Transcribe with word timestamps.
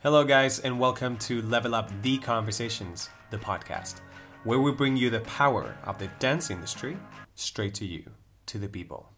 Hello, 0.00 0.22
guys, 0.22 0.60
and 0.60 0.78
welcome 0.78 1.16
to 1.18 1.42
Level 1.42 1.74
Up 1.74 1.90
the 2.02 2.18
Conversations, 2.18 3.08
the 3.30 3.36
podcast, 3.36 3.96
where 4.44 4.60
we 4.60 4.70
bring 4.70 4.96
you 4.96 5.10
the 5.10 5.20
power 5.22 5.76
of 5.84 5.98
the 5.98 6.06
dance 6.20 6.50
industry 6.50 6.96
straight 7.34 7.74
to 7.74 7.84
you, 7.84 8.04
to 8.46 8.58
the 8.58 8.68
people. 8.68 9.10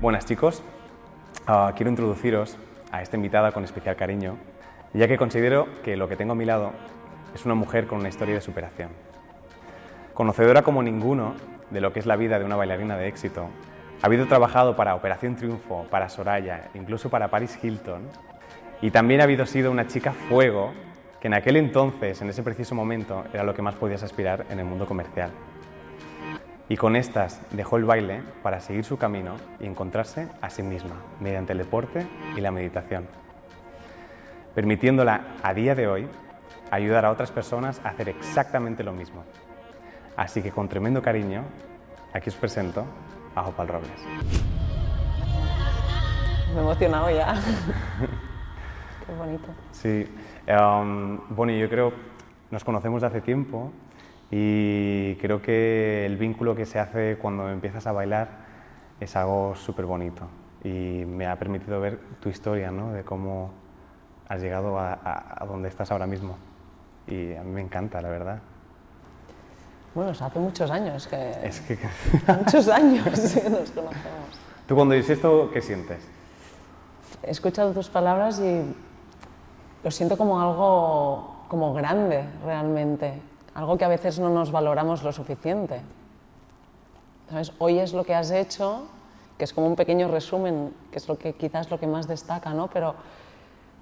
Buenas 0.00 0.24
chicos, 0.24 0.62
Ah, 1.46 1.72
quiero 1.74 1.90
introduciros 1.90 2.56
a 2.92 3.02
esta 3.02 3.16
invitada 3.16 3.52
con 3.52 3.64
especial 3.64 3.96
cariño, 3.96 4.36
ya 4.94 5.08
que 5.08 5.18
considero 5.18 5.68
que 5.82 5.96
lo 5.96 6.08
que 6.08 6.16
tengo 6.16 6.32
a 6.32 6.36
mi 6.36 6.44
lado 6.44 6.72
es 7.34 7.44
una 7.44 7.54
mujer 7.54 7.86
con 7.86 7.98
una 7.98 8.08
historia 8.08 8.34
de 8.34 8.40
superación. 8.40 8.90
Conocedora 10.14 10.62
como 10.62 10.82
ninguno 10.82 11.34
de 11.70 11.80
lo 11.80 11.92
que 11.92 12.00
es 12.00 12.06
la 12.06 12.16
vida 12.16 12.38
de 12.38 12.44
una 12.44 12.56
bailarina 12.56 12.96
de 12.96 13.08
éxito, 13.08 13.48
ha 14.02 14.06
habido 14.06 14.26
trabajado 14.26 14.76
para 14.76 14.94
Operación 14.94 15.36
Triunfo, 15.36 15.86
para 15.90 16.08
Soraya, 16.08 16.68
incluso 16.74 17.10
para 17.10 17.28
Paris 17.28 17.58
Hilton, 17.62 18.02
y 18.80 18.90
también 18.90 19.20
ha 19.20 19.24
habido 19.24 19.44
sido 19.44 19.70
una 19.70 19.86
chica 19.86 20.12
fuego 20.12 20.72
que 21.20 21.26
en 21.26 21.34
aquel 21.34 21.56
entonces, 21.56 22.22
en 22.22 22.30
ese 22.30 22.42
preciso 22.42 22.74
momento, 22.74 23.24
era 23.32 23.42
lo 23.42 23.54
que 23.54 23.62
más 23.62 23.74
podías 23.74 24.02
aspirar 24.02 24.46
en 24.50 24.60
el 24.60 24.64
mundo 24.64 24.86
comercial 24.86 25.30
y 26.68 26.76
con 26.76 26.96
estas 26.96 27.40
dejó 27.50 27.76
el 27.76 27.84
baile 27.84 28.22
para 28.42 28.60
seguir 28.60 28.84
su 28.84 28.98
camino 28.98 29.36
y 29.58 29.66
encontrarse 29.66 30.28
a 30.40 30.50
sí 30.50 30.62
misma 30.62 30.96
mediante 31.20 31.52
el 31.52 31.58
deporte 31.58 32.06
y 32.36 32.40
la 32.40 32.50
meditación, 32.50 33.06
permitiéndola 34.54 35.22
a 35.42 35.54
día 35.54 35.74
de 35.74 35.88
hoy 35.88 36.08
ayudar 36.70 37.06
a 37.06 37.10
otras 37.10 37.30
personas 37.30 37.80
a 37.84 37.90
hacer 37.90 38.10
exactamente 38.10 38.84
lo 38.84 38.92
mismo. 38.92 39.24
Así 40.16 40.42
que 40.42 40.50
con 40.50 40.68
tremendo 40.68 41.00
cariño, 41.00 41.44
aquí 42.12 42.28
os 42.28 42.36
presento 42.36 42.84
a 43.34 43.42
Jopal 43.44 43.68
Robles. 43.68 44.04
Me 46.52 46.58
he 46.58 46.60
emocionado 46.60 47.10
ya. 47.10 47.34
Qué 49.06 49.14
bonito. 49.14 49.48
Sí, 49.70 50.06
um, 50.48 51.20
bueno, 51.30 51.52
yo 51.52 51.68
creo, 51.70 51.92
nos 52.50 52.62
conocemos 52.62 53.00
de 53.00 53.06
hace 53.06 53.20
tiempo 53.22 53.72
y 54.30 55.14
creo 55.16 55.40
que 55.40 56.04
el 56.04 56.16
vínculo 56.16 56.54
que 56.54 56.66
se 56.66 56.78
hace 56.78 57.16
cuando 57.20 57.48
empiezas 57.48 57.86
a 57.86 57.92
bailar 57.92 58.28
es 59.00 59.16
algo 59.16 59.54
súper 59.54 59.86
bonito 59.86 60.28
y 60.64 61.04
me 61.06 61.26
ha 61.26 61.36
permitido 61.38 61.80
ver 61.80 61.98
tu 62.20 62.28
historia, 62.28 62.70
¿no? 62.70 62.92
de 62.92 63.04
cómo 63.04 63.50
has 64.28 64.40
llegado 64.40 64.78
a, 64.78 64.92
a, 64.92 65.42
a, 65.42 65.46
donde 65.46 65.68
estás 65.68 65.90
ahora 65.90 66.06
mismo. 66.06 66.36
Y 67.06 67.34
a 67.34 67.42
mí 67.42 67.50
me 67.50 67.60
encanta, 67.62 68.02
la 68.02 68.10
verdad. 68.10 68.38
Bueno, 69.94 70.10
es 70.10 70.20
hace 70.20 70.38
muchos 70.38 70.70
años 70.70 71.06
que... 71.06 71.30
Es 71.42 71.60
que... 71.60 71.78
muchos 72.44 72.68
años 72.68 73.04
que 73.04 73.50
nos 73.50 73.70
conocemos. 73.70 74.38
¿Tú 74.66 74.74
cuando 74.74 74.94
dices 74.94 75.16
esto, 75.16 75.50
qué 75.50 75.62
sientes? 75.62 76.06
He 77.22 77.30
escuchado 77.30 77.72
tus 77.72 77.88
palabras 77.88 78.38
y 78.40 78.62
lo 79.82 79.90
siento 79.90 80.18
como 80.18 80.40
algo 80.40 81.44
como 81.48 81.72
grande 81.72 82.24
realmente 82.44 83.22
algo 83.58 83.76
que 83.76 83.84
a 83.84 83.88
veces 83.88 84.20
no 84.20 84.30
nos 84.30 84.52
valoramos 84.52 85.02
lo 85.02 85.10
suficiente. 85.10 85.80
¿Sabes? 87.28 87.52
Hoy 87.58 87.80
es 87.80 87.92
lo 87.92 88.04
que 88.04 88.14
has 88.14 88.30
hecho, 88.30 88.84
que 89.36 89.42
es 89.42 89.52
como 89.52 89.66
un 89.66 89.74
pequeño 89.74 90.06
resumen, 90.06 90.72
que 90.92 90.98
es 90.98 91.08
lo 91.08 91.18
que 91.18 91.32
quizás 91.32 91.68
lo 91.68 91.80
que 91.80 91.88
más 91.88 92.06
destaca, 92.06 92.54
¿no? 92.54 92.70
Pero 92.70 92.94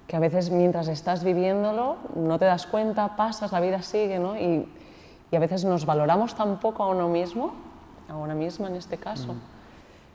que 0.07 0.15
a 0.15 0.19
veces 0.19 0.49
mientras 0.49 0.87
estás 0.87 1.23
viviéndolo 1.23 1.97
no 2.15 2.39
te 2.39 2.45
das 2.45 2.65
cuenta, 2.65 3.15
pasas, 3.15 3.51
la 3.51 3.59
vida 3.59 3.83
sigue, 3.83 4.17
¿no? 4.17 4.35
Y, 4.35 4.67
y 5.29 5.35
a 5.35 5.39
veces 5.39 5.63
nos 5.63 5.85
valoramos 5.85 6.33
tan 6.33 6.59
poco 6.59 6.81
a 6.81 6.87
uno 6.87 7.07
mismo, 7.07 7.53
a 8.09 8.15
una 8.15 8.33
misma 8.33 8.69
en 8.69 8.77
este 8.77 8.97
caso, 8.97 9.33
mm. 9.35 9.41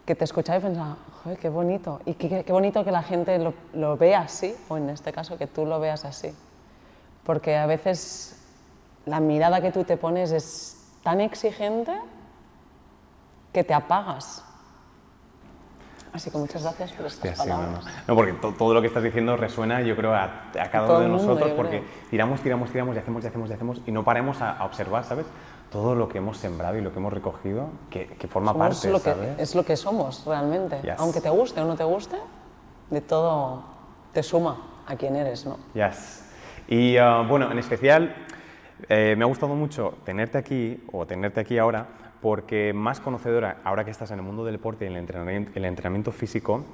que 0.04 0.16
te 0.16 0.24
escuchaba 0.24 0.58
y 0.58 0.62
pensaba, 0.62 0.96
joder, 1.22 1.38
qué 1.38 1.48
bonito, 1.48 2.00
y 2.04 2.14
qué, 2.14 2.42
qué 2.42 2.52
bonito 2.52 2.84
que 2.84 2.90
la 2.90 3.04
gente 3.04 3.38
lo, 3.38 3.54
lo 3.74 3.96
vea 3.96 4.22
así, 4.22 4.56
o 4.68 4.76
en 4.76 4.90
este 4.90 5.12
caso 5.12 5.38
que 5.38 5.46
tú 5.46 5.66
lo 5.66 5.78
veas 5.78 6.04
así. 6.04 6.34
Porque 7.22 7.56
a 7.56 7.66
veces 7.66 8.41
la 9.06 9.20
mirada 9.20 9.60
que 9.60 9.72
tú 9.72 9.84
te 9.84 9.96
pones 9.96 10.32
es 10.32 10.92
tan 11.02 11.20
exigente 11.20 11.92
que 13.52 13.64
te 13.64 13.74
apagas. 13.74 14.44
Así 16.12 16.30
que 16.30 16.36
muchas 16.36 16.62
gracias 16.62 16.92
por 16.92 17.06
estas 17.06 17.30
Hostia, 17.30 17.44
palabras. 17.44 17.84
Sí, 17.84 17.90
no, 17.90 17.96
no. 17.96 18.02
no, 18.08 18.14
porque 18.14 18.32
to, 18.34 18.52
todo 18.52 18.74
lo 18.74 18.82
que 18.82 18.88
estás 18.88 19.02
diciendo 19.02 19.36
resuena, 19.36 19.80
yo 19.80 19.96
creo, 19.96 20.14
a, 20.14 20.24
a 20.24 20.70
cada 20.70 20.86
uno 20.86 21.00
de 21.00 21.08
nosotros, 21.08 21.52
porque 21.56 21.80
creo. 21.80 21.90
tiramos, 22.10 22.40
tiramos, 22.42 22.70
tiramos 22.70 22.96
y 22.96 22.98
hacemos, 22.98 23.24
y 23.24 23.26
hacemos, 23.26 23.50
y 23.50 23.52
hacemos, 23.54 23.80
y 23.86 23.92
no 23.92 24.04
paremos 24.04 24.42
a, 24.42 24.58
a 24.58 24.64
observar, 24.66 25.04
¿sabes? 25.04 25.24
Todo 25.70 25.94
lo 25.94 26.10
que 26.10 26.18
hemos 26.18 26.36
sembrado 26.36 26.76
y 26.76 26.82
lo 26.82 26.92
que 26.92 26.98
hemos 26.98 27.14
recogido, 27.14 27.68
que, 27.88 28.08
que 28.08 28.28
forma 28.28 28.52
Somos 28.52 28.68
parte, 28.68 28.90
lo 28.90 28.98
que, 29.02 29.10
¿sabes? 29.10 29.38
Es 29.38 29.54
lo 29.54 29.64
que 29.64 29.74
somos 29.74 30.26
realmente. 30.26 30.82
Yes. 30.82 30.96
Aunque 30.98 31.22
te 31.22 31.30
guste 31.30 31.62
o 31.62 31.64
no 31.64 31.76
te 31.76 31.84
guste, 31.84 32.16
de 32.90 33.00
todo 33.00 33.62
te 34.12 34.22
suma 34.22 34.82
a 34.86 34.96
quién 34.96 35.16
eres, 35.16 35.46
¿no? 35.46 35.56
Yes. 35.72 36.28
Y 36.68 36.98
uh, 36.98 37.26
bueno, 37.26 37.50
en 37.50 37.58
especial, 37.58 38.14
eh, 38.88 39.14
me 39.16 39.24
ha 39.24 39.26
gustado 39.26 39.54
mucho 39.54 39.98
tenerte 40.04 40.38
aquí, 40.38 40.82
o 40.92 41.06
tenerte 41.06 41.40
aquí 41.40 41.58
ahora, 41.58 41.86
porque 42.20 42.72
más 42.72 43.00
conocedora, 43.00 43.58
ahora 43.64 43.84
que 43.84 43.90
estás 43.90 44.10
en 44.10 44.18
el 44.18 44.24
mundo 44.24 44.44
del 44.44 44.54
deporte 44.54 44.88
y 44.88 44.94
entrenamiento, 44.94 45.50
el 45.54 45.64
entrenamiento 45.64 46.12
físico, 46.12 46.64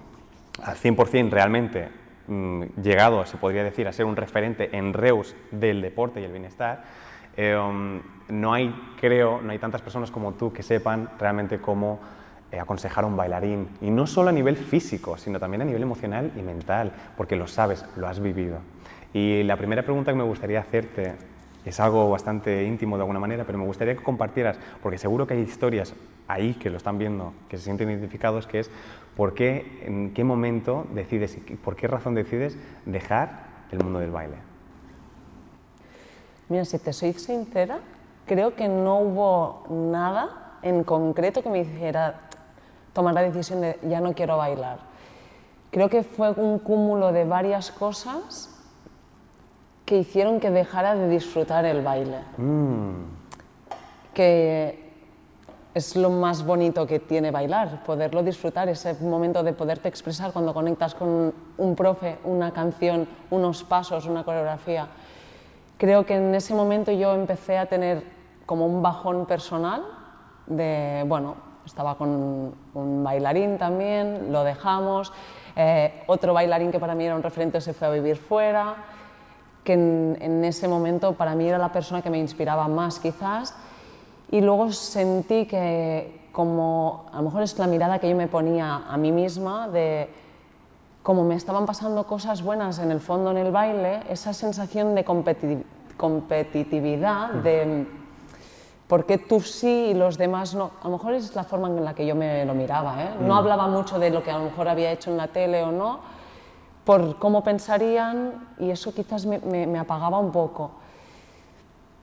al 0.63 0.77
100% 0.77 1.31
realmente 1.31 1.89
mmm, 2.27 2.63
llegado, 2.83 3.25
se 3.27 3.37
podría 3.37 3.65
decir, 3.65 3.89
a 3.89 3.93
ser 3.93 4.05
un 4.05 4.17
referente 4.17 4.77
en 4.77 4.93
Reus 4.93 5.35
del 5.51 5.81
deporte 5.81 6.21
y 6.21 6.25
el 6.25 6.33
bienestar, 6.33 6.85
eh, 7.37 7.57
no 8.29 8.53
hay, 8.53 8.75
creo, 9.01 9.41
no 9.41 9.53
hay 9.53 9.59
tantas 9.59 9.81
personas 9.81 10.11
como 10.11 10.33
tú 10.33 10.53
que 10.53 10.63
sepan 10.63 11.11
realmente 11.19 11.61
cómo 11.61 12.01
eh, 12.51 12.59
aconsejar 12.59 13.05
a 13.05 13.07
un 13.07 13.17
bailarín, 13.17 13.69
y 13.81 13.91
no 13.91 14.07
solo 14.07 14.31
a 14.31 14.33
nivel 14.33 14.57
físico, 14.57 15.19
sino 15.19 15.39
también 15.39 15.63
a 15.63 15.65
nivel 15.65 15.83
emocional 15.83 16.33
y 16.35 16.41
mental, 16.41 16.93
porque 17.17 17.37
lo 17.37 17.47
sabes, 17.47 17.85
lo 17.97 18.09
has 18.09 18.21
vivido. 18.21 18.61
Y 19.13 19.43
la 19.43 19.57
primera 19.57 19.83
pregunta 19.83 20.13
que 20.13 20.19
me 20.19 20.25
gustaría 20.25 20.61
hacerte 20.61 21.15
es 21.65 21.81
algo 21.81 22.09
bastante 22.11 22.65
íntimo 22.65 22.97
de 22.97 23.03
alguna 23.03 23.21
manera, 23.21 23.45
pero 23.45 23.59
me 23.59 23.65
gustaría 23.65 23.97
que 23.97 24.03
compartieras, 24.03 24.59
porque 24.83 24.99
seguro 24.99 25.27
que 25.27 25.35
hay 25.35 25.41
historias 25.41 25.95
ahí 26.27 26.55
que 26.55 26.71
lo 26.71 26.77
están 26.77 26.99
viendo, 26.99 27.33
que 27.49 27.57
se 27.57 27.65
sienten 27.65 27.91
identificados, 27.91 28.47
que 28.47 28.61
es 28.61 28.71
por 29.17 29.35
qué, 29.35 29.83
en 29.85 30.15
qué 30.15 30.25
momento 30.25 30.87
decides 30.95 31.39
por 31.65 31.77
qué 31.77 31.89
razón 31.89 32.15
decides 32.15 32.57
dejar 32.87 33.47
el 33.73 33.83
mundo 33.83 33.99
del 33.99 34.11
baile. 34.11 34.37
Mira, 36.49 36.65
si 36.65 36.79
te 36.79 36.93
soy 36.93 37.13
sincera, 37.15 37.81
creo 38.27 38.55
que 38.55 38.69
no 38.69 39.01
hubo 39.01 39.65
nada 39.69 40.59
en 40.63 40.85
concreto 40.85 41.43
que 41.43 41.51
me 41.51 41.61
hiciera 41.61 42.21
tomar 42.93 43.15
la 43.15 43.23
decisión 43.23 43.61
de 43.61 43.79
ya 43.83 44.01
no 44.01 44.15
quiero 44.15 44.37
bailar. 44.37 44.79
Creo 45.71 45.91
que 45.91 46.03
fue 46.03 46.31
un 46.31 46.59
cúmulo 46.59 47.13
de 47.13 47.25
varias 47.25 47.71
cosas 47.71 48.58
que 49.89 49.97
hicieron 49.97 50.39
que 50.39 50.51
dejara 50.51 50.95
de 50.95 51.09
disfrutar 51.09 51.65
el 51.65 51.81
baile. 51.81 52.19
Mm. 52.37 52.93
Que 54.13 54.93
es 55.73 55.97
lo 55.97 56.11
más 56.11 56.45
bonito 56.45 56.87
que 56.87 56.99
tiene 56.99 57.31
bailar, 57.31 57.83
poderlo 57.85 58.23
disfrutar, 58.23 58.69
ese 58.69 58.93
momento 59.01 59.43
de 59.43 59.55
poderte 59.55 59.89
expresar 59.89 60.33
cuando 60.33 60.53
conectas 60.53 60.95
con 60.95 61.33
un 61.57 61.75
profe, 61.75 62.19
una 62.25 62.53
canción, 62.53 63.09
unos 63.31 63.65
pasos, 63.65 64.05
una 64.05 64.25
coreografía. 64.25 64.89
Creo 65.79 66.05
que 66.05 66.17
en 66.17 66.35
ese 66.35 66.53
momento 66.53 66.93
yo 66.93 67.15
empecé 67.15 67.57
a 67.57 67.65
tener 67.65 68.03
como 68.45 68.67
un 68.67 68.83
bajón 68.83 69.25
personal 69.25 69.85
de, 70.47 71.03
bueno, 71.07 71.35
estaba 71.65 71.97
con 71.97 72.55
un 72.75 73.03
bailarín 73.03 73.57
también, 73.57 74.33
lo 74.33 74.45
dejamos, 74.45 75.15
eh, 75.57 76.03
otro 76.09 76.35
bailarín 76.35 76.71
que 76.71 76.79
para 76.79 76.95
mí 76.95 77.07
era 77.07 77.17
un 77.17 77.23
referente 77.23 77.63
se 77.63 77.73
fue 77.73 77.89
a 77.89 77.91
vivir 77.91 78.19
fuera, 78.19 78.77
que 79.69 79.75
en, 79.75 80.17
en, 80.19 80.45
ese 80.47 80.67
momento 80.67 81.13
para 81.13 81.35
mí 81.35 81.47
era 81.47 81.59
la 81.59 81.71
persona 81.71 82.01
que 82.01 82.09
me 82.09 82.19
inspiraba 82.19 82.69
más 82.69 82.99
quizás 82.99 83.55
y 84.31 84.41
luego 84.41 84.73
sentí 84.73 85.45
que 85.45 86.31
como 86.33 87.05
a 87.13 87.17
lo 87.17 87.25
mejor 87.25 87.43
es 87.43 87.59
la 87.59 87.67
mirada 87.67 87.99
que 87.99 88.09
yo 88.09 88.17
me 88.17 88.29
ponía 88.29 88.85
a 88.89 88.97
mí 88.97 89.13
misma 89.13 89.69
de 89.69 90.09
como 91.03 91.23
me 91.23 91.35
estaban 91.35 91.67
pasando 91.67 92.07
cosas 92.07 92.43
buenas 92.43 92.79
en 92.79 92.91
el 92.91 93.01
fondo 93.01 93.31
en 93.31 93.37
el 93.37 93.53
baile, 93.53 94.01
esa 94.09 94.33
sensación 94.33 94.95
de 94.95 95.05
competi 95.05 95.63
competitividad, 95.99 97.31
de 97.31 97.87
por 98.87 99.05
qué 99.05 99.19
tú 99.19 99.41
sí 99.41 99.89
y 99.91 99.95
los 99.95 100.17
demás 100.17 100.55
no. 100.55 100.71
A 100.81 100.85
lo 100.85 100.93
mejor 100.93 101.13
es 101.13 101.35
la 101.35 101.45
forma 101.45 101.69
en 101.69 101.85
la 101.85 101.93
que 101.93 102.07
yo 102.07 102.15
me 102.15 102.45
lo 102.47 102.55
miraba. 102.55 103.03
¿eh? 103.03 103.11
No 103.21 103.35
hablaba 103.35 103.67
mucho 103.67 103.99
de 103.99 104.09
lo 104.11 104.23
que 104.23 104.31
a 104.31 104.39
lo 104.39 104.45
mejor 104.45 104.69
había 104.69 104.93
hecho 104.93 105.11
en 105.11 105.19
la 105.19 105.29
tele 105.29 105.63
o 105.63 105.73
no, 105.73 106.01
por 106.89 107.19
cómo 107.19 107.45
pensarían 107.45 108.33
y 108.59 108.71
eso 108.71 108.95
quizás 108.95 109.27
me, 109.27 109.39
me, 109.41 109.67
me 109.67 109.79
apagaba 109.79 110.19
un 110.19 110.33
poco. 110.33 110.71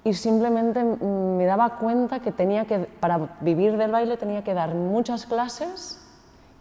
Y 0.04 0.14
simplemente 0.14 0.84
me 0.84 1.44
daba 1.46 1.80
cuenta 1.80 2.20
que 2.20 2.32
tenía 2.32 2.66
que, 2.66 2.78
para 2.78 3.36
vivir 3.42 3.78
del 3.78 3.90
baile 3.90 4.16
tenía 4.16 4.44
que 4.44 4.54
dar 4.54 4.76
muchas 4.76 5.26
clases 5.26 6.00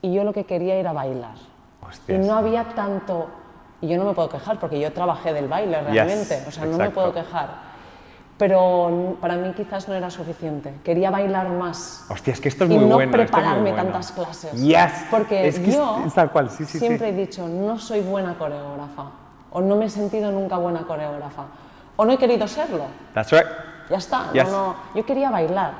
y 0.00 0.14
yo 0.14 0.24
lo 0.24 0.32
que 0.32 0.44
quería 0.44 0.76
era 0.76 0.94
bailar. 0.94 1.34
Hostias. 1.86 2.24
Y 2.24 2.26
no 2.26 2.34
había 2.34 2.64
tanto 2.70 3.26
Y 3.82 3.88
yo 3.88 3.98
no 3.98 4.06
me 4.06 4.14
puedo 4.14 4.30
quejar 4.30 4.58
porque 4.58 4.80
yo 4.80 4.90
trabajé 4.90 5.34
del 5.34 5.46
baile 5.46 5.82
realmente, 5.82 6.44
o 6.48 6.50
sea, 6.50 6.64
no 6.64 6.78
me 6.78 6.88
puedo 6.88 7.12
quejar. 7.12 7.73
Pero 8.36 9.16
para 9.20 9.36
mí 9.36 9.52
quizás 9.56 9.86
no 9.88 9.94
era 9.94 10.10
suficiente. 10.10 10.74
Quería 10.82 11.10
bailar 11.10 11.48
más. 11.50 12.04
Hostia, 12.10 12.32
es 12.32 12.40
que 12.40 12.48
esto 12.48 12.64
es 12.64 12.70
y 12.70 12.74
muy 12.74 12.86
no 12.86 12.96
bueno. 12.96 13.12
es 13.12 13.16
muy 13.16 13.24
prepararme 13.26 13.70
bueno. 13.70 13.76
tantas 13.76 14.10
clases. 14.12 14.52
Yes. 14.60 15.06
Porque 15.10 15.46
es 15.46 15.58
que 15.60 15.70
es- 15.70 15.76
yo 15.76 16.02
es 16.04 16.14
tal 16.14 16.30
cual, 16.32 16.50
sí, 16.50 16.64
sí, 16.64 16.78
siempre 16.80 17.10
sí. 17.10 17.14
he 17.14 17.16
dicho, 17.16 17.46
no 17.46 17.78
soy 17.78 18.00
buena 18.00 18.34
coreógrafa. 18.36 19.04
O 19.52 19.60
no 19.60 19.76
me 19.76 19.84
he 19.84 19.90
sentido 19.90 20.32
nunca 20.32 20.56
buena 20.56 20.80
coreógrafa. 20.82 21.44
O 21.96 22.04
no 22.04 22.12
he 22.12 22.18
querido 22.18 22.48
serlo. 22.48 22.86
That's 23.14 23.30
right. 23.30 23.46
Ya 23.88 23.98
está. 23.98 24.32
Yes. 24.32 24.46
No, 24.50 24.50
no, 24.68 24.74
yo 24.96 25.06
quería 25.06 25.30
bailar. 25.30 25.72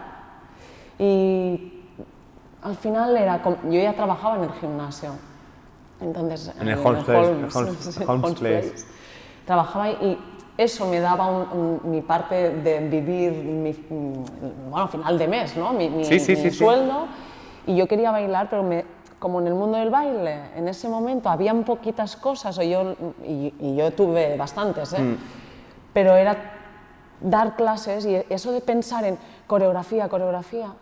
Y 0.96 1.82
al 2.62 2.76
final 2.76 3.16
era, 3.16 3.42
com- 3.42 3.56
yo 3.64 3.80
ya 3.80 3.94
trabajaba 3.94 4.36
en 4.36 4.44
el 4.44 4.52
gimnasio. 4.52 5.10
Entonces, 6.00 6.52
En 6.60 6.68
el 6.68 6.78
Holmes 6.78 7.04
Place. 8.38 8.74
Trabajaba 9.44 9.90
y 9.90 10.18
eso 10.56 10.86
me 10.86 11.00
daba 11.00 11.26
un- 11.26 11.58
un- 11.84 11.90
mi 11.90 12.00
parte 12.00 12.50
de 12.50 12.80
vivir, 12.88 13.32
mi, 13.32 13.70
mm, 13.72 14.70
bueno, 14.70 14.88
final 14.88 15.18
de 15.18 15.28
mes, 15.28 15.56
¿no? 15.56 15.72
Mi, 15.72 15.88
mi- 15.88 16.04
Sí, 16.04 16.20
sí, 16.20 16.32
mi 16.32 16.42
sí, 16.42 16.50
sí. 16.50 16.56
sueldo. 16.58 17.06
Y 17.66 17.76
yo 17.76 17.88
quería 17.88 18.10
bailar, 18.10 18.48
pero 18.50 18.62
me- 18.62 18.84
como 19.18 19.40
en 19.40 19.46
el 19.46 19.54
mundo 19.54 19.78
del 19.78 19.90
baile, 19.90 20.50
en 20.54 20.68
ese 20.68 20.88
momento 20.88 21.28
habían 21.28 21.64
poquitas 21.64 22.14
cosas, 22.16 22.58
o 22.58 22.62
yo, 22.62 22.94
y, 23.26 23.54
y 23.58 23.74
yo 23.76 23.90
tuve 23.92 24.36
bastantes, 24.36 24.92
¿eh? 24.92 25.00
Mm. 25.00 25.16
pero 25.92 26.14
era 26.16 26.36
dar 27.20 27.56
clases 27.56 28.04
y 28.04 28.16
eso 28.28 28.52
de 28.52 28.60
pensar 28.60 29.04
en 29.04 29.16
coreografía, 29.46 30.08
coreografía, 30.08 30.72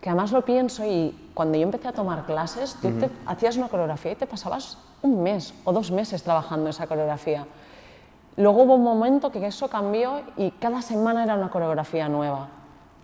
que 0.00 0.08
además 0.08 0.32
lo 0.32 0.42
pienso 0.44 0.84
y 0.84 1.30
cuando 1.34 1.58
yo 1.58 1.62
empecé 1.64 1.88
a 1.88 1.92
tomar 1.92 2.24
clases, 2.24 2.74
tú 2.80 2.90
te 2.98 3.08
hacías 3.26 3.56
una 3.56 3.68
coreografía 3.68 4.12
y 4.12 4.16
te 4.16 4.26
pasabas 4.26 4.78
un 5.02 5.22
mes 5.22 5.54
o 5.64 5.72
dos 5.72 5.90
meses 5.90 6.22
trabajando 6.22 6.70
esa 6.70 6.86
coreografía. 6.86 7.46
Luego 8.40 8.62
hubo 8.62 8.74
un 8.74 8.82
momento 8.84 9.30
que 9.30 9.46
eso 9.46 9.68
cambió 9.68 10.22
y 10.36 10.50
cada 10.52 10.82
semana 10.82 11.22
era 11.24 11.34
una 11.34 11.50
coreografía 11.50 12.08
nueva. 12.08 12.48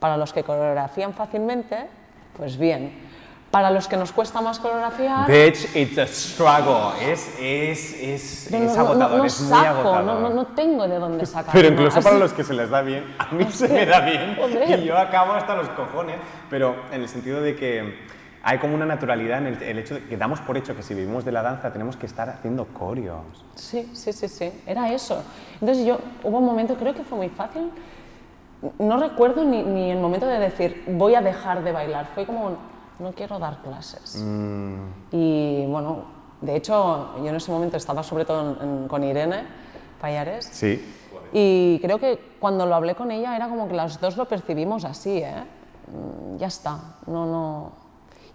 Para 0.01 0.17
los 0.17 0.33
que 0.33 0.43
coreografían 0.45 1.13
fácilmente, 1.15 1.89
pues 2.37 2.57
bien. 2.59 3.05
Para 3.51 3.71
los 3.71 3.87
que 3.89 3.97
nos 3.97 4.13
cuesta 4.13 4.41
más 4.41 4.59
coreografiar, 4.59 5.27
Bitch, 5.31 5.75
it's 5.77 5.97
a 5.99 6.07
struggle. 6.07 6.93
Es, 7.01 7.29
es, 7.41 7.95
es, 8.03 8.51
no- 8.51 8.59
no- 8.75 8.81
agotador, 8.81 9.19
no 9.19 9.25
es 9.25 9.41
muy 9.41 9.51
saco, 9.51 9.67
agotador. 9.81 10.05
no, 10.05 10.21
no- 10.21 10.31
no 10.35 10.47
tengo 10.49 10.87
de 10.89 10.99
dónde 10.99 11.25
sacar. 11.27 11.53
Pero 11.55 11.69
incluso 11.69 12.03
para 12.03 12.19
los 12.19 12.33
que 12.33 12.43
se 12.45 12.53
les 12.53 12.69
da 12.69 12.83
bien, 12.83 13.05
a 13.19 13.33
mí 13.33 13.45
se 13.51 13.69
me 13.69 13.87
da 13.87 14.01
bien 14.01 14.37
Joder. 14.39 14.79
y 14.81 14.85
yo 14.85 14.99
acabo 14.99 15.33
hasta 15.33 15.55
los 15.55 15.69
cojones, 15.71 16.17
pero 16.51 16.75
en 16.93 17.03
el 17.03 17.09
sentido 17.09 17.41
de 17.41 17.57
que 17.57 17.99
hay 18.49 18.59
como 18.59 18.77
una 18.77 18.87
naturalidad 18.87 19.39
en 19.39 19.49
el, 19.49 19.61
el 19.63 19.79
hecho 19.81 19.95
de 19.95 20.05
que 20.07 20.17
damos 20.17 20.39
por 20.41 20.57
hecho 20.57 20.77
que 20.77 20.83
si 20.85 20.95
vivimos 20.95 21.25
de 21.25 21.33
la 21.33 21.43
danza 21.43 21.73
tenemos 21.73 21.97
que 21.97 22.07
estar 22.07 22.29
haciendo 22.29 22.65
coreos. 22.67 23.45
Sí, 23.57 23.91
sí, 23.93 24.13
sí, 24.13 24.29
sí, 24.29 24.53
era 24.65 24.93
eso. 24.93 25.21
Entonces 25.61 25.85
yo, 25.85 25.99
hubo 26.23 26.39
un 26.39 26.45
momento, 26.47 26.77
creo 26.77 26.95
que 26.95 27.03
fue 27.03 27.19
muy 27.19 27.29
fácil, 27.29 27.73
no 28.79 28.99
recuerdo 28.99 29.45
ni, 29.45 29.65
ni 29.65 29.91
el 29.91 29.99
momento 29.99 30.27
de 30.27 30.39
decir, 30.39 30.85
voy 30.87 31.17
a 31.17 31.21
dejar 31.23 31.65
de 31.65 31.73
bailar, 31.73 32.07
fue 32.15 32.25
como, 32.25 32.51
no 33.01 33.13
quiero 33.15 33.41
dar 33.41 33.59
clases. 33.63 34.25
Y 35.11 35.67
bueno, 35.67 36.05
de 36.41 36.55
hecho, 36.55 37.17
yo 37.19 37.27
en 37.27 37.35
ese 37.35 37.51
momento 37.51 37.77
estaba 37.77 38.05
sobre 38.05 38.25
todo 38.25 38.57
en- 38.63 38.69
en- 38.83 38.89
con 38.89 39.03
Irene 39.03 39.43
Payares. 40.01 40.45
Sí. 40.53 40.95
Y 41.33 41.81
creo 41.81 41.99
que 41.99 42.21
cuando 42.39 42.65
lo 42.65 42.77
hablé 42.77 42.95
con 42.95 43.11
ella 43.11 43.35
era 43.35 43.49
como 43.49 43.67
que 43.67 43.75
las 43.75 44.01
dos 44.01 44.17
lo 44.17 44.27
percibimos 44.29 44.85
así, 44.85 45.19
¿eh? 45.19 45.35
Mm, 45.89 46.37
Ya 46.39 46.47
está, 46.47 46.79
no, 47.07 47.27
no. 47.27 47.86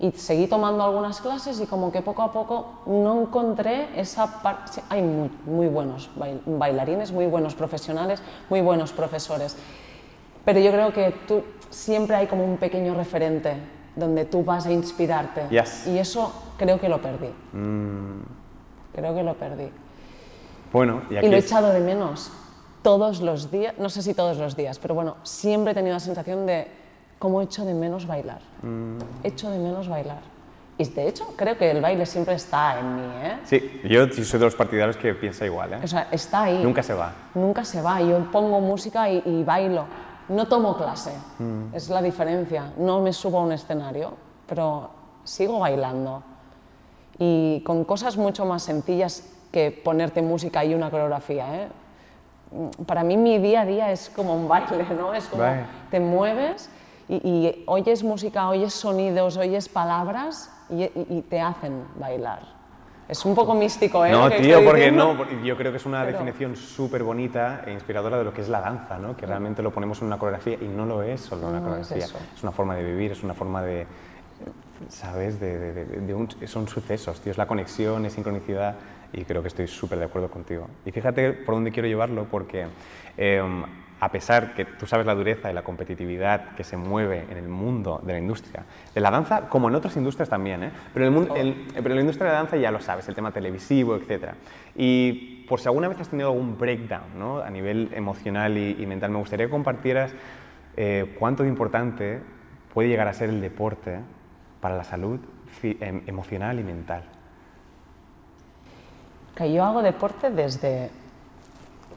Y 0.03 0.11
seguí 0.13 0.47
tomando 0.47 0.83
algunas 0.83 1.21
clases 1.21 1.61
y 1.61 1.67
como 1.67 1.91
que 1.91 2.01
poco 2.01 2.23
a 2.23 2.31
poco 2.31 2.81
no 2.87 3.21
encontré 3.21 3.87
esa 3.95 4.41
parte. 4.41 4.81
hay 4.89 5.03
muy, 5.03 5.29
muy 5.45 5.67
buenos 5.67 6.09
bail- 6.17 6.41
bailarines, 6.45 7.11
muy 7.11 7.27
buenos 7.27 7.53
profesionales, 7.53 8.19
muy 8.49 8.61
buenos 8.61 8.91
profesores. 8.93 9.55
Pero 10.43 10.59
yo 10.59 10.71
creo 10.71 10.91
que 10.91 11.13
tú 11.27 11.43
siempre 11.69 12.15
hay 12.15 12.25
como 12.25 12.43
un 12.43 12.57
pequeño 12.57 12.95
referente 12.95 13.53
donde 13.95 14.25
tú 14.25 14.43
vas 14.43 14.65
a 14.65 14.71
inspirarte. 14.71 15.47
Yes. 15.51 15.85
Y 15.85 15.99
eso 15.99 16.33
creo 16.57 16.79
que 16.79 16.89
lo 16.89 16.99
perdí. 16.99 17.29
Creo 18.93 19.13
que 19.15 19.21
lo 19.23 19.35
perdí. 19.35 19.69
Bueno, 20.73 21.03
y 21.11 21.17
aquí 21.17 21.27
Y 21.27 21.29
lo 21.29 21.35
he 21.35 21.39
echado 21.39 21.69
de 21.71 21.79
menos 21.79 22.31
todos 22.81 23.21
los 23.21 23.51
días, 23.51 23.75
no 23.77 23.89
sé 23.89 24.01
si 24.01 24.15
todos 24.15 24.37
los 24.37 24.55
días, 24.55 24.79
pero 24.79 24.95
bueno, 24.95 25.17
siempre 25.21 25.73
he 25.73 25.75
tenido 25.75 25.93
la 25.93 25.99
sensación 25.99 26.47
de 26.47 26.80
cómo 27.21 27.39
echo 27.43 27.63
de 27.65 27.75
menos 27.75 28.07
bailar. 28.07 28.41
Echo 29.23 29.51
de 29.51 29.59
menos 29.59 29.87
bailar. 29.87 30.21
Y 30.79 30.85
de 30.85 31.07
hecho, 31.07 31.27
creo 31.37 31.55
que 31.55 31.69
el 31.69 31.79
baile 31.79 32.07
siempre 32.07 32.33
está 32.33 32.79
en 32.79 32.95
mí, 32.95 33.03
¿eh? 33.23 33.37
Sí, 33.43 33.81
yo 33.87 34.07
soy 34.11 34.39
de 34.39 34.45
los 34.45 34.55
partidarios 34.55 34.97
que 34.97 35.13
piensa 35.13 35.45
igual, 35.45 35.73
¿eh? 35.73 35.79
O 35.83 35.87
sea, 35.87 36.07
está 36.11 36.43
ahí. 36.43 36.63
Nunca 36.63 36.81
se 36.81 36.95
va. 36.95 37.13
Nunca 37.35 37.63
se 37.63 37.79
va. 37.79 38.01
Yo 38.01 38.31
pongo 38.31 38.59
música 38.59 39.07
y, 39.07 39.21
y 39.23 39.43
bailo. 39.43 39.85
No 40.29 40.47
tomo 40.47 40.75
clase. 40.75 41.11
Es 41.73 41.89
la 41.89 42.01
diferencia. 42.01 42.73
No 42.77 43.01
me 43.01 43.13
subo 43.13 43.37
a 43.37 43.43
un 43.43 43.51
escenario, 43.51 44.13
pero 44.47 44.89
sigo 45.23 45.59
bailando. 45.59 46.23
Y 47.19 47.61
con 47.63 47.83
cosas 47.83 48.17
mucho 48.17 48.45
más 48.45 48.63
sencillas 48.63 49.23
que 49.51 49.69
ponerte 49.69 50.23
música 50.23 50.65
y 50.65 50.73
una 50.73 50.89
coreografía. 50.89 51.63
¿eh? 51.63 51.67
Mm, 52.51 52.83
Para 52.85 53.03
mí 53.03 53.15
mi 53.15 53.37
día 53.37 53.61
a 53.61 53.65
día 53.65 53.91
es 53.91 54.09
como 54.09 54.33
un 54.33 54.47
baile, 54.47 54.87
¿no? 54.97 55.13
Es 55.13 55.25
como 55.27 55.43
Vale. 55.43 55.65
te 55.91 55.99
mueves 55.99 56.69
y, 57.13 57.29
y 57.29 57.63
oyes 57.67 58.03
música, 58.03 58.47
oyes 58.49 58.73
sonidos, 58.73 59.37
oyes 59.37 59.67
palabras 59.69 60.49
y, 60.69 60.83
y- 60.83 61.21
te 61.29 61.41
hacen 61.41 61.83
bailar. 61.99 62.39
Es 63.09 63.25
un 63.25 63.35
poco 63.35 63.53
místico, 63.53 64.05
¿eh? 64.05 64.11
No, 64.11 64.29
que 64.29 64.39
tío, 64.39 64.63
porque 64.63 64.77
diciendo. 64.83 65.09
no, 65.11 65.17
porque 65.17 65.43
yo 65.43 65.57
creo 65.57 65.71
que 65.71 65.77
es 65.77 65.85
una 65.85 65.99
Pero- 66.05 66.13
definición 66.13 66.55
súper 66.55 67.03
bonita 67.03 67.63
e 67.67 67.73
inspiradora 67.73 68.17
de 68.17 68.23
lo 68.23 68.33
que 68.33 68.39
es 68.41 68.47
la 68.47 68.61
danza, 68.61 68.97
¿no? 68.97 69.17
Que 69.17 69.25
realmente 69.25 69.61
lo 69.61 69.71
ponemos 69.71 69.99
en 69.99 70.07
una 70.07 70.17
coreografía 70.17 70.57
y 70.61 70.65
no 70.67 70.85
lo 70.85 71.01
es 71.03 71.19
solo 71.19 71.47
una 71.49 71.59
No 71.59 71.75
es 71.75 71.87
coreografía. 71.89 72.05
eso. 72.05 72.17
Es 72.37 72.41
una 72.43 72.53
forma 72.53 72.75
de 72.75 72.83
vivir, 72.85 73.11
es 73.11 73.21
una 73.23 73.33
forma 73.33 73.61
de, 73.63 73.85
¿sabes? 74.87 75.39
De, 75.41 75.57
de- 75.59 75.73
de- 75.85 75.85
de 76.01 76.13
un- 76.13 76.29
son 76.47 76.67
sucesos, 76.69 77.19
tío, 77.19 77.31
es 77.31 77.37
la 77.37 77.47
conexión, 77.47 78.05
es 78.05 78.13
sincronicidad 78.13 78.75
y 79.11 79.25
creo 79.25 79.41
que 79.41 79.49
estoy 79.49 79.67
súper 79.67 79.99
de 79.99 80.05
acuerdo 80.05 80.29
contigo. 80.31 80.67
Y 80.85 80.91
fíjate 80.91 81.33
por 81.33 81.55
dónde 81.55 81.71
quiero 81.73 81.89
llevarlo 81.89 82.25
porque 82.31 82.67
em, 83.17 83.63
a 84.03 84.11
pesar 84.11 84.55
que 84.55 84.65
tú 84.65 84.87
sabes 84.87 85.05
la 85.05 85.13
dureza 85.13 85.51
y 85.51 85.53
la 85.53 85.61
competitividad 85.61 86.55
que 86.55 86.63
se 86.63 86.75
mueve 86.75 87.27
en 87.29 87.37
el 87.37 87.47
mundo 87.47 88.01
de 88.03 88.13
la 88.13 88.19
industria, 88.19 88.63
de 88.93 88.99
la 88.99 89.11
danza, 89.11 89.47
como 89.47 89.69
en 89.69 89.75
otras 89.75 89.95
industrias 89.95 90.27
también, 90.27 90.63
¿eh? 90.63 90.71
pero, 90.91 91.05
en 91.05 91.15
el 91.15 91.37
el- 91.37 91.83
pero 91.83 91.93
la 91.93 92.01
industria 92.01 92.25
de 92.27 92.31
la 92.33 92.37
danza 92.39 92.57
ya 92.57 92.71
lo 92.71 92.81
sabes, 92.81 93.07
el 93.07 93.13
tema 93.15 93.31
televisivo, 93.31 93.95
etc. 93.95 94.33
Y 94.75 95.45
por 95.47 95.59
si 95.59 95.67
alguna 95.67 95.87
vez 95.87 95.99
has 95.99 96.09
tenido 96.09 96.29
algún 96.31 96.57
breakdown 96.57 97.03
¿no? 97.17 97.39
a 97.41 97.49
nivel 97.51 97.91
emocional 97.93 98.57
y, 98.57 98.85
mental, 98.87 99.11
me 99.11 99.19
gustaría 99.19 99.45
que 99.45 99.51
compartieras 99.51 100.13
eh, 100.77 101.15
cuánto 101.19 101.43
de 101.43 101.49
importante 101.49 102.21
puede 102.73 102.89
llegar 102.89 103.07
a 103.07 103.13
ser 103.13 103.29
el 103.29 103.39
deporte 103.39 103.99
para 104.61 104.75
la 104.75 104.83
salud 104.83 105.19
em- 105.63 106.01
emocional 106.07 106.59
y 106.59 106.63
mental. 106.63 107.03
Que 109.35 109.53
yo 109.53 109.63
hago 109.63 109.81
deporte 109.83 110.31
desde 110.31 110.89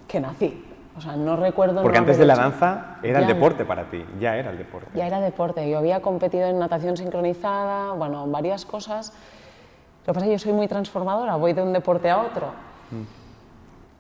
que 0.07 0.21
nací. 0.21 0.64
O 0.97 1.01
sea, 1.01 1.17
no 1.17 1.37
recuerdo. 1.37 1.83
Porque 1.83 1.99
antes 1.99 2.19
de 2.19 2.27
la 2.27 2.37
danza 2.37 2.99
era 3.03 3.21
el 3.21 3.27
deporte 3.27 3.65
para 3.65 3.85
ti, 3.91 4.05
ya 4.21 4.37
era 4.37 4.51
el 4.51 4.59
deporte. 4.59 4.89
Ya 4.95 5.07
era 5.07 5.21
deporte. 5.21 5.69
Yo 5.69 5.79
había 5.79 6.01
competido 6.01 6.47
en 6.47 6.59
natación 6.59 6.97
sincronizada, 6.97 7.93
bueno, 7.93 8.27
varias 8.29 8.65
cosas. 8.65 9.13
Lo 10.07 10.13
que 10.13 10.15
pasa 10.15 10.27
es 10.27 10.31
que 10.31 10.33
yo 10.33 10.39
soy 10.39 10.53
muy 10.53 10.69
transformadora, 10.69 11.37
voy 11.37 11.53
de 11.53 11.63
un 11.63 11.73
deporte 11.73 12.11
a 12.11 12.21
otro. 12.21 12.53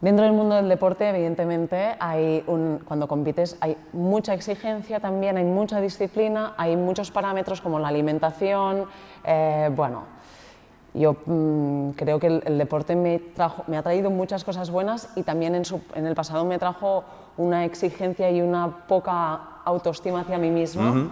Dentro 0.01 0.25
del 0.25 0.35
mundo 0.35 0.55
del 0.55 0.69
deporte, 0.69 1.09
evidentemente, 1.09 1.97
hay 1.99 2.45
un, 2.47 2.81
cuando 2.85 3.09
compites 3.09 3.57
hay 3.61 3.77
mucha 3.95 4.35
exigencia 4.35 5.01
también, 5.01 5.39
hay 5.39 5.45
mucha 5.45 5.81
disciplina, 5.81 6.53
hay 6.59 6.77
muchos 6.77 7.11
parámetros 7.11 7.61
como 7.61 7.79
la 7.79 7.89
alimentación. 7.89 8.85
eh, 9.25 9.71
bueno, 9.75 10.14
yo 10.95 11.17
mm, 11.27 11.91
creo 11.91 12.19
que 12.21 12.29
el, 12.29 12.43
el 12.47 12.57
deporte 12.59 12.95
me, 12.97 13.19
trajo- 13.19 13.65
me 13.67 13.77
ha 13.77 13.83
traído 13.83 14.11
muchas 14.11 14.45
cosas 14.45 14.71
buenas 14.71 15.11
y 15.17 15.23
también 15.25 15.55
en, 15.57 15.65
su- 15.65 15.81
en 15.95 16.07
el 16.07 16.15
pasado 16.15 16.45
me 16.45 16.59
trajo 16.59 17.05
una 17.37 17.65
exigencia 17.65 18.31
y 18.31 18.41
una 18.41 18.87
poca 18.87 19.41
autoestima 19.65 20.21
hacia 20.21 20.39
mí 20.39 20.51
misma, 20.51 21.11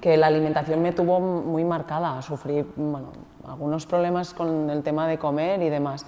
que 0.00 0.16
la 0.16 0.26
alimentación 0.26 0.82
me 0.82 0.90
tuvo 0.92 1.20
muy 1.20 1.62
marcada. 1.62 2.20
Sufrí 2.22 2.66
bueno, 2.74 3.08
algunos 3.46 3.86
problemas 3.86 4.34
con 4.34 4.68
el 4.70 4.82
tema 4.82 5.06
de 5.06 5.18
comer 5.18 5.62
y 5.62 5.68
demás. 5.68 6.04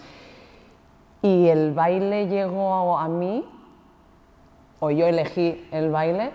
Y 1.23 1.47
el 1.49 1.73
baile 1.73 2.27
llegó 2.27 2.97
a, 2.99 3.05
a 3.05 3.09
mí, 3.09 3.47
o 4.81 4.91
yo 4.91 5.07
elegí 5.07 5.69
el 5.71 5.91
baile, 5.91 6.33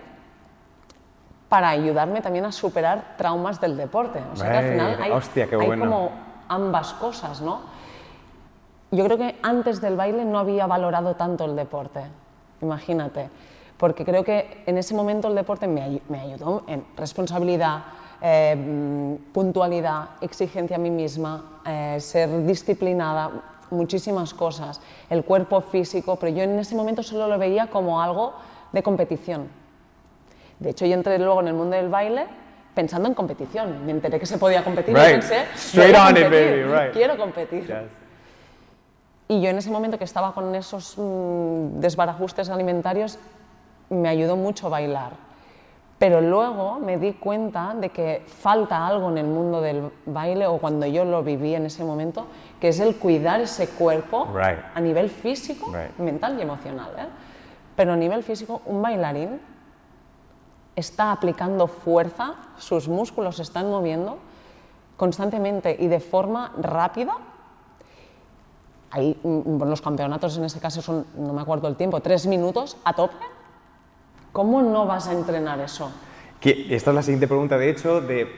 para 1.50 1.68
ayudarme 1.68 2.20
también 2.22 2.44
a 2.46 2.52
superar 2.52 3.16
traumas 3.18 3.60
del 3.60 3.76
deporte. 3.76 4.20
O 4.32 4.36
sea 4.36 4.50
que 4.50 4.56
al 4.56 4.64
final 4.72 4.98
hay, 5.02 5.10
hostia, 5.10 5.46
qué 5.48 5.56
hay 5.56 5.66
bueno. 5.66 5.84
como 5.84 6.10
ambas 6.50 6.92
cosas, 6.94 7.40
¿no? 7.40 7.60
Yo 8.90 9.04
creo 9.04 9.16
que 9.16 9.36
antes 9.42 9.80
del 9.80 9.96
baile 9.96 10.24
no 10.24 10.38
había 10.38 10.66
valorado 10.66 11.14
tanto 11.14 11.44
el 11.44 11.54
deporte, 11.56 12.00
imagínate, 12.60 13.30
porque 13.78 14.04
creo 14.04 14.24
que 14.24 14.62
en 14.66 14.76
ese 14.76 14.94
momento 14.94 15.28
el 15.28 15.34
deporte 15.36 15.66
me, 15.68 15.80
ayu- 15.80 16.02
me 16.08 16.20
ayudó 16.20 16.64
en 16.66 16.84
responsabilidad, 16.96 17.84
eh, 18.20 19.16
puntualidad, 19.32 20.10
exigencia 20.20 20.76
a 20.76 20.78
mí 20.80 20.90
misma, 20.90 21.60
eh, 21.64 21.96
ser 22.00 22.44
disciplinada, 22.44 23.30
muchísimas 23.70 24.34
cosas, 24.34 24.80
el 25.08 25.24
cuerpo 25.24 25.60
físico, 25.60 26.16
pero 26.16 26.32
yo 26.36 26.42
en 26.42 26.58
ese 26.58 26.74
momento 26.74 27.04
solo 27.04 27.28
lo 27.28 27.38
veía 27.38 27.68
como 27.68 28.02
algo 28.02 28.34
de 28.72 28.82
competición. 28.82 29.48
De 30.58 30.70
hecho, 30.70 30.84
yo 30.84 30.94
entré 30.94 31.16
luego 31.18 31.40
en 31.40 31.48
el 31.48 31.54
mundo 31.54 31.76
del 31.76 31.88
baile 31.88 32.26
pensando 32.74 33.08
en 33.08 33.14
competición. 33.14 33.84
Me 33.84 33.92
enteré 33.92 34.18
que 34.20 34.26
se 34.26 34.38
podía 34.38 34.62
competir 34.64 34.96
y 34.96 35.00
Right. 35.00 35.10
pensé, 35.12 35.44
Straight 35.54 35.90
"Quiero 35.92 36.02
on 36.08 36.16
it, 36.16 36.22
competir, 36.22 36.66
baby, 36.66 36.80
right." 36.84 36.92
quiero 36.92 37.16
competir. 37.16 37.66
Yes. 37.66 37.76
Y 39.28 39.40
yo 39.40 39.50
en 39.50 39.58
ese 39.58 39.70
momento 39.70 39.96
que 39.98 40.04
estaba 40.04 40.32
con 40.34 40.54
esos 40.54 40.94
mm, 40.98 41.78
desbarajustes 41.80 42.48
alimentarios, 42.50 43.18
me 43.88 44.08
ayudó 44.08 44.36
mucho 44.36 44.70
bailar. 44.70 45.12
Pero 45.98 46.20
luego 46.22 46.78
me 46.78 46.96
di 46.96 47.12
cuenta 47.12 47.74
de 47.78 47.90
que 47.90 48.24
falta 48.26 48.86
algo 48.86 49.10
en 49.10 49.18
el 49.18 49.26
mundo 49.26 49.60
del 49.60 49.90
baile, 50.06 50.46
o 50.46 50.56
cuando 50.58 50.86
yo 50.86 51.04
lo 51.04 51.22
viví 51.22 51.54
en 51.54 51.66
ese 51.66 51.84
momento, 51.84 52.26
que 52.58 52.68
es 52.68 52.80
el 52.80 52.96
cuidar 52.96 53.40
ese 53.42 53.68
cuerpo 53.68 54.26
Right. 54.34 54.58
a 54.74 54.80
nivel 54.80 55.10
físico, 55.10 55.70
mental 55.98 56.36
y 56.38 56.42
emocional. 56.42 56.88
¿eh? 56.98 57.06
Pero 57.76 57.92
a 57.92 57.96
nivel 57.96 58.22
físico, 58.22 58.62
un 58.66 58.80
bailarín 58.80 59.40
está 60.76 61.12
aplicando 61.12 61.66
fuerza, 61.66 62.34
sus 62.58 62.88
músculos 62.88 63.36
se 63.36 63.42
están 63.42 63.70
moviendo 63.70 64.18
constantemente 64.96 65.76
y 65.78 65.88
de 65.88 66.00
forma 66.00 66.52
rápida. 66.58 67.16
Ahí 68.90 69.18
los 69.22 69.80
campeonatos 69.80 70.36
en 70.36 70.44
ese 70.44 70.58
caso 70.58 70.82
son, 70.82 71.06
no 71.16 71.32
me 71.32 71.40
acuerdo 71.42 71.68
el 71.68 71.76
tiempo, 71.76 72.00
tres 72.00 72.26
minutos 72.26 72.76
a 72.84 72.92
tope. 72.92 73.14
¿Cómo 74.32 74.62
no 74.62 74.86
vas 74.86 75.08
a 75.08 75.12
entrenar 75.12 75.60
eso? 75.60 75.90
Que 76.40 76.74
esta 76.74 76.90
es 76.90 76.94
la 76.94 77.02
siguiente 77.02 77.28
pregunta, 77.28 77.56
de 77.58 77.70
hecho, 77.70 78.00
de 78.00 78.28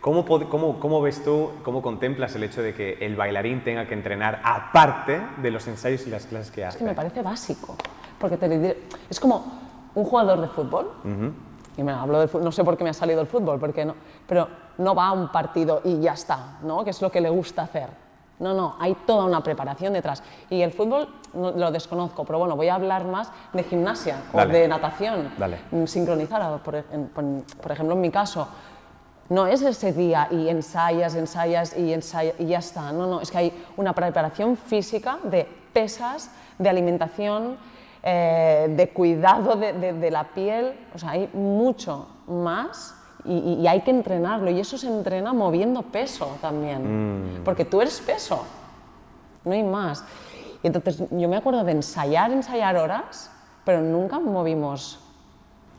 cómo, 0.00 0.24
cómo, 0.24 0.80
cómo 0.80 1.00
ves 1.00 1.22
tú, 1.24 1.50
cómo 1.62 1.80
contemplas 1.80 2.34
el 2.34 2.42
hecho 2.42 2.62
de 2.62 2.74
que 2.74 2.98
el 3.00 3.16
bailarín 3.16 3.62
tenga 3.64 3.86
que 3.86 3.94
entrenar 3.94 4.40
aparte 4.44 5.20
de 5.40 5.50
los 5.50 5.66
ensayos 5.68 6.06
y 6.06 6.10
las 6.10 6.26
clases 6.26 6.50
que 6.50 6.62
Es 6.62 6.74
que 6.74 6.76
hace. 6.76 6.84
me 6.84 6.94
parece 6.94 7.22
básico. 7.22 7.76
Porque 8.18 8.36
te 8.36 8.76
es 9.08 9.18
como 9.20 9.44
un 9.94 10.04
jugador 10.04 10.40
de 10.40 10.48
fútbol. 10.48 10.92
Y 11.76 11.82
me 11.82 11.92
hablo 11.92 12.18
del 12.20 12.28
fútbol, 12.28 12.44
no 12.44 12.52
sé 12.52 12.62
por 12.64 12.76
qué 12.76 12.84
me 12.84 12.90
ha 12.90 12.94
salido 12.94 13.20
el 13.20 13.26
fútbol, 13.26 13.58
porque 13.58 13.84
no, 13.84 13.94
pero 14.26 14.46
no 14.78 14.94
va 14.94 15.06
a 15.08 15.12
un 15.12 15.28
partido 15.32 15.80
y 15.84 16.00
ya 16.00 16.12
está, 16.12 16.58
¿no? 16.62 16.84
Que 16.84 16.90
es 16.90 17.00
lo 17.00 17.10
que 17.10 17.20
le 17.20 17.30
gusta 17.30 17.62
hacer. 17.62 17.88
No, 18.38 18.52
no, 18.54 18.76
hay 18.80 18.94
toda 19.06 19.24
una 19.24 19.42
preparación 19.42 19.92
detrás. 19.92 20.22
Y 20.50 20.62
el 20.62 20.72
fútbol 20.72 21.08
no- 21.34 21.52
lo 21.52 21.70
desconozco, 21.70 22.24
pero 22.24 22.40
bueno, 22.40 22.56
voy 22.56 22.68
a 22.68 22.74
hablar 22.74 23.04
más 23.04 23.30
de 23.52 23.62
gimnasia 23.62 24.16
Dale. 24.32 24.50
o 24.50 24.52
de 24.52 24.68
natación 24.68 25.30
Dale. 25.38 25.58
mm, 25.70 25.84
sincronizada. 25.86 26.58
Por, 26.58 26.82
por- 26.82 27.24
por 27.62 27.72
ejemplo, 27.72 27.94
en 27.94 28.00
mi 28.00 28.10
caso, 28.10 28.48
no 29.28 29.46
es 29.46 29.62
ese 29.62 29.92
día 29.92 30.28
y 30.30 30.48
ensayas, 30.48 31.14
ensayas 31.14 31.76
y 31.76 31.92
ensayas 31.92 32.34
y 32.38 32.46
ya 32.46 32.58
está. 32.58 32.92
No, 32.92 33.06
no, 33.06 33.20
es 33.20 33.30
que 33.30 33.38
hay 33.38 33.64
una 33.76 33.92
preparación 33.94 34.56
física 34.56 35.18
de 35.22 35.48
pesas, 35.72 36.30
de 36.58 36.68
alimentación, 36.68 37.56
eh, 38.02 38.66
de 38.76 38.88
cuidado 38.90 39.54
de, 39.56 39.72
de- 39.72 39.92
de 39.92 40.10
la 40.10 40.24
piel. 40.24 40.72
O 40.94 40.98
sea, 40.98 41.10
hay 41.10 41.28
mucho 41.32 42.08
más 42.26 42.94
y, 43.24 43.64
hay 43.66 43.80
que 43.82 43.90
entrenarlo. 43.92 44.50
Y 44.50 44.58
eso 44.60 44.76
se 44.76 44.88
entrena 44.88 45.32
moviendo 45.32 45.82
peso 45.82 46.36
también. 46.40 47.40
Porque 47.44 47.64
tú 47.64 47.80
eres 47.80 48.00
peso, 48.00 48.44
no 49.44 49.52
hay 49.52 49.62
más. 49.62 50.04
Y 50.62 50.66
entonces 50.66 51.02
yo 51.10 51.28
me 51.28 51.36
acuerdo 51.36 51.62
de 51.64 51.72
ensayar, 51.72 52.30
ensayar 52.32 52.76
horas, 52.76 53.30
pero 53.64 53.80
nunca 53.80 54.18
movimos 54.18 54.98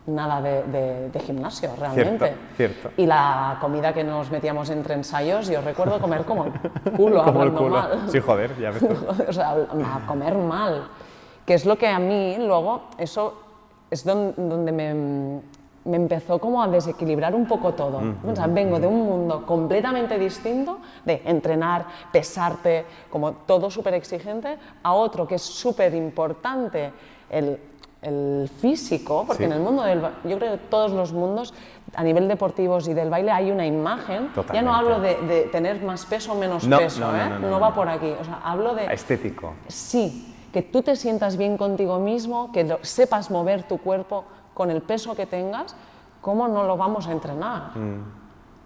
nada 0.05 0.41
de, 0.41 0.63
de- 0.63 1.09
de 1.09 1.19
gimnasio 1.21 1.69
realmente. 1.79 2.35
cierto. 2.57 2.89
Y 2.97 3.05
la 3.05 3.57
comida 3.61 3.93
que 3.93 4.03
nos 4.03 4.29
metíamos 4.31 4.69
entre 4.69 4.95
ensayos, 4.95 5.47
yo 5.47 5.61
recuerdo 5.61 5.99
comer 6.01 6.25
como 6.25 6.45
el 6.45 6.51
culo, 6.97 7.23
Como 7.23 7.41
el 7.43 7.49
hablando 7.49 7.57
culo. 7.57 7.69
mal. 7.69 8.01
Sí, 8.09 8.19
joder, 8.19 8.57
ya 8.59 8.71
ves 8.71 8.79
tú. 8.79 8.95
o 9.29 9.33
sea, 9.33 9.51
a 9.51 10.05
comer 10.05 10.35
mal. 10.37 10.87
Que 11.45 11.53
es 11.55 11.65
lo 11.65 11.77
que 11.77 11.87
a 11.87 11.99
mí 11.99 12.35
luego, 12.39 12.83
eso 12.97 13.33
es 13.91 14.03
don- 14.05 14.33
donde 14.37 14.71
me, 14.71 14.93
me 15.85 15.97
empezó 15.97 16.39
como 16.39 16.63
a 16.63 16.67
desequilibrar 16.67 17.35
un 17.35 17.45
poco 17.45 17.73
todo. 17.73 18.01
O 18.25 18.35
sea, 18.35 18.47
vengo 18.47 18.79
de 18.79 18.87
un 18.87 19.01
mundo 19.05 19.45
completamente 19.45 20.17
distinto, 20.17 20.79
de 21.03 21.21
entrenar, 21.25 21.85
pesarte, 22.11 22.85
como 23.09 23.33
todo 23.33 23.69
súper 23.69 23.93
exigente, 23.95 24.57
a 24.83 24.93
otro 24.93 25.27
que 25.27 25.35
es 25.35 25.41
súper 25.41 25.93
importante, 25.93 26.91
el, 27.29 27.59
el 28.01 28.49
físico, 28.59 29.25
porque 29.27 29.43
Sí. 29.43 29.51
en 29.51 29.53
el 29.53 29.59
mundo 29.59 29.83
del 29.83 30.01
yo 30.23 30.37
creo 30.37 30.53
que 30.53 30.57
todos 30.69 30.91
los 30.91 31.11
mundos, 31.11 31.53
a 31.95 32.03
nivel 32.03 32.27
deportivos 32.27 32.87
y 32.87 32.93
del 32.93 33.09
baile, 33.09 33.31
hay 33.31 33.51
una 33.51 33.65
imagen. 33.67 34.29
Ya 34.53 34.61
no 34.61 34.73
hablo 34.73 34.99
de, 35.01 35.15
de 35.21 35.41
tener 35.43 35.81
más 35.83 36.05
peso 36.05 36.31
o 36.31 36.35
menos 36.35 36.65
No, 36.65 36.77
peso, 36.79 37.01
no, 37.01 37.11
no, 37.11 37.17
¿eh? 37.17 37.39
no. 37.51 37.59
va 37.59 37.73
por 37.75 37.87
aquí. 37.89 38.11
O 38.19 38.23
sea, 38.23 38.39
hablo 38.43 38.73
de 38.73 38.85
Estético. 38.93 39.53
sí, 39.67 40.32
que 40.53 40.61
tú 40.61 40.81
te 40.83 40.95
sientas 40.95 41.35
bien 41.35 41.57
contigo 41.57 41.99
mismo, 41.99 42.51
que 42.51 42.63
lo- 42.63 42.79
sepas 42.83 43.29
mover 43.31 43.63
tu 43.63 43.79
cuerpo 43.79 44.23
con 44.53 44.69
el 44.69 44.81
peso 44.81 45.15
que 45.15 45.25
tengas, 45.25 45.75
¿cómo 46.21 46.47
no 46.47 46.63
lo 46.63 46.77
vamos 46.77 47.07
a 47.07 47.11
entrenar? 47.11 47.75
Mm. 47.75 48.03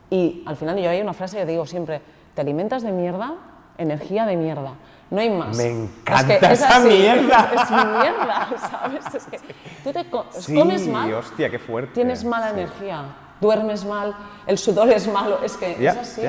Y 0.09 0.43
al 0.45 0.55
final 0.57 0.77
yo 0.77 0.89
hay 0.89 1.01
una 1.01 1.13
frase 1.13 1.37
que 1.37 1.45
digo 1.45 1.65
siempre, 1.65 2.01
te 2.35 2.41
alimentas 2.41 2.83
de 2.83 2.91
mierda, 2.91 3.33
energía 3.77 4.25
de 4.25 4.35
mierda. 4.37 4.73
No 5.09 5.21
hay 5.21 5.29
más. 5.29 5.55
Me 5.55 5.63
Es 5.63 5.71
encanta 5.71 6.39
que 6.39 6.45
es 6.45 6.51
esa 6.59 6.77
así, 6.77 6.87
mierda. 6.89 7.51
Es, 7.55 7.71
mierda, 7.71 8.47
¿sabes? 8.69 9.15
Es 9.15 9.25
que 9.25 9.39
tú 9.83 9.91
te 9.93 10.09
co- 10.09 10.25
Sí, 10.31 10.53
comes 10.53 10.85
mal, 10.87 11.13
hostia, 11.13 11.49
qué 11.49 11.57
fuerte. 11.59 11.93
tienes 11.93 12.25
mala 12.25 12.47
Sí. 12.49 12.53
energía, 12.59 13.03
duermes 13.39 13.85
mal, 13.85 14.13
el 14.45 14.57
sudor 14.57 14.89
es 14.89 15.07
malo, 15.07 15.39
es 15.43 15.55
que 15.55 15.77
Ya, 15.79 15.91
es 15.91 15.97
así. 15.97 16.21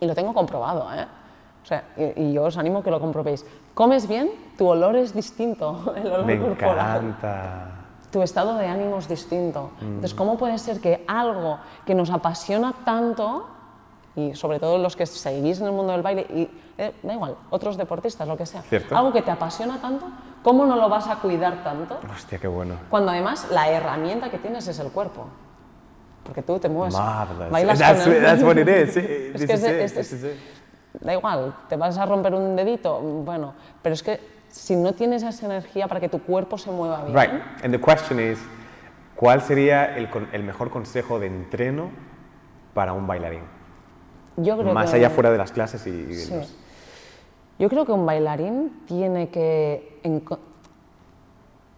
Y 0.00 0.06
lo 0.06 0.14
tengo 0.14 0.32
comprobado, 0.32 0.88
¿eh? 0.94 1.06
O 1.62 1.66
sea, 1.68 1.84
y, 1.98 2.22
y 2.22 2.32
yo 2.32 2.44
os 2.44 2.56
animo 2.56 2.82
que 2.82 2.90
lo 2.90 2.98
comprobéis. 3.00 3.44
Comes 3.78 4.08
bien, 4.08 4.28
tu 4.56 4.66
olor 4.66 4.96
es 4.96 5.14
distinto, 5.14 5.94
el 5.96 6.08
olor 6.08 6.26
Me 6.26 6.36
corporal. 6.36 6.96
encanta. 6.96 7.70
Tu 8.10 8.20
estado 8.22 8.56
de 8.56 8.66
ánimo 8.66 8.98
es 8.98 9.06
distinto. 9.06 9.70
Mm. 9.80 9.84
Entonces, 9.84 10.14
¿cómo 10.14 10.36
puede 10.36 10.58
ser 10.58 10.80
que 10.80 11.04
algo 11.06 11.60
que 11.86 11.94
nos 11.94 12.10
apasiona 12.10 12.74
tanto, 12.84 13.46
y 14.16 14.34
sobre 14.34 14.58
todo 14.58 14.78
los 14.78 14.96
que 14.96 15.06
seguís 15.06 15.60
en 15.60 15.66
el 15.66 15.72
mundo 15.72 15.92
del 15.92 16.02
baile, 16.02 16.26
y 16.28 16.50
eh, 16.76 16.92
da 17.04 17.12
igual, 17.14 17.36
otros 17.50 17.76
deportistas, 17.76 18.26
lo 18.26 18.36
que 18.36 18.46
sea, 18.46 18.62
Cierto. 18.62 18.96
algo 18.96 19.12
que 19.12 19.22
te 19.22 19.30
apasiona 19.30 19.80
tanto, 19.80 20.06
¿cómo 20.42 20.66
no 20.66 20.74
lo 20.74 20.88
vas 20.88 21.06
a 21.06 21.14
cuidar 21.20 21.62
tanto? 21.62 22.00
Hostia, 22.12 22.40
qué 22.40 22.48
bueno. 22.48 22.74
Cuando 22.90 23.12
además 23.12 23.46
la 23.52 23.70
herramienta 23.70 24.28
que 24.28 24.38
tienes 24.38 24.66
es 24.66 24.80
el 24.80 24.90
cuerpo. 24.90 25.26
Porque 26.24 26.42
tú 26.42 26.58
te 26.58 26.68
mueves. 26.68 26.94
Marvelous. 26.94 27.50
bailas 27.52 27.78
That's, 27.78 28.02
con 28.02 28.12
el- 28.12 28.22
that's 28.24 28.42
what 28.42 28.56
it 28.56 28.68
is. 28.68 28.96
Es 28.96 29.46
que 29.46 29.52
es- 29.52 30.12
es-. 30.12 30.57
Da 31.00 31.12
igual, 31.14 31.54
te 31.68 31.76
vas 31.76 31.96
a 31.98 32.06
romper 32.06 32.34
un 32.34 32.56
dedito, 32.56 32.98
bueno, 33.00 33.54
pero 33.82 33.94
es 33.94 34.02
que 34.02 34.20
si 34.48 34.74
no 34.76 34.92
tienes 34.94 35.22
esa 35.22 35.46
energía 35.46 35.86
para 35.88 36.00
que 36.00 36.08
tu 36.08 36.20
cuerpo 36.22 36.58
se 36.58 36.70
mueva 36.70 37.04
bien, 37.04 37.16
Right. 37.16 37.42
And 37.64 37.72
the 37.72 37.80
question 37.80 38.18
is, 38.18 38.38
¿cuál 39.14 39.40
sería 39.42 39.96
el, 39.96 40.08
el 40.32 40.42
mejor 40.42 40.70
consejo 40.70 41.18
de 41.20 41.26
entreno 41.26 41.90
para 42.74 42.92
un 42.92 43.06
bailarín? 43.06 43.42
yo 44.36 44.56
creo 44.56 44.72
Más 44.72 44.90
que, 44.90 44.96
allá 44.98 45.10
fuera 45.10 45.32
de 45.32 45.38
las 45.38 45.50
clases 45.50 45.84
y... 45.86 45.90
y 45.90 46.14
Sí. 46.14 46.34
los- 46.34 46.54
Yo 47.58 47.68
creo 47.68 47.84
que 47.84 47.90
un 47.92 48.06
bailarín 48.06 48.82
tiene 48.86 49.30
que, 49.30 50.00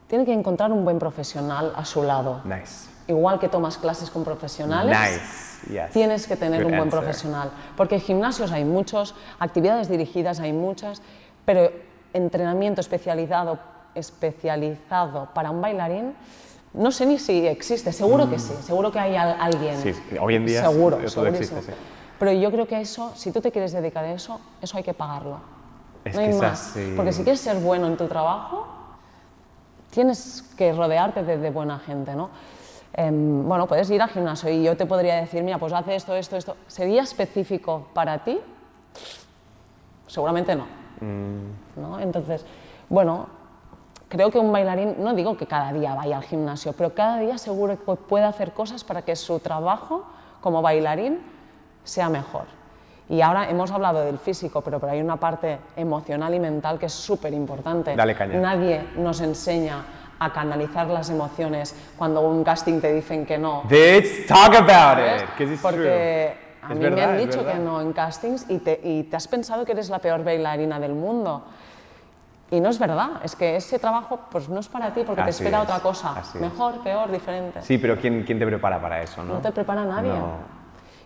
tiene 0.06 0.24
que 0.26 0.32
encontrar 0.34 0.70
un 0.70 0.84
buen 0.84 0.98
profesional 0.98 1.72
a 1.74 1.84
su 1.86 2.02
lado. 2.02 2.42
Nice. 2.44 2.89
Igual 3.10 3.40
que 3.40 3.48
tomas 3.48 3.76
clases 3.76 4.08
con 4.08 4.22
profesionales, 4.22 4.96
Nice. 4.96 5.72
Yes. 5.72 5.90
tienes 5.92 6.26
que 6.28 6.36
tener 6.36 6.62
Good 6.62 6.70
un 6.70 6.76
buen 6.78 6.82
answer. 6.88 7.00
profesional. 7.00 7.50
Porque 7.76 7.98
gimnasios 7.98 8.52
hay 8.52 8.64
muchos, 8.64 9.16
actividades 9.40 9.88
dirigidas 9.88 10.38
hay 10.38 10.52
muchas, 10.52 11.02
pero 11.44 11.70
entrenamiento 12.12 12.80
especializado, 12.80 13.58
especializado 13.96 15.28
para 15.34 15.50
un 15.50 15.60
bailarín, 15.60 16.14
no 16.72 16.92
sé 16.92 17.04
ni 17.04 17.18
si 17.18 17.48
existe, 17.48 17.92
seguro 17.92 18.30
que 18.30 18.38
sí, 18.38 18.54
seguro 18.64 18.92
que 18.92 19.00
hay 19.00 19.16
al- 19.16 19.36
alguien. 19.40 19.76
Mm. 19.78 19.82
Sí, 19.82 19.92
sí, 19.92 20.16
hoy 20.20 20.36
en 20.36 20.46
día 20.46 20.60
seguro, 20.62 20.96
segurísimo. 21.08 21.58
existe, 21.58 21.62
sí. 21.72 21.78
Pero 22.18 22.32
yo 22.32 22.50
creo 22.52 22.68
que 22.68 22.80
eso, 22.80 23.12
si 23.16 23.32
tú 23.32 23.40
te 23.40 23.50
quieres 23.50 23.72
dedicar 23.72 24.04
a 24.04 24.12
eso, 24.12 24.38
eso 24.62 24.76
hay 24.76 24.84
que 24.84 24.94
pagarlo. 24.94 25.40
Es 26.04 26.14
no 26.14 26.20
hay 26.20 26.32
más. 26.34 26.70
así. 26.70 26.92
Porque 26.96 27.12
si 27.12 27.24
quieres 27.24 27.40
ser 27.40 27.56
bueno 27.56 27.88
en 27.88 27.96
tu 27.96 28.06
trabajo, 28.06 28.68
tienes 29.90 30.44
que 30.56 30.72
rodearte 30.72 31.24
de, 31.24 31.38
de 31.38 31.50
buena 31.50 31.80
gente, 31.80 32.14
¿no? 32.14 32.30
Em, 32.92 33.46
bueno, 33.46 33.66
puedes 33.66 33.88
ir 33.90 34.02
al 34.02 34.08
gimnasio 34.08 34.50
y 34.50 34.62
yo 34.62 34.76
te 34.76 34.86
podría 34.86 35.16
decir, 35.16 35.42
mira, 35.42 35.58
pues 35.58 35.72
hace 35.72 35.94
esto, 35.94 36.14
esto, 36.14 36.36
esto. 36.36 36.56
¿Sería 36.66 37.02
específico 37.02 37.88
para 37.94 38.24
ti? 38.24 38.38
Seguramente 40.06 40.56
no. 40.56 40.64
Mm. 41.00 41.80
¿no? 41.80 42.00
Entonces, 42.00 42.44
bueno, 42.88 43.28
creo 44.08 44.30
que 44.30 44.38
un 44.38 44.52
bailarín, 44.52 44.96
no 44.98 45.14
digo 45.14 45.36
que 45.36 45.46
cada 45.46 45.72
día 45.72 45.94
vaya 45.94 46.16
al 46.16 46.24
gimnasio, 46.24 46.72
pero 46.72 46.94
cada 46.94 47.18
día 47.18 47.38
seguro 47.38 47.78
que 47.78 47.96
puede 47.96 48.24
hacer 48.24 48.52
cosas 48.52 48.82
para 48.82 49.02
que 49.02 49.14
su 49.14 49.38
trabajo 49.38 50.04
como 50.40 50.60
bailarín 50.60 51.20
sea 51.84 52.08
mejor. 52.08 52.46
Y 53.08 53.22
ahora 53.22 53.50
hemos 53.50 53.70
hablado 53.72 54.02
del 54.02 54.18
físico, 54.18 54.60
pero, 54.60 54.78
pero 54.78 54.92
hay 54.92 55.00
una 55.00 55.16
parte 55.16 55.58
emocional 55.74 56.32
y 56.32 56.38
mental 56.38 56.78
que 56.78 56.86
es 56.86 56.92
súper 56.92 57.32
importante. 57.32 57.96
Dale 57.96 58.14
caña. 58.14 58.38
Nadie 58.38 58.84
nos 58.96 59.20
enseña 59.20 59.84
a 60.20 60.30
canalizar 60.32 60.86
las 60.86 61.08
emociones 61.10 61.74
cuando 61.96 62.20
un 62.20 62.44
casting 62.44 62.80
te 62.80 62.92
dicen 62.92 63.24
que 63.26 63.38
no. 63.38 63.64
Let's 63.68 64.26
talk 64.26 64.54
about 64.54 64.98
it, 64.98 65.26
because 65.30 65.52
it's 65.54 65.62
Porque 65.62 66.36
a 66.62 66.66
Es 66.72 66.76
mí 66.76 66.82
me 66.84 66.90
verdad, 66.90 67.10
han 67.10 67.16
es 67.20 67.26
dicho 67.26 67.44
que 67.44 67.54
no 67.54 67.80
en 67.80 67.92
castings 67.94 68.44
y 68.50 68.58
te, 68.58 68.78
y 68.84 69.04
te 69.04 69.16
has 69.16 69.26
pensado 69.26 69.64
que 69.64 69.72
eres 69.72 69.88
la 69.88 69.98
peor 69.98 70.22
bailarina 70.22 70.78
del 70.78 70.92
mundo. 70.94 71.42
Y 72.50 72.60
no 72.60 72.68
es 72.68 72.78
verdad, 72.78 73.12
es 73.24 73.34
que 73.34 73.56
ese 73.56 73.78
trabajo 73.78 74.20
pues 74.30 74.48
no 74.48 74.60
es 74.60 74.68
para 74.68 74.92
ti 74.92 75.02
porque 75.06 75.22
te 75.22 75.30
Así 75.30 75.42
espera 75.42 75.58
es, 75.62 75.64
otra 75.64 75.80
cosa, 75.80 76.12
así 76.16 76.36
es. 76.36 76.42
mejor, 76.42 76.82
peor, 76.82 77.10
diferente. 77.10 77.62
Sí, 77.62 77.78
pero 77.78 77.96
¿quién, 77.96 78.24
quién 78.24 78.38
te 78.38 78.46
prepara 78.46 78.80
para 78.80 79.00
eso, 79.02 79.22
no? 79.22 79.34
No 79.34 79.40
te 79.40 79.52
prepara 79.52 79.84
nadie. 79.84 80.10
No. 80.10 80.59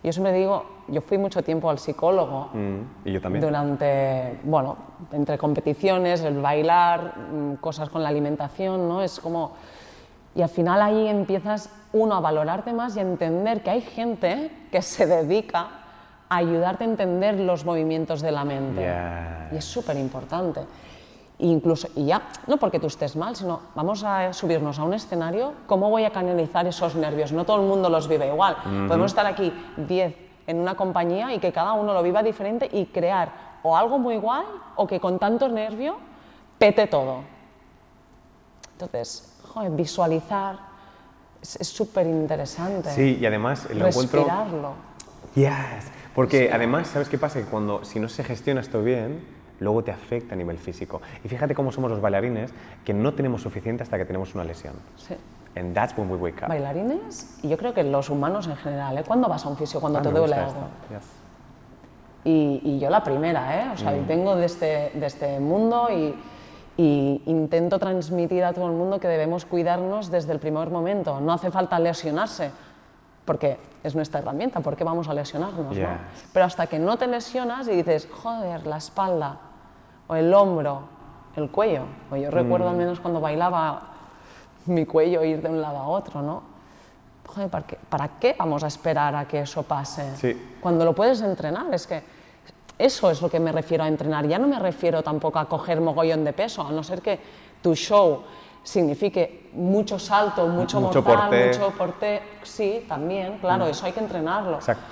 Yo 0.04 0.12
siempre 0.12 0.34
digo, 0.34 0.64
yo 0.88 1.00
fui 1.00 1.16
mucho 1.16 1.42
tiempo 1.42 1.70
al 1.70 1.78
psicólogo 1.78 2.50
Mm, 2.52 3.08
y 3.08 3.12
yo 3.12 3.20
también. 3.22 3.42
durante, 3.42 4.38
bueno, 4.44 4.76
entre 5.12 5.38
competiciones, 5.38 6.20
el 6.20 6.42
bailar, 6.42 7.14
mm, 7.32 7.54
cosas 7.54 7.88
con 7.88 8.02
la 8.02 8.10
alimentación, 8.10 8.86
¿no? 8.86 9.02
Es 9.02 9.18
como... 9.18 9.52
Y 10.36 10.42
al 10.42 10.48
final 10.50 10.82
ahí 10.82 11.08
empiezas, 11.08 11.70
uno, 11.92 12.16
a 12.16 12.20
valorarte 12.20 12.72
más 12.74 12.96
y 12.96 12.98
a 12.98 13.02
entender 13.02 13.62
que 13.62 13.70
hay 13.70 13.80
gente 13.80 14.50
que 14.70 14.82
se 14.82 15.06
dedica 15.06 15.68
a 16.28 16.36
ayudarte 16.36 16.84
a 16.84 16.88
entender 16.88 17.40
los 17.40 17.64
movimientos 17.64 18.20
de 18.20 18.32
la 18.32 18.44
mente. 18.44 18.82
Ya. 18.82 19.48
Y 19.52 19.56
es 19.56 19.64
súper 19.64 19.96
importante. 19.96 20.60
Incluso, 21.38 21.88
y 21.96 22.06
ya, 22.06 22.22
no 22.46 22.58
porque 22.58 22.78
tú 22.78 22.86
estés 22.86 23.16
mal, 23.16 23.34
sino 23.34 23.60
vamos 23.74 24.04
a 24.04 24.32
subirnos 24.32 24.78
a 24.78 24.84
un 24.84 24.94
escenario, 24.94 25.52
¿cómo 25.66 25.90
voy 25.90 26.04
a 26.04 26.10
canalizar 26.10 26.66
esos 26.66 26.94
nervios? 26.94 27.32
No 27.32 27.44
todo 27.44 27.60
el 27.60 27.66
mundo 27.66 27.90
los 27.90 28.06
vive 28.06 28.28
igual. 28.28 28.56
Podemos 28.86 29.10
estar 29.10 29.26
aquí 29.26 29.52
10 29.76 30.16
en 30.46 30.58
una 30.58 30.76
compañía 30.76 31.34
y 31.34 31.40
que 31.40 31.52
cada 31.52 31.72
uno 31.72 31.92
lo 31.92 32.02
viva 32.02 32.22
diferente 32.22 32.68
y 32.72 32.86
crear 32.86 33.58
o 33.62 33.76
algo 33.76 33.98
muy 33.98 34.16
guay 34.16 34.44
o 34.76 34.86
que 34.86 35.00
con 35.00 35.18
tanto 35.18 35.48
nervio 35.48 35.96
pete 36.58 36.86
todo. 36.86 37.22
Entonces, 38.72 39.40
joder, 39.52 39.70
visualizar 39.72 40.58
es 41.42 41.68
súper 41.68 42.06
interesante. 42.06 42.90
Sí, 42.90 43.18
y 43.20 43.26
además 43.26 43.68
lo 43.70 43.88
encuentro... 43.88 44.20
Respirarlo. 44.20 44.72
Yes. 45.34 45.90
Porque 46.14 46.50
además, 46.52 46.88
¿sabes 46.88 47.08
qué 47.08 47.18
pasa? 47.18 47.40
Que 47.40 47.46
cuando, 47.46 47.84
si 47.84 47.98
no 47.98 48.08
se 48.08 48.22
gestiona 48.22 48.60
esto 48.60 48.82
bien, 48.82 49.24
luego 49.60 49.82
te 49.84 49.90
afecta 49.92 50.34
a 50.34 50.36
nivel 50.38 50.58
físico. 50.58 51.00
Y 51.24 51.28
fíjate 51.28 51.54
cómo 51.54 51.70
somos 51.72 51.90
los 51.90 52.00
bailarines, 52.00 52.52
que 52.84 52.92
no 52.94 53.14
tenemos 53.14 53.42
suficiente 53.42 53.82
hasta 53.82 53.96
que 53.98 54.04
tenemos 54.04 54.34
una 54.34 54.44
lesión. 54.44 54.74
Sí. 54.96 55.14
And 55.56 55.72
that's 55.74 55.96
when 55.96 56.10
we 56.10 56.16
wake 56.16 56.42
up. 56.42 56.48
Bailarines 56.48 57.38
y 57.42 57.48
yo 57.48 57.56
creo 57.56 57.72
que 57.72 57.84
los 57.84 58.10
humanos 58.10 58.46
en 58.48 58.56
general, 58.56 58.98
¿eh? 58.98 59.04
¿Cuándo 59.06 59.28
vas 59.28 59.44
a 59.46 59.48
un 59.48 59.56
fisio? 59.56 59.80
Cuando 59.80 60.00
Ah, 60.00 60.02
te 60.02 60.10
duele 60.10 60.34
algo. 60.34 60.66
Yes. 60.90 61.04
Y, 62.24 62.60
y 62.64 62.78
yo 62.78 62.90
la 62.90 63.04
primera, 63.04 63.60
¿eh? 63.62 63.70
O 63.72 63.76
sea, 63.76 63.92
Mm. 63.92 64.06
vengo 64.06 64.34
de 64.34 64.46
este, 64.46 64.90
de 64.94 65.06
este 65.06 65.38
mundo 65.40 65.88
y, 65.92 66.14
y 66.76 67.22
intento 67.26 67.78
transmitir 67.78 68.42
a 68.44 68.52
todo 68.52 68.66
el 68.66 68.72
mundo 68.72 68.98
que 68.98 69.06
debemos 69.08 69.44
cuidarnos 69.44 70.10
desde 70.10 70.32
el 70.32 70.38
primer 70.40 70.70
momento. 70.70 71.20
No 71.20 71.32
hace 71.32 71.50
falta 71.50 71.78
lesionarse, 71.78 72.50
porque 73.24 73.58
es 73.82 73.94
nuestra 73.94 74.20
herramienta, 74.20 74.60
¿por 74.60 74.76
qué 74.76 74.84
vamos 74.84 75.08
a 75.08 75.14
lesionarnos? 75.14 75.76
no? 75.76 75.98
Pero 76.32 76.44
hasta 76.44 76.66
que 76.66 76.78
no 76.78 76.96
te 76.96 77.06
lesionas 77.06 77.66
y 77.68 77.72
dices, 77.72 78.08
joder, 78.12 78.66
la 78.66 78.76
espalda, 78.78 79.38
o 80.06 80.14
el 80.14 80.32
hombro, 80.34 80.82
el 81.36 81.50
cuello. 81.50 81.84
O 82.10 82.16
yo 82.16 82.30
recuerdo 82.30 82.66
Mm. 82.66 82.70
al 82.70 82.76
menos 82.76 83.00
cuando 83.00 83.20
bailaba 83.20 83.82
mi 84.66 84.84
cuello 84.86 85.24
ir 85.24 85.42
de 85.42 85.48
un 85.48 85.60
lado 85.60 85.78
a 85.78 85.86
otro, 85.88 86.22
¿no? 86.22 86.42
Joder, 87.26 87.48
¿para 87.50 87.66
qué, 87.66 87.78
¿para 87.88 88.08
qué 88.20 88.36
vamos 88.38 88.62
a 88.62 88.66
esperar 88.66 89.14
a 89.16 89.26
que 89.26 89.40
eso 89.40 89.62
pase? 89.62 90.14
Sí. 90.16 90.56
Cuando 90.60 90.84
lo 90.84 90.94
puedes 90.94 91.20
entrenar, 91.22 91.72
es 91.72 91.86
que 91.86 92.02
eso 92.78 93.10
es 93.10 93.22
lo 93.22 93.30
que 93.30 93.40
me 93.40 93.50
refiero 93.52 93.84
a 93.84 93.88
entrenar. 93.88 94.26
Ya 94.26 94.38
no 94.38 94.46
me 94.46 94.58
refiero 94.58 95.02
tampoco 95.02 95.38
a 95.38 95.48
coger 95.48 95.80
mogollón 95.80 96.24
de 96.24 96.32
peso, 96.32 96.62
a 96.66 96.70
no 96.70 96.82
ser 96.82 97.00
que 97.00 97.18
tu 97.62 97.74
show 97.74 98.22
signifique 98.64 99.50
mucho 99.52 99.98
salto, 99.98 100.48
mucho, 100.48 100.80
Mucho 100.80 101.02
mortal, 101.02 101.46
mucho 101.46 101.70
porté. 101.78 102.20
Sí, 102.42 102.84
también, 102.88 103.38
claro, 103.38 103.66
eso 103.66 103.86
hay 103.86 103.92
que 103.92 104.00
entrenarlo. 104.00 104.56
Exacto. 104.56 104.82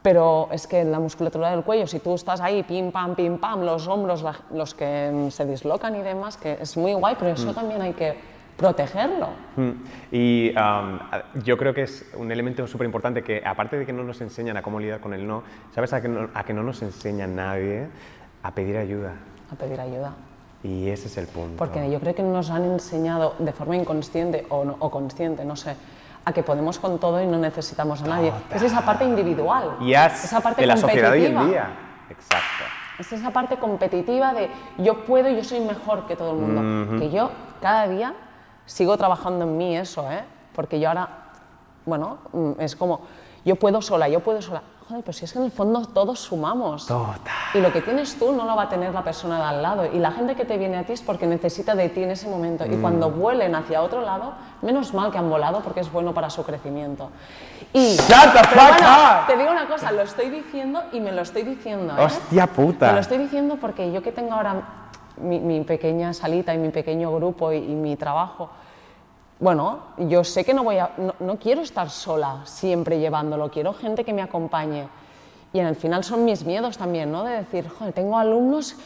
Pero 0.00 0.48
es 0.50 0.66
que 0.66 0.82
la 0.82 0.98
musculatura 0.98 1.50
del 1.50 1.62
cuello, 1.62 1.86
si 1.86 1.98
tú 2.00 2.14
estás 2.14 2.40
ahí, 2.40 2.62
pim, 2.64 2.90
pam, 2.90 3.14
pim, 3.14 3.38
pam, 3.38 3.60
los 3.62 3.86
hombros, 3.86 4.22
la- 4.22 4.40
los 4.52 4.74
que 4.74 5.10
mm, 5.12 5.30
se 5.30 5.44
dislocan 5.46 5.94
y 5.94 6.00
demás, 6.02 6.36
que 6.36 6.58
es 6.60 6.76
muy 6.76 6.94
guay, 6.94 7.14
pero 7.18 7.32
eso 7.32 7.52
también 7.52 7.82
hay 7.82 7.92
que 7.92 8.16
protegerlo. 8.56 9.28
Mm. 9.56 9.70
Y 10.10 10.54
um, 10.56 10.98
yo 11.44 11.56
creo 11.56 11.72
que 11.72 11.82
es 11.82 12.04
un 12.16 12.32
elemento 12.32 12.66
súper 12.66 12.84
importante 12.86 13.22
que, 13.22 13.42
aparte 13.44 13.76
de 13.78 13.86
que 13.86 13.92
no 13.92 14.02
nos 14.02 14.20
enseñan 14.20 14.56
a 14.56 14.62
cómo 14.62 14.80
lidiar 14.80 15.00
con 15.00 15.14
el 15.14 15.26
no, 15.26 15.42
¿sabes 15.74 15.92
a 15.92 16.00
que 16.02 16.08
no, 16.08 16.28
a 16.34 16.42
que 16.44 16.52
no 16.52 16.62
nos 16.64 16.82
enseña 16.82 17.26
nadie 17.28 17.86
a 18.42 18.50
pedir 18.52 18.76
ayuda? 18.78 19.12
A 19.52 19.54
pedir 19.54 19.80
ayuda. 19.80 20.14
Y 20.62 20.88
ese 20.88 21.08
es 21.08 21.16
el 21.18 21.26
punto. 21.26 21.56
Porque 21.56 21.90
yo 21.90 21.98
creo 22.00 22.14
que 22.14 22.22
nos 22.22 22.50
han 22.50 22.64
enseñado 22.64 23.34
de 23.38 23.52
forma 23.52 23.76
inconsciente 23.76 24.46
o, 24.48 24.64
no- 24.64 24.76
o 24.78 24.90
consciente, 24.90 25.44
no 25.44 25.56
sé, 25.56 25.74
a 26.24 26.32
que 26.32 26.42
podemos 26.44 26.78
con 26.78 26.98
todo 26.98 27.20
y 27.20 27.26
no 27.26 27.36
necesitamos 27.38 28.00
a 28.02 28.06
nadie. 28.06 28.32
Es 28.54 28.62
esa 28.62 28.82
parte 28.84 29.04
individual. 29.04 29.76
Yes, 29.80 30.24
esa 30.24 30.40
parte 30.40 30.60
de 30.60 30.66
la 30.68 30.76
sociedad 30.76 31.10
hoy 31.12 31.26
en 31.26 31.34
competitiva. 31.34 31.66
día. 31.66 31.76
Exacto. 32.10 32.64
Es 32.98 33.12
esa 33.12 33.30
parte 33.32 33.56
competitiva 33.56 34.32
de 34.34 34.48
yo 34.78 35.04
puedo 35.04 35.28
y 35.28 35.34
yo 35.36 35.42
soy 35.42 35.58
mejor 35.60 36.06
que 36.06 36.14
todo 36.14 36.30
el 36.30 36.36
mundo. 36.36 36.98
Que 36.98 37.10
yo 37.10 37.30
cada 37.60 37.88
día 37.88 38.14
sigo 38.66 38.96
trabajando 38.96 39.44
en 39.44 39.56
mí 39.56 39.76
eso, 39.76 40.08
¿eh? 40.12 40.22
Porque 40.54 40.78
yo 40.78 40.88
ahora, 40.88 41.08
bueno, 41.84 42.18
mm, 42.32 42.52
es 42.60 42.76
como, 42.76 43.00
yo 43.44 43.56
puedo 43.56 43.82
sola, 43.82 44.08
yo 44.08 44.20
puedo 44.20 44.40
sola. 44.40 44.62
Joder, 44.88 45.02
pero 45.04 45.12
si 45.12 45.24
es 45.24 45.32
que 45.32 45.38
en 45.38 45.44
el 45.44 45.50
fondo 45.52 45.80
todos 45.86 46.18
sumamos. 46.18 46.86
Total. 46.86 47.16
Y 47.54 47.60
lo 47.60 47.72
que 47.72 47.80
tienes 47.82 48.18
tú 48.18 48.32
no 48.32 48.44
lo 48.44 48.56
va 48.56 48.64
a 48.64 48.68
tener 48.68 48.92
la 48.92 49.04
persona 49.04 49.38
de 49.38 49.44
al 49.44 49.62
lado. 49.62 49.86
Y 49.86 49.98
la 49.98 50.10
gente 50.12 50.34
que 50.34 50.44
te 50.44 50.58
viene 50.58 50.76
a 50.76 50.84
ti 50.84 50.92
es 50.92 51.02
porque 51.02 51.26
necesita 51.26 51.74
de 51.74 51.88
ti 51.88 52.02
en 52.02 52.10
ese 52.10 52.28
momento. 52.28 52.64
Y 52.66 52.76
cuando 52.80 53.08
Mm. 53.10 53.18
vuelen 53.20 53.54
hacia 53.54 53.80
otro 53.82 54.00
lado, 54.02 54.32
menos 54.60 54.92
mal 54.92 55.10
que 55.12 55.18
han 55.18 55.30
volado 55.30 55.60
porque 55.60 55.80
es 55.80 55.90
bueno 55.92 56.12
para 56.12 56.30
su 56.30 56.42
crecimiento. 56.44 57.10
Y, 57.72 57.96
Shut 57.96 58.32
the 58.32 58.44
fuck 58.44 58.54
bueno, 58.54 58.86
up. 59.20 59.26
te 59.28 59.36
digo 59.36 59.50
una 59.50 59.66
cosa, 59.68 59.92
lo 59.92 60.02
estoy 60.02 60.28
diciendo 60.30 60.82
y 60.92 61.00
me 61.00 61.12
lo 61.12 61.22
estoy 61.22 61.42
diciendo. 61.42 61.96
¿eh? 61.96 62.04
Hostia 62.04 62.46
puta. 62.46 62.88
Me 62.88 62.92
lo 62.94 63.00
estoy 63.00 63.18
diciendo 63.18 63.56
porque 63.60 63.90
yo 63.92 64.02
que 64.02 64.12
tengo 64.12 64.34
ahora 64.34 64.56
mi, 65.16 65.38
mi 65.40 65.60
pequeña 65.62 66.12
salita 66.12 66.52
y 66.54 66.58
mi 66.58 66.70
pequeño 66.70 67.14
grupo 67.14 67.52
y, 67.52 67.56
y 67.58 67.74
mi 67.74 67.96
trabajo, 67.96 68.50
bueno, 69.42 69.80
yo 69.98 70.22
sé 70.22 70.44
que 70.44 70.54
no 70.54 70.62
voy 70.62 70.78
a, 70.78 70.92
no, 70.98 71.14
no 71.18 71.36
quiero 71.36 71.62
estar 71.62 71.90
sola 71.90 72.42
siempre 72.44 73.00
llevándolo, 73.00 73.50
quiero 73.50 73.74
gente 73.74 74.04
que 74.04 74.12
me 74.12 74.22
acompañe. 74.22 74.86
Y 75.52 75.58
en 75.58 75.66
el 75.66 75.74
final 75.74 76.04
son 76.04 76.24
mis 76.24 76.44
miedos 76.44 76.78
también, 76.78 77.10
¿no? 77.10 77.24
De 77.24 77.38
decir, 77.38 77.68
joder, 77.68 77.92
tengo 77.92 78.16
alumnos, 78.16 78.76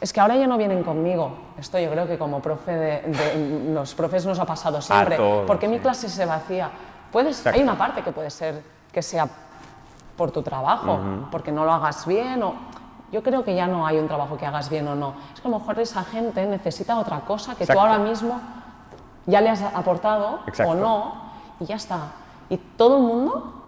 es 0.00 0.12
que 0.12 0.20
ahora 0.20 0.36
ya 0.36 0.46
no 0.46 0.56
vienen 0.56 0.84
conmigo. 0.84 1.32
Esto 1.58 1.80
yo 1.80 1.90
creo 1.90 2.06
que 2.06 2.16
como 2.16 2.40
profe 2.40 2.70
de, 2.70 3.00
de- 3.02 3.72
los 3.74 3.92
profes 3.96 4.24
nos 4.24 4.38
ha 4.38 4.44
pasado 4.46 4.80
siempre. 4.80 5.16
todos, 5.16 5.44
¿Por 5.48 5.58
qué 5.58 5.66
mi 5.66 5.80
clase 5.80 6.08
se 6.08 6.24
vacía? 6.24 6.70
Puedes, 7.10 7.38
Exacto. 7.38 7.58
hay 7.58 7.62
una 7.64 7.76
parte 7.76 8.02
que 8.02 8.12
puede 8.12 8.30
ser 8.30 8.62
que 8.92 9.02
sea 9.02 9.28
por 10.16 10.30
tu 10.30 10.42
trabajo, 10.42 10.98
porque 11.32 11.50
no 11.50 11.64
lo 11.64 11.72
hagas 11.72 12.06
bien 12.06 12.40
o... 12.44 12.54
Yo 13.12 13.22
creo 13.22 13.44
que 13.44 13.54
ya 13.54 13.66
no 13.68 13.86
hay 13.86 13.98
un 13.98 14.06
trabajo 14.08 14.36
que 14.36 14.46
hagas 14.46 14.68
bien 14.68 14.86
o 14.88 14.94
no. 14.96 15.14
Es 15.34 15.40
que 15.40 15.46
a 15.46 15.50
lo 15.50 15.58
mejor 15.58 15.78
esa 15.78 16.02
gente 16.04 16.44
necesita 16.46 16.98
otra 16.98 17.20
cosa 17.20 17.54
que 17.54 17.64
Exacto. 17.64 17.80
tú 17.80 17.86
ahora 17.86 17.98
mismo 18.02 18.40
ya 19.26 19.40
le 19.40 19.50
has 19.50 19.62
aportado 19.62 20.40
Exacto. 20.46 20.72
o 20.72 20.74
no 20.74 21.12
y 21.60 21.66
ya 21.66 21.76
está. 21.76 22.12
Y 22.48 22.56
todo 22.56 22.96
el 22.98 23.02
mundo, 23.02 23.64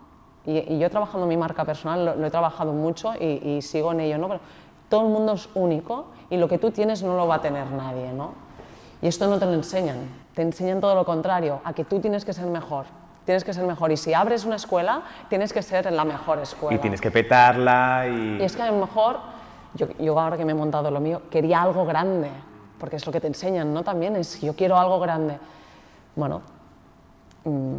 y, 0.46 0.74
y 0.74 0.78
yo 0.78 0.88
trabajando 0.90 1.26
mi 1.26 1.36
marca 1.36 1.64
personal 1.64 2.04
lo, 2.04 2.14
lo 2.14 2.26
he 2.26 2.30
trabajado 2.30 2.72
mucho 2.72 3.12
y, 3.20 3.56
y 3.56 3.62
sigo 3.62 3.92
en 3.92 4.00
ello, 4.00 4.18
¿no? 4.18 4.28
Pero 4.28 4.40
todo 4.88 5.02
el 5.02 5.08
mundo 5.08 5.32
es 5.32 5.48
único 5.54 6.06
y 6.30 6.36
lo 6.36 6.48
que 6.48 6.58
tú 6.58 6.70
tienes 6.70 7.02
no 7.02 7.16
lo 7.16 7.26
va 7.26 7.36
a 7.36 7.40
tener 7.40 7.70
nadie, 7.70 8.12
¿no? 8.12 8.32
Y 9.02 9.08
esto 9.08 9.26
no 9.28 9.38
te 9.38 9.46
lo 9.46 9.52
enseñan, 9.52 9.96
te 10.34 10.42
enseñan 10.42 10.80
todo 10.80 10.94
lo 10.94 11.04
contrario, 11.04 11.60
a 11.64 11.72
que 11.72 11.84
tú 11.84 12.00
tienes 12.00 12.24
que 12.24 12.32
ser 12.32 12.46
mejor, 12.46 12.86
tienes 13.24 13.44
que 13.44 13.52
ser 13.52 13.64
mejor. 13.64 13.92
Y 13.92 13.96
si 13.96 14.12
abres 14.14 14.44
una 14.44 14.56
escuela, 14.56 15.02
tienes 15.28 15.52
que 15.52 15.62
ser 15.62 15.92
la 15.92 16.04
mejor 16.04 16.38
escuela. 16.40 16.76
Y 16.76 16.80
tienes 16.80 17.00
que 17.00 17.10
petarla 17.10 18.06
y... 18.08 18.38
Y 18.40 18.42
es 18.42 18.56
que 18.56 18.62
a 18.62 18.70
lo 18.70 18.78
mejor, 18.78 19.18
yo, 19.74 19.86
yo 19.98 20.18
ahora 20.18 20.36
que 20.36 20.44
me 20.44 20.52
he 20.52 20.54
montado 20.54 20.90
lo 20.90 20.98
mío, 21.00 21.22
quería 21.30 21.62
algo 21.62 21.84
grande, 21.84 22.30
porque 22.78 22.96
es 22.96 23.06
lo 23.06 23.12
que 23.12 23.20
te 23.20 23.26
enseñan, 23.26 23.72
¿no? 23.74 23.82
También 23.82 24.16
es, 24.16 24.40
yo 24.40 24.54
quiero 24.54 24.76
algo 24.78 24.98
grande. 25.00 25.38
Bueno, 26.16 26.42
mm, 27.44 27.76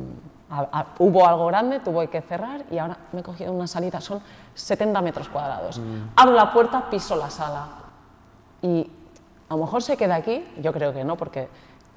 a- 0.52 0.68
a- 0.80 0.86
hubo 1.00 1.28
algo 1.28 1.46
grande, 1.48 1.80
tuve 1.80 2.08
que 2.10 2.22
cerrar 2.22 2.64
y 2.72 2.78
ahora 2.78 2.98
me 3.12 3.20
he 3.22 3.24
cogido 3.24 3.52
una 3.54 3.68
salita, 3.68 4.02
son 4.02 4.22
70 4.56 5.02
metros 5.02 5.30
cuadrados. 5.30 5.80
Abro 6.16 6.34
la 6.36 6.52
puerta, 6.52 6.90
piso 6.90 7.16
la 7.16 7.30
sala 7.30 7.68
y 8.62 8.90
a 9.50 9.56
lo 9.56 9.62
mejor 9.66 9.82
se 9.84 9.96
queda 9.98 10.16
aquí, 10.16 10.46
yo 10.62 10.74
creo 10.74 10.94
que 10.94 11.04
no, 11.04 11.16
porque 11.18 11.50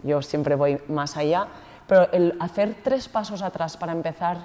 yo 0.02 0.20
siempre 0.22 0.54
voy 0.54 0.80
más 0.88 1.16
allá, 1.16 1.46
pero 1.86 2.10
el 2.12 2.36
hacer 2.40 2.76
tres 2.82 3.08
pasos 3.08 3.42
atrás 3.42 3.76
para 3.76 3.92
empezar 3.92 4.38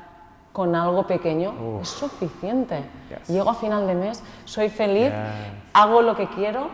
con 0.53 0.75
algo 0.75 1.05
pequeño 1.05 1.79
es 1.81 1.87
suficiente. 1.89 2.83
Yes. 3.09 3.27
Llego 3.27 3.49
a 3.49 3.53
final 3.53 3.85
de 3.87 3.93
mes, 3.95 4.23
soy 4.45 4.69
feliz, 4.69 5.09
Yes. 5.11 5.13
hago 5.73 6.01
lo 6.01 6.15
que 6.15 6.27
quiero. 6.29 6.69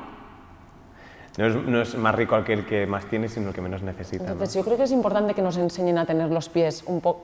No 1.38 1.48
es, 1.48 1.56
no 1.56 1.82
es 1.82 1.96
más 1.96 2.14
rico 2.16 2.36
aquel 2.36 2.66
que 2.66 2.86
más 2.86 3.06
tiene, 3.06 3.28
sino 3.28 3.50
el 3.50 3.54
que 3.56 3.62
menos 3.62 3.82
necesita. 3.82 4.24
¿no? 4.26 4.32
Entonces 4.34 4.56
yo 4.56 4.64
creo 4.64 4.78
que 4.78 4.84
es 4.84 4.92
importante 4.92 5.34
que 5.34 5.42
nos 5.42 5.58
enseñen 5.58 5.98
a 5.98 6.06
tener 6.06 6.30
los 6.30 6.48
pies 6.50 6.84
un, 6.86 7.02
po- 7.02 7.22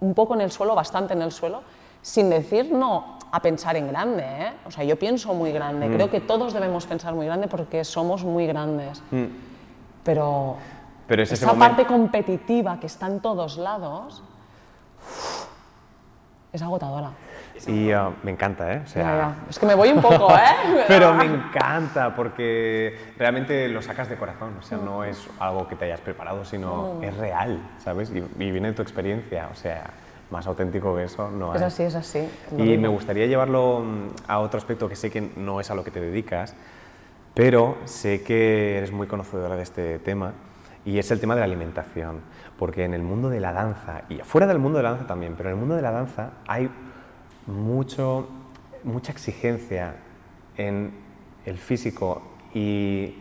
un 0.00 0.14
poco 0.14 0.34
en 0.34 0.40
el 0.40 0.50
suelo, 0.50 0.74
bastante 0.74 1.14
en 1.14 1.22
el 1.22 1.30
suelo, 1.30 1.60
sin 2.02 2.28
decir 2.28 2.72
no 2.72 3.18
a 3.30 3.40
pensar 3.40 3.76
en 3.76 3.86
grande. 3.86 4.24
¿eh? 4.24 4.52
O 4.66 4.70
sea, 4.72 4.82
yo 4.82 4.98
pienso 4.98 5.32
muy 5.34 5.52
grande, 5.52 5.88
Mm. 5.88 5.94
creo 5.94 6.10
que 6.10 6.20
todos 6.20 6.52
debemos 6.52 6.86
pensar 6.86 7.14
muy 7.14 7.26
grande 7.26 7.46
porque 7.46 7.84
somos 7.84 8.24
muy 8.24 8.46
grandes. 8.48 9.00
Pero 10.02 10.56
Pero 11.06 11.22
es 11.22 11.30
esa 11.30 11.54
parte 11.54 11.86
competitiva 11.86 12.80
que 12.80 12.86
está 12.88 13.06
en 13.06 13.20
todos 13.20 13.56
lados 13.58 14.22
es 16.52 16.62
agotadora. 16.62 17.10
Y 17.66 17.92
uh, 17.94 18.12
me 18.22 18.30
encanta, 18.32 18.72
¿eh? 18.74 18.82
O 18.84 18.86
sea, 18.86 19.02
Ya, 19.02 19.16
ya. 19.16 19.34
Es 19.48 19.58
que 19.58 19.66
me 19.66 19.74
voy 19.74 19.90
un 19.90 20.02
poco, 20.02 20.34
¿eh? 20.34 20.84
Pero 20.88 21.14
me 21.14 21.24
encanta 21.34 22.14
porque 22.14 22.96
realmente 23.18 23.68
lo 23.68 23.80
sacas 23.80 24.08
de 24.08 24.16
corazón, 24.16 24.56
o 24.58 24.62
sea, 24.62 24.78
no 24.78 25.04
es 25.04 25.28
algo 25.38 25.66
que 25.68 25.76
te 25.76 25.86
hayas 25.86 26.00
preparado, 26.00 26.44
sino 26.44 27.00
es 27.02 27.16
real, 27.16 27.58
¿sabes? 27.78 28.10
Y, 28.10 28.18
y 28.18 28.50
viene 28.50 28.68
de 28.68 28.74
tu 28.74 28.82
experiencia, 28.82 29.48
o 29.50 29.54
sea, 29.54 29.84
más 30.30 30.46
auténtico 30.46 30.94
que 30.96 31.04
eso 31.04 31.30
no 31.30 31.54
Es 31.54 31.60
hay. 31.62 31.66
así, 31.68 31.82
es 31.84 31.94
así. 31.94 32.28
Lo 32.56 32.64
Y 32.64 32.76
me 32.78 32.88
gustaría 32.88 33.26
llevarlo 33.26 33.80
mm, 33.80 34.08
a 34.28 34.38
otro 34.40 34.58
aspecto 34.58 34.88
que 34.88 34.96
sé 34.96 35.10
que 35.10 35.20
no 35.36 35.60
es 35.60 35.70
a 35.70 35.74
lo 35.74 35.84
que 35.84 35.90
te 35.90 36.00
dedicas, 36.00 36.54
pero 37.34 37.76
sé 37.86 38.22
que 38.22 38.76
eres 38.78 38.92
muy 38.92 39.06
conocedora 39.06 39.56
de 39.56 39.62
este 39.62 39.98
tema 40.00 40.32
y 40.84 40.98
es 40.98 41.10
el 41.10 41.20
tema 41.20 41.34
de 41.34 41.40
la 41.40 41.46
alimentación, 41.46 42.20
porque 42.58 42.84
en 42.84 42.94
el 42.94 43.02
mundo 43.02 43.28
de 43.28 43.40
la 43.40 43.52
danza 43.52 44.02
y 44.08 44.16
fuera 44.18 44.46
del 44.46 44.58
mundo 44.58 44.78
de 44.78 44.82
la 44.84 44.90
danza 44.90 45.06
también, 45.06 45.34
pero 45.36 45.48
en 45.48 45.54
el 45.54 45.58
mundo 45.60 45.76
de 45.76 45.82
la 45.82 45.90
danza 45.92 46.30
hay 46.46 46.70
mucho, 47.46 48.28
mucha 48.84 49.12
exigencia 49.12 49.94
en 50.56 50.92
el 51.46 51.58
físico 51.58 52.22
y 52.54 53.14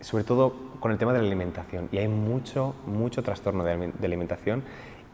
sobre 0.00 0.24
todo 0.24 0.54
con 0.80 0.92
el 0.92 0.98
tema 0.98 1.12
de 1.12 1.20
la 1.20 1.26
alimentación 1.26 1.88
y 1.90 1.98
hay 1.98 2.08
mucho, 2.08 2.74
mucho 2.86 3.22
trastorno 3.22 3.64
de 3.64 3.72
alime- 3.74 3.92
de 3.98 4.06
alimentación 4.06 4.62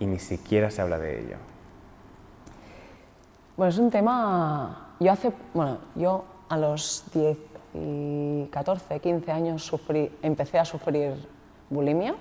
y 0.01 0.07
ni 0.07 0.19
siquiera 0.19 0.71
se 0.71 0.83
habla 0.83 0.99
de 0.99 1.21
ello. 1.21 1.37
Bueno, 3.57 3.71
es 3.71 3.79
un 3.79 3.91
tema. 3.91 4.95
Yo 4.99 5.13
hace. 5.13 5.31
Bueno, 5.55 5.79
yo 5.95 6.25
a 6.49 6.57
los 6.57 7.05
10 7.15 7.39
y 7.75 8.47
14, 8.51 8.99
15 9.01 9.31
años 9.31 9.63
sufrí, 9.65 10.11
empecé 10.23 10.59
a 10.59 10.65
sufrir 10.65 11.15
bulimia. 11.73 12.15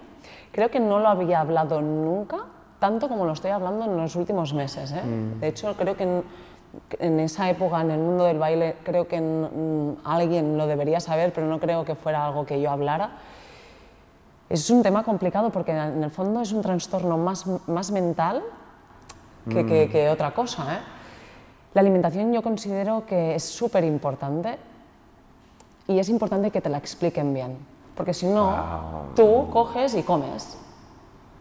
Creo 0.51 0.69
que 0.69 0.79
no 0.79 0.99
lo 0.99 1.07
había 1.07 1.39
hablado 1.41 1.81
nunca, 1.81 2.37
tanto 2.79 3.07
como 3.07 3.25
lo 3.25 3.33
estoy 3.33 3.51
hablando 3.51 3.85
en 3.85 3.97
los 3.97 4.15
últimos 4.15 4.53
meses. 4.53 4.91
¿eh? 4.91 5.01
De 5.39 5.47
hecho, 5.47 5.75
creo 5.77 5.95
que 5.95 6.03
en, 6.03 6.23
en 6.99 7.19
esa 7.19 7.49
época, 7.49 7.81
en 7.81 7.91
el 7.91 7.99
mundo 7.99 8.23
del 8.25 8.37
baile, 8.39 8.75
creo 8.83 9.07
que 9.07 9.19
mm, 9.21 10.05
alguien 10.05 10.57
lo 10.57 10.67
debería 10.67 10.99
saber, 10.99 11.31
pero 11.33 11.47
no 11.47 11.59
creo 11.59 11.85
que 11.85 11.95
fuera 11.95 12.25
algo 12.25 12.45
que 12.45 12.59
yo 12.61 12.69
hablara. 12.71 13.11
Es 14.49 14.69
un 14.69 14.83
tema 14.83 15.03
complicado 15.03 15.49
porque 15.49 15.71
en 15.71 16.03
el 16.03 16.11
fondo 16.11 16.41
es 16.41 16.51
un 16.51 16.61
trastorno 16.61 17.17
más, 17.17 17.45
más 17.67 17.91
mental 17.91 18.41
que, 19.49 19.65
que- 19.65 19.89
que 19.89 20.09
otra 20.09 20.31
cosa. 20.33 20.75
¿eh? 20.75 20.79
La 21.73 21.79
alimentación 21.81 22.33
yo 22.33 22.41
considero 22.41 23.05
que 23.05 23.35
es 23.35 23.43
súper 23.43 23.85
importante 23.85 24.57
y 25.87 25.99
es 25.99 26.09
importante 26.09 26.51
que 26.51 26.59
te 26.61 26.69
la 26.69 26.77
expliquen 26.77 27.33
bien, 27.33 27.57
porque 27.95 28.13
si 28.13 28.25
no, 28.27 28.45
Guau. 28.45 29.15
tú 29.15 29.49
coges 29.51 29.95
y 29.95 30.03
comes. 30.03 30.57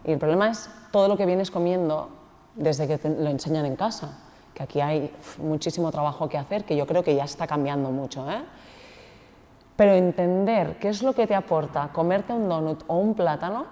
Y 0.03 0.11
el 0.11 0.17
problema 0.19 0.49
es 0.49 0.69
todo 0.91 1.07
lo 1.07 1.17
que 1.17 1.25
vienes 1.25 1.51
comiendo 1.51 2.09
desde 2.55 2.87
que 2.87 2.97
te 2.97 3.09
lo 3.09 3.29
enseñan 3.29 3.65
en 3.65 3.75
casa, 3.75 4.17
que 4.53 4.63
aquí 4.63 4.81
hay 4.81 5.13
muchísimo 5.37 5.91
trabajo 5.91 6.27
que 6.27 6.37
hacer, 6.37 6.65
que 6.65 6.75
yo 6.75 6.85
creo 6.85 7.03
que 7.03 7.15
ya 7.15 7.23
está 7.23 7.47
cambiando 7.47 7.91
mucho. 7.91 8.29
¿eh? 8.29 8.41
Pero 9.75 9.93
entender 9.93 10.77
qué 10.79 10.89
es 10.89 11.01
lo 11.01 11.13
que 11.13 11.27
te 11.27 11.35
aporta 11.35 11.89
comerte 11.93 12.33
un 12.33 12.49
donut 12.49 12.83
o 12.87 12.97
un 12.97 13.13
plátano, 13.13 13.65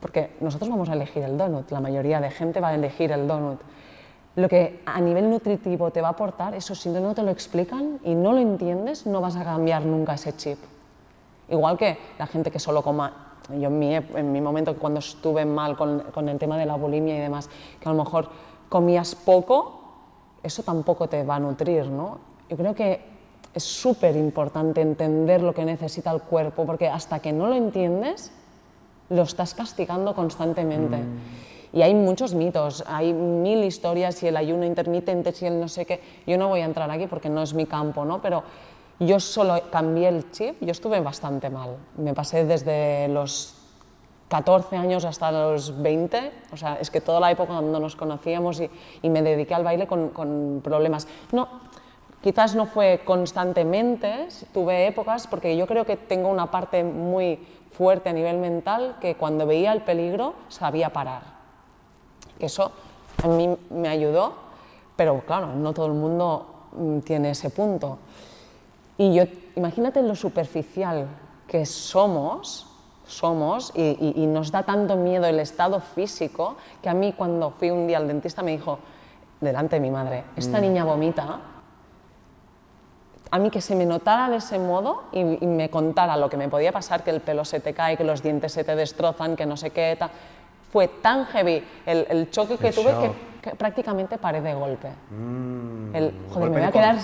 porque 0.00 0.36
nosotros 0.40 0.68
vamos 0.68 0.88
a 0.88 0.94
elegir 0.94 1.22
el 1.22 1.36
donut, 1.36 1.70
la 1.70 1.80
mayoría 1.80 2.20
de 2.20 2.30
gente 2.30 2.60
va 2.60 2.68
a 2.68 2.74
elegir 2.74 3.12
el 3.12 3.28
donut. 3.28 3.60
Lo 4.34 4.48
que 4.48 4.82
a 4.86 4.98
nivel 5.00 5.28
nutritivo 5.28 5.90
te 5.90 6.00
va 6.00 6.08
a 6.08 6.12
aportar, 6.12 6.54
eso 6.54 6.74
si 6.74 6.88
no 6.88 7.14
te 7.14 7.22
lo 7.22 7.30
explican 7.30 8.00
y 8.02 8.14
no 8.14 8.32
lo 8.32 8.38
entiendes, 8.38 9.06
no 9.06 9.20
vas 9.20 9.36
a 9.36 9.44
cambiar 9.44 9.84
nunca 9.84 10.14
ese 10.14 10.34
chip. 10.34 10.58
Igual 11.52 11.76
que 11.76 11.98
la 12.18 12.26
gente 12.26 12.50
que 12.50 12.58
solo 12.58 12.82
coma, 12.82 13.36
yo 13.50 13.68
en 13.68 13.78
mi, 13.78 13.94
en 13.94 14.32
mi 14.32 14.40
momento 14.40 14.74
cuando 14.76 15.00
estuve 15.00 15.44
mal 15.44 15.76
con, 15.76 16.00
con 16.10 16.26
el 16.30 16.38
tema 16.38 16.56
de 16.56 16.64
la 16.64 16.76
bulimia 16.76 17.14
y 17.14 17.20
demás, 17.20 17.50
que 17.78 17.88
a 17.88 17.92
lo 17.92 18.02
mejor 18.02 18.30
comías 18.70 19.14
poco, 19.14 19.82
eso 20.42 20.62
tampoco 20.62 21.10
te 21.10 21.24
va 21.24 21.36
a 21.36 21.40
nutrir, 21.40 21.86
¿no? 21.88 22.18
Yo 22.48 22.56
creo 22.56 22.74
que 22.74 23.04
es 23.52 23.62
súper 23.62 24.16
importante 24.16 24.80
entender 24.80 25.42
lo 25.42 25.52
que 25.52 25.66
necesita 25.66 26.10
el 26.10 26.22
cuerpo, 26.22 26.64
porque 26.64 26.88
hasta 26.88 27.18
que 27.18 27.32
no 27.32 27.46
lo 27.46 27.54
entiendes, 27.54 28.32
lo 29.10 29.22
estás 29.22 29.52
castigando 29.52 30.14
constantemente. 30.14 30.96
Y 31.74 31.82
hay 31.82 31.94
muchos 31.94 32.34
mitos, 32.34 32.82
hay 32.86 33.12
mil 33.12 33.62
historias, 33.64 34.14
si 34.14 34.26
el 34.26 34.36
ayuno 34.36 34.64
intermitente, 34.64 35.32
si 35.32 35.46
el 35.46 35.60
no 35.60 35.68
sé 35.68 35.84
qué. 35.84 36.00
Yo 36.26 36.38
no 36.38 36.48
voy 36.48 36.60
a 36.60 36.64
entrar 36.64 36.90
aquí 36.90 37.06
porque 37.06 37.28
no 37.28 37.42
es 37.42 37.52
mi 37.52 37.66
campo, 37.66 38.04
¿no? 38.04 38.22
Pero 38.22 38.42
yo 38.98 39.20
solo 39.20 39.60
cambié 39.70 40.08
el 40.08 40.30
chip, 40.30 40.56
yo 40.60 40.70
estuve 40.70 41.00
bastante 41.00 41.50
mal. 41.50 41.76
Me 41.96 42.14
pasé 42.14 42.44
desde 42.44 43.08
los 43.08 43.54
14 44.28 44.76
años 44.76 45.04
hasta 45.04 45.30
los 45.30 45.82
20, 45.82 46.32
o 46.52 46.56
sea, 46.56 46.78
es 46.80 46.90
que 46.90 47.00
toda 47.00 47.20
la 47.20 47.30
época 47.30 47.52
cuando 47.52 47.78
nos 47.78 47.96
conocíamos 47.96 48.60
y, 48.60 48.70
y 49.02 49.10
me 49.10 49.22
dediqué 49.22 49.54
al 49.54 49.64
baile 49.64 49.86
con, 49.86 50.08
con 50.08 50.60
problemas. 50.64 51.06
No, 51.32 51.48
quizás 52.22 52.54
no 52.54 52.66
fue 52.66 53.02
constantemente, 53.04 54.28
tuve 54.54 54.86
épocas, 54.86 55.26
porque 55.26 55.56
yo 55.56 55.66
creo 55.66 55.84
que 55.84 55.96
tengo 55.96 56.28
una 56.28 56.50
parte 56.50 56.82
muy 56.82 57.38
fuerte 57.72 58.10
a 58.10 58.12
nivel 58.12 58.38
mental 58.38 58.96
que 59.00 59.16
cuando 59.16 59.46
veía 59.46 59.72
el 59.72 59.82
peligro 59.82 60.34
sabía 60.48 60.92
parar. 60.92 61.22
Eso 62.38 62.72
a 63.22 63.28
mí 63.28 63.56
me 63.70 63.88
ayudó, 63.88 64.34
pero 64.96 65.20
claro, 65.26 65.48
no 65.48 65.72
todo 65.72 65.86
el 65.86 65.92
mundo 65.92 66.68
mm, 66.72 66.98
tiene 67.00 67.30
ese 67.30 67.50
punto. 67.50 67.98
Y 69.02 69.14
yo, 69.14 69.24
imagínate 69.56 70.00
lo 70.00 70.14
superficial 70.14 71.08
que 71.48 71.66
somos, 71.66 72.68
somos, 73.04 73.72
y, 73.74 73.82
y- 73.82 74.22
y 74.22 74.26
nos 74.28 74.52
da 74.52 74.62
tanto 74.62 74.94
miedo 74.94 75.26
el 75.26 75.40
estado 75.40 75.80
físico, 75.80 76.54
que 76.80 76.88
a 76.88 76.94
mí 76.94 77.12
cuando 77.12 77.50
fui 77.50 77.70
un 77.72 77.88
día 77.88 77.96
al 77.98 78.06
dentista 78.06 78.42
me 78.44 78.52
dijo, 78.52 78.78
delante 79.40 79.74
de 79.76 79.80
mi 79.80 79.90
madre, 79.90 80.22
esta 80.36 80.60
niña 80.60 80.84
vomita, 80.84 81.40
a 83.32 83.38
mí 83.40 83.50
que 83.50 83.60
se 83.60 83.74
me 83.74 83.84
notara 83.86 84.28
de 84.30 84.36
ese 84.36 84.60
modo 84.60 85.02
y, 85.10 85.18
y 85.20 85.46
me 85.48 85.68
contara 85.68 86.16
lo 86.16 86.30
que 86.30 86.36
me 86.36 86.48
podía 86.48 86.70
pasar, 86.70 87.02
que 87.02 87.10
el 87.10 87.20
pelo 87.20 87.44
se 87.44 87.58
te 87.58 87.74
cae, 87.74 87.96
que 87.96 88.04
los 88.04 88.22
dientes 88.22 88.52
se 88.52 88.62
te 88.62 88.76
destrozan, 88.76 89.34
que 89.34 89.46
no 89.46 89.56
sé 89.56 89.70
qué, 89.70 89.96
ta- 89.98 90.10
fue 90.70 90.86
tan 90.86 91.26
heavy 91.26 91.64
el, 91.86 92.06
el 92.08 92.30
choque 92.30 92.56
que 92.56 92.70
tuve 92.72 92.92
shock. 92.92 93.00
que 93.02 93.31
prácticamente 93.50 94.18
paré 94.18 94.40
de 94.40 94.54
golpe. 94.54 94.88
el, 95.92 96.14
joder, 96.32 96.48
golpe 96.48 96.48
me 96.50 96.50
voy 96.50 96.62
a 96.62 96.72
quedar, 96.72 96.96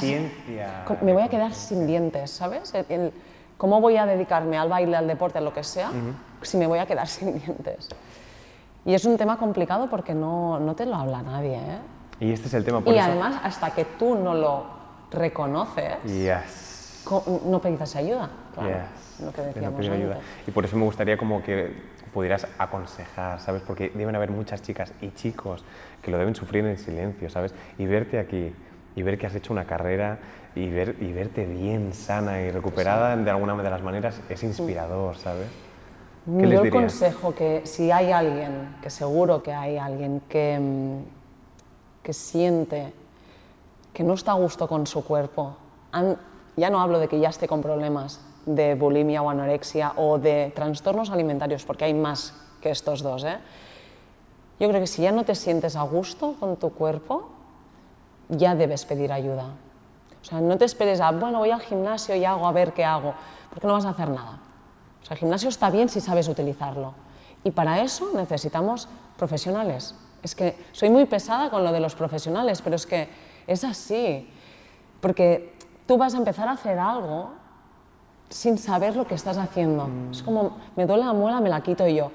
me 1.03 1.13
voy 1.13 1.23
a 1.23 1.29
quedar 1.29 1.53
sin 1.53 1.87
dientes, 1.87 2.31
¿sabes? 2.31 2.73
El- 2.75 2.87
el- 2.89 3.13
¿Cómo 3.57 3.81
voy 3.81 3.97
a 3.97 4.07
dedicarme 4.07 4.57
al 4.57 4.69
baile, 4.69 4.97
al 4.97 5.09
deporte, 5.09 5.39
a 5.39 5.41
lo 5.41 5.53
que 5.53 5.65
sea, 5.65 5.91
si 6.43 6.57
me 6.57 6.67
voy 6.69 6.79
a 6.79 6.87
quedar 6.87 7.07
sin 7.09 7.35
dientes? 7.39 7.89
Y 8.85 8.95
es 8.95 9.05
un 9.05 9.17
tema 9.19 9.37
complicado 9.37 9.91
porque 9.91 10.15
no, 10.15 10.61
no 10.61 10.75
te 10.77 10.87
lo 10.87 10.95
habla 10.95 11.23
nadie, 11.23 11.57
¿eh? 11.57 11.79
Y 12.21 12.33
este 12.33 12.47
es 12.47 12.55
el 12.55 12.65
tema, 12.65 12.81
por 12.81 12.95
Y 12.95 12.99
eso... 12.99 13.07
además, 13.11 13.41
hasta 13.43 13.73
que 13.73 13.85
tú 13.85 14.15
no 14.15 14.35
lo 14.35 14.65
reconoces, 15.11 15.97
Yes. 16.05 17.05
no 17.45 17.61
pidas 17.61 17.97
ayuda. 17.97 18.31
Claro, 18.55 18.69
Yes. 18.69 19.21
lo 19.25 19.33
que 19.33 19.41
De 19.41 19.47
no 19.49 19.53
decíamos 19.55 19.79
pedir 19.81 19.93
ayuda. 19.93 20.15
antes. 20.15 20.29
Y 20.47 20.51
por 20.53 20.65
eso 20.65 20.77
me 20.77 20.85
gustaría 20.85 21.17
como 21.19 21.43
que 21.43 21.75
pudieras 22.09 22.47
aconsejar, 22.59 23.41
¿sabes? 23.41 23.63
Porque 23.67 23.91
deben 23.95 24.15
haber 24.17 24.31
muchas 24.31 24.63
chicas 24.63 24.93
y 25.01 25.11
chicos 25.11 25.65
que 26.03 26.11
lo 26.11 26.19
deben 26.19 26.35
sufrir 26.35 26.65
en 26.67 26.77
silencio, 26.79 27.31
¿sabes? 27.31 27.55
Y 27.79 27.87
verte 27.87 28.19
aquí 28.19 28.53
y 28.97 29.03
ver 29.03 29.19
que 29.19 29.27
has 29.27 29.35
hecho 29.35 29.53
una 29.53 29.65
carrera 29.65 30.19
y, 30.55 30.69
ver, 30.71 30.97
y 31.01 31.13
verte 31.13 31.47
bien, 31.47 31.93
sana 31.93 32.41
y 32.43 32.51
recuperada 32.51 33.17
de 33.17 33.31
alguna 33.31 33.55
de 33.63 33.71
las 33.71 33.83
maneras 33.83 34.21
es 34.29 34.43
inspirador, 34.43 35.17
¿sabes? 35.17 35.47
¿Qué 36.27 36.47
les 36.47 36.59
Yo 36.59 36.63
dirías? 36.65 36.83
consejo 36.83 37.35
que 37.35 37.63
si 37.65 37.91
hay 37.91 38.11
alguien, 38.13 38.77
que 38.83 38.91
seguro 38.91 39.43
que 39.43 39.53
hay 39.55 39.79
alguien 39.79 40.21
que, 40.29 40.59
mm, 40.61 42.03
que 42.03 42.13
siente 42.13 42.93
que 43.95 44.03
no 44.05 44.15
está 44.15 44.33
a 44.33 44.35
gusto 44.35 44.69
con 44.69 44.87
su 44.87 45.05
cuerpo, 45.05 45.57
an- 45.93 46.17
ya 46.57 46.71
no 46.71 46.81
hablo 46.81 46.99
de 46.99 47.09
que 47.09 47.19
ya 47.21 47.29
esté 47.31 47.47
con 47.49 47.63
problemas 47.63 48.21
de 48.49 48.75
bulimia 48.75 49.21
o 49.21 49.29
anorexia 49.29 49.93
o 49.97 50.17
de 50.17 50.53
trastornos 50.57 51.11
alimentarios, 51.11 51.65
porque 51.65 51.85
hay 51.85 51.95
más 51.95 52.33
que 52.61 52.71
estos 52.71 53.03
dos, 53.03 53.25
¿eh? 53.25 53.39
Yo 54.59 54.69
creo 54.69 54.81
que 54.81 54.89
si 54.89 55.03
ya 55.03 55.13
no 55.13 55.25
te 55.25 55.35
sientes 55.35 55.77
a 55.77 55.83
gusto 55.83 56.35
con 56.41 56.57
tu 56.57 56.71
cuerpo, 56.71 57.29
ya 58.29 58.55
debes 58.57 58.85
pedir 58.85 59.13
ayuda. 59.13 59.55
O 60.21 60.25
sea, 60.25 60.41
no 60.41 60.59
te 60.59 60.65
esperes 60.65 61.01
a, 61.01 61.13
bueno, 61.13 61.39
voy 61.39 61.51
al 61.51 61.61
gimnasio 61.61 62.17
y 62.17 62.25
hago 62.25 62.47
a 62.47 62.53
ver 62.53 62.73
qué 62.73 62.85
hago, 62.85 63.15
porque 63.51 63.67
no 63.67 63.75
vas 63.75 63.85
a 63.85 63.91
hacer 63.91 64.09
nada. 64.09 64.41
O 65.01 65.07
sea, 65.07 65.15
el 65.15 65.21
gimnasio 65.21 65.49
está 65.49 65.71
bien 65.71 65.89
si 65.89 66.01
sabes 66.01 66.27
utilizarlo. 66.27 66.95
Y 67.45 67.53
para 67.53 67.81
eso 67.83 68.11
necesitamos 68.15 68.89
profesionales. 69.17 69.95
Es 70.23 70.35
que 70.35 70.59
soy 70.73 70.91
muy 70.91 71.05
pesada 71.05 71.51
con 71.51 71.63
lo 71.63 71.71
de 71.71 71.79
los 71.79 71.95
profesionales, 71.95 72.61
pero 72.63 72.75
es 72.75 72.87
que 72.87 73.09
es 73.47 73.63
así. 73.63 74.29
Porque 75.01 75.55
tú 75.87 75.97
vas 75.97 76.15
a 76.15 76.19
empezar 76.19 76.49
a 76.49 76.53
hacer 76.53 76.79
algo 76.79 77.31
sin 78.29 78.59
saber 78.59 78.95
lo 78.97 79.07
que 79.07 79.15
estás 79.15 79.39
haciendo. 79.39 79.89
Es 80.11 80.23
como, 80.23 80.59
me 80.77 80.87
duele 80.87 81.05
la 81.05 81.13
muela, 81.13 81.41
me 81.41 81.49
la 81.49 81.61
quito 81.63 81.87
yo. 81.87 82.11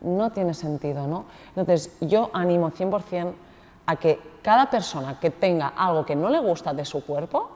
No 0.00 0.30
tiene 0.32 0.54
sentido, 0.54 1.06
¿no? 1.06 1.24
Entonces, 1.54 1.92
yo 2.00 2.30
animo 2.32 2.70
100% 2.70 3.32
a 3.86 3.96
que 3.96 4.18
cada 4.42 4.68
persona 4.70 5.18
que 5.20 5.30
tenga 5.30 5.68
algo 5.76 6.04
que 6.04 6.16
no 6.16 6.28
le 6.30 6.40
gusta 6.40 6.72
de 6.74 6.84
su 6.84 7.04
cuerpo, 7.04 7.48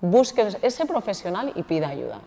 busque 0.00 0.48
ese 0.62 0.86
profesional 0.86 1.52
y 1.54 1.62
pida 1.62 1.88
ayuda. 1.88 2.18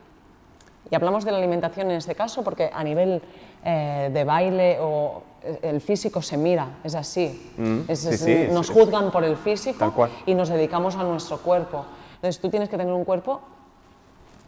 Y 0.90 0.94
hablamos 0.96 1.26
de 1.26 1.32
la 1.32 1.40
alimentación 1.40 1.90
en 1.90 1.98
este 1.98 2.14
caso 2.14 2.44
porque 2.44 2.70
a 2.72 2.84
nivel 2.84 3.22
eh, 3.64 4.12
de 4.14 4.24
baile 4.24 4.78
o 4.80 5.24
eh, 5.42 5.60
el 5.64 5.82
físico 5.82 6.22
se 6.22 6.38
mira, 6.38 6.78
es 6.84 6.94
así. 6.94 7.52
Mm, 7.58 7.80
Es- 7.88 8.00
sí, 8.02 8.10
es- 8.10 8.20
sí, 8.20 8.48
nos 8.52 8.68
sí. 8.68 8.74
juzgan 8.74 9.10
por 9.10 9.24
el 9.24 9.36
físico 9.36 9.92
y 10.28 10.36
nos 10.36 10.50
dedicamos 10.50 10.96
a 10.96 11.04
nuestro 11.04 11.40
cuerpo. 11.40 11.84
Entonces 12.16 12.40
tú 12.40 12.50
tienes 12.50 12.70
que 12.70 12.78
tener 12.78 12.94
un 12.94 13.04
cuerpo 13.04 13.42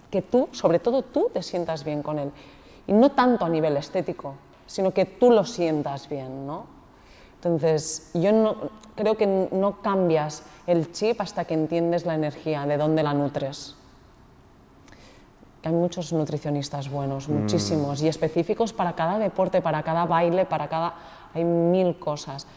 que 0.10 0.22
tú, 0.22 0.50
sobre 0.52 0.80
todo 0.80 1.02
tú, 1.04 1.30
te 1.34 1.44
sientas 1.44 1.84
bien 1.84 2.02
con 2.02 2.20
él. 2.20 2.32
Y 2.88 2.94
no 2.94 3.12
tanto 3.12 3.46
a 3.46 3.50
nivel 3.50 3.76
estético, 3.78 4.36
sino 4.66 4.92
que 4.92 5.06
tú 5.06 5.32
lo 5.32 5.44
sientas 5.44 6.08
bien, 6.10 6.48
¿no? 6.48 6.66
Entonces, 7.36 8.12
yo 8.14 8.32
no, 8.32 8.56
creo 8.96 9.16
que 9.16 9.28
no 9.52 9.82
cambias 9.82 10.44
el 10.66 10.92
chip 10.92 11.22
hasta 11.22 11.46
que 11.46 11.54
entiendes 11.54 12.06
la 12.06 12.16
energía, 12.16 12.66
de 12.66 12.78
dónde 12.78 13.04
la 13.04 13.14
nutres. 13.14 13.76
Hay 15.64 15.72
muchos 15.74 16.14
nutricionistas 16.14 16.90
buenos, 16.90 17.28
muchísimos, 17.30 18.02
y 18.02 18.08
específicos 18.08 18.74
para 18.74 18.94
cada 18.96 19.20
deporte, 19.20 19.62
para 19.62 19.84
cada 19.84 20.06
baile, 20.06 20.46
para 20.46 20.68
cada... 20.68 20.94
Hay 21.34 21.44
mil 21.44 22.00
cosas. 22.00 22.48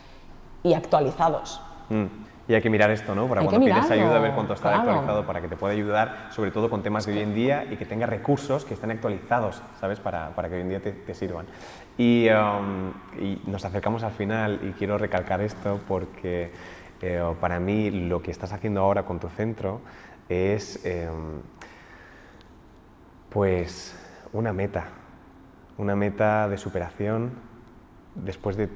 Y 0.63 0.75
actualizados. 0.75 1.61
Mm. 1.89 2.30
Y 2.51 2.55
hay 2.55 2.61
que 2.61 2.69
mirar 2.69 2.91
esto, 2.91 3.15
¿no? 3.15 3.29
Para 3.29 3.43
Hay 3.43 3.47
cuando 3.47 3.65
pides 3.65 3.89
ayuda, 3.93 4.19
ver 4.19 4.33
cuánto 4.33 4.55
está 4.55 4.71
claro. 4.71 4.91
actualizado, 4.91 5.25
para 5.25 5.41
que 5.41 5.47
te 5.47 5.55
pueda 5.55 5.73
ayudar, 5.73 6.31
sobre 6.33 6.51
todo 6.51 6.69
con 6.69 6.83
temas 6.83 7.07
de 7.07 7.13
hoy 7.13 7.21
en 7.21 7.33
día 7.33 7.65
y 7.71 7.77
que 7.77 7.87
tenga 7.87 8.07
recursos 8.07 8.65
que 8.65 8.75
estén 8.75 8.91
actualizados, 8.91 9.63
¿sabes? 9.81 10.01
Para, 10.01 10.31
para 10.31 10.49
que 10.49 10.57
hoy 10.57 10.63
en 10.63 10.69
día 10.69 10.81
te, 10.81 10.91
te 10.91 11.15
sirvan. 11.15 11.47
Y, 11.97 12.29
um, 12.29 12.91
y 13.21 13.41
nos 13.47 13.65
acercamos 13.65 14.03
al 14.03 14.11
final 14.11 14.59
y 14.65 14.73
quiero 14.73 14.99
recalcar 14.99 15.41
esto 15.43 15.79
porque 15.87 16.51
eh, 17.01 17.23
para 17.41 17.61
mí 17.61 17.89
lo 17.93 18.21
que 18.21 18.33
estás 18.33 18.53
haciendo 18.53 18.81
ahora 18.81 19.05
con 19.05 19.21
tu 19.21 19.29
centro 19.29 19.81
es, 20.29 20.85
em, 20.85 21.43
pues, 23.29 23.97
una 24.33 24.53
meta, 24.53 24.89
una 25.79 25.95
meta 25.95 26.49
de 26.49 26.59
superación 26.59 27.31
después 28.17 28.57
de 28.57 28.69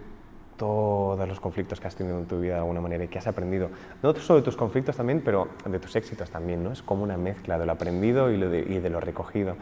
todos 0.56 1.28
los 1.28 1.40
conflictos 1.40 1.80
que 1.80 1.88
has 1.88 1.96
tenido 1.96 2.18
en 2.18 2.26
tu 2.26 2.40
vida 2.40 2.54
de 2.54 2.60
alguna 2.60 2.80
manera 2.80 3.04
y 3.04 3.08
que 3.08 3.18
has 3.18 3.26
aprendido, 3.26 3.70
no 4.02 4.14
solo 4.14 4.40
de 4.40 4.44
tus 4.44 4.56
conflictos 4.56 4.96
también, 4.96 5.20
pero 5.24 5.48
de 5.64 5.78
tus 5.78 5.96
éxitos 5.96 6.30
también, 6.30 6.62
¿no? 6.62 6.72
Es 6.72 6.82
como 6.82 7.02
una 7.02 7.16
mezcla 7.16 7.58
de 7.58 7.66
lo 7.66 7.72
aprendido 7.72 8.30
y, 8.30 8.38
de, 8.38 8.80
de 8.80 8.90
lo 8.90 9.00
recogido. 9.00 9.56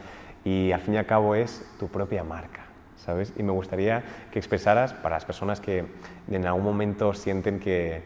Y 0.44 0.72
al 0.72 0.80
fin 0.80 0.94
y 0.94 0.96
al 0.98 1.06
cabo 1.06 1.34
es 1.34 1.64
tu 1.78 1.88
propia 1.88 2.24
marca, 2.24 2.64
¿sabes? 2.96 3.32
Y 3.36 3.42
me 3.42 3.52
gustaría 3.52 4.02
que 4.30 4.38
expresaras 4.38 4.92
para 4.92 5.16
las 5.16 5.24
personas 5.24 5.60
que 5.60 5.86
en 6.30 6.46
algún 6.46 6.64
momento 6.64 7.14
sienten 7.14 7.60
que 7.60 8.02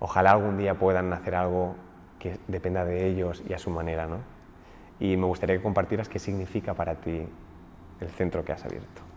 ojalá 0.00 0.32
algún 0.32 0.58
día 0.58 0.74
puedan 0.74 1.12
hacer 1.12 1.34
algo 1.34 1.76
que 2.18 2.38
dependa 2.48 2.84
de 2.84 3.06
ellos 3.06 3.42
y 3.48 3.52
a 3.52 3.58
su 3.58 3.70
manera, 3.70 4.06
¿no? 4.06 4.18
Y 4.98 5.16
me 5.16 5.26
gustaría 5.26 5.56
que 5.56 5.62
compartieras 5.62 6.08
qué 6.08 6.18
significa 6.18 6.74
para 6.74 6.94
ti 6.94 7.26
el 8.00 8.08
centro 8.08 8.44
que 8.44 8.52
has 8.52 8.64
abierto. 8.64 9.13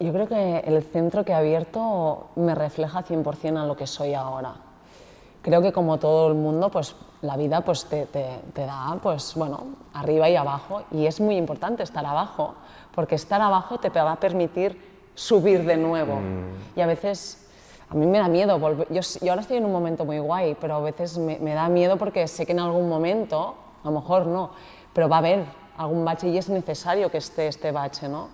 Yo 0.00 0.12
creo 0.12 0.26
que 0.28 0.58
el 0.66 0.82
centro 0.82 1.24
que 1.24 1.32
he 1.32 1.34
abierto 1.34 2.28
me 2.36 2.54
refleja 2.54 3.02
100% 3.04 3.56
a 3.62 3.66
lo 3.66 3.76
que 3.76 3.86
soy 3.86 4.14
ahora. 4.14 4.54
Creo 5.42 5.60
que 5.62 5.72
como 5.72 5.98
todo 5.98 6.28
el 6.28 6.34
mundo, 6.34 6.70
pues 6.70 6.96
la 7.22 7.36
vida 7.36 7.60
pues, 7.60 7.84
te, 7.86 8.06
te- 8.06 8.40
te 8.52 8.66
da 8.66 8.98
pues, 9.02 9.34
bueno, 9.36 9.66
arriba 9.92 10.28
y 10.28 10.36
abajo 10.36 10.82
y 10.90 11.06
es 11.06 11.20
muy 11.20 11.36
importante 11.36 11.82
estar 11.82 12.04
abajo 12.04 12.54
porque 12.94 13.14
estar 13.14 13.40
abajo 13.40 13.78
te 13.78 13.88
va 13.90 14.12
a 14.12 14.16
permitir 14.16 15.10
subir 15.14 15.64
de 15.64 15.76
nuevo. 15.76 16.18
Y 16.76 16.80
a 16.80 16.86
veces 16.86 17.46
a 17.88 17.94
mí 17.94 18.06
me 18.06 18.18
da 18.18 18.28
miedo 18.28 18.58
volver. 18.58 18.88
Yo, 18.92 19.00
yo 19.20 19.30
ahora 19.32 19.42
estoy 19.42 19.58
en 19.58 19.64
un 19.66 19.72
momento 19.72 20.04
muy 20.04 20.18
guay, 20.18 20.56
pero 20.60 20.74
a 20.76 20.80
veces 20.80 21.18
me, 21.18 21.38
me 21.38 21.54
da 21.54 21.68
miedo 21.68 21.96
porque 21.98 22.26
sé 22.26 22.46
que 22.46 22.52
en 22.52 22.60
algún 22.60 22.88
momento, 22.88 23.54
a 23.84 23.90
lo 23.90 24.00
mejor 24.00 24.26
no, 24.26 24.50
pero 24.92 25.08
va 25.08 25.16
a 25.16 25.18
haber 25.20 25.44
algún 25.76 26.04
bache 26.04 26.28
y 26.28 26.38
es 26.38 26.48
necesario 26.48 27.10
que 27.10 27.18
esté 27.18 27.48
este 27.48 27.70
bache, 27.70 28.08
¿no? 28.08 28.28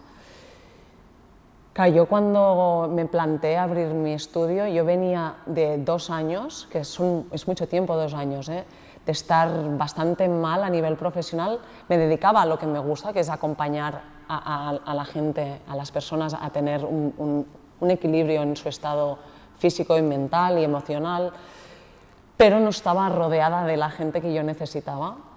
Claro, 1.81 1.95
yo 1.95 2.05
cuando 2.05 2.91
me 2.93 3.07
planteé 3.07 3.57
abrir 3.57 3.87
mi 3.95 4.13
estudio, 4.13 4.67
yo 4.67 4.85
venía 4.85 5.37
de 5.47 5.79
dos 5.79 6.11
años, 6.11 6.69
que 6.71 6.81
es, 6.81 7.01
mucho 7.47 7.69
tiempo, 7.69 7.97
dos 7.97 8.13
años, 8.13 8.51
¿eh? 8.51 8.67
de 9.07 9.13
estar 9.13 9.49
bastante 9.79 10.29
mal 10.29 10.63
a 10.63 10.69
nivel 10.69 10.97
profesional. 10.97 11.59
Me 11.89 11.97
dedicaba 11.97 12.43
a 12.43 12.45
lo 12.45 12.59
que 12.59 12.67
me 12.67 12.79
gusta, 12.81 13.15
que 13.15 13.21
es 13.21 13.31
acompañar 13.31 14.03
a, 14.29 14.93
la 14.95 15.05
gente, 15.07 15.63
a 15.67 15.75
las 15.75 15.91
personas 15.91 16.35
a 16.35 16.51
tener 16.51 16.85
un- 16.85 17.47
un 17.81 17.91
equilibrio 17.91 18.43
en 18.43 18.57
su 18.57 18.69
estado 18.69 19.17
físico 19.57 19.97
y 19.97 20.03
mental 20.03 20.59
y 20.59 20.65
emocional, 20.65 21.33
pero 22.37 22.61
no 22.61 22.69
estaba 22.69 23.09
rodeada 23.09 23.65
de 23.65 23.79
la 23.79 23.89
gente 23.89 24.21
que 24.21 24.35
yo 24.35 24.43
necesitaba. 24.43 25.30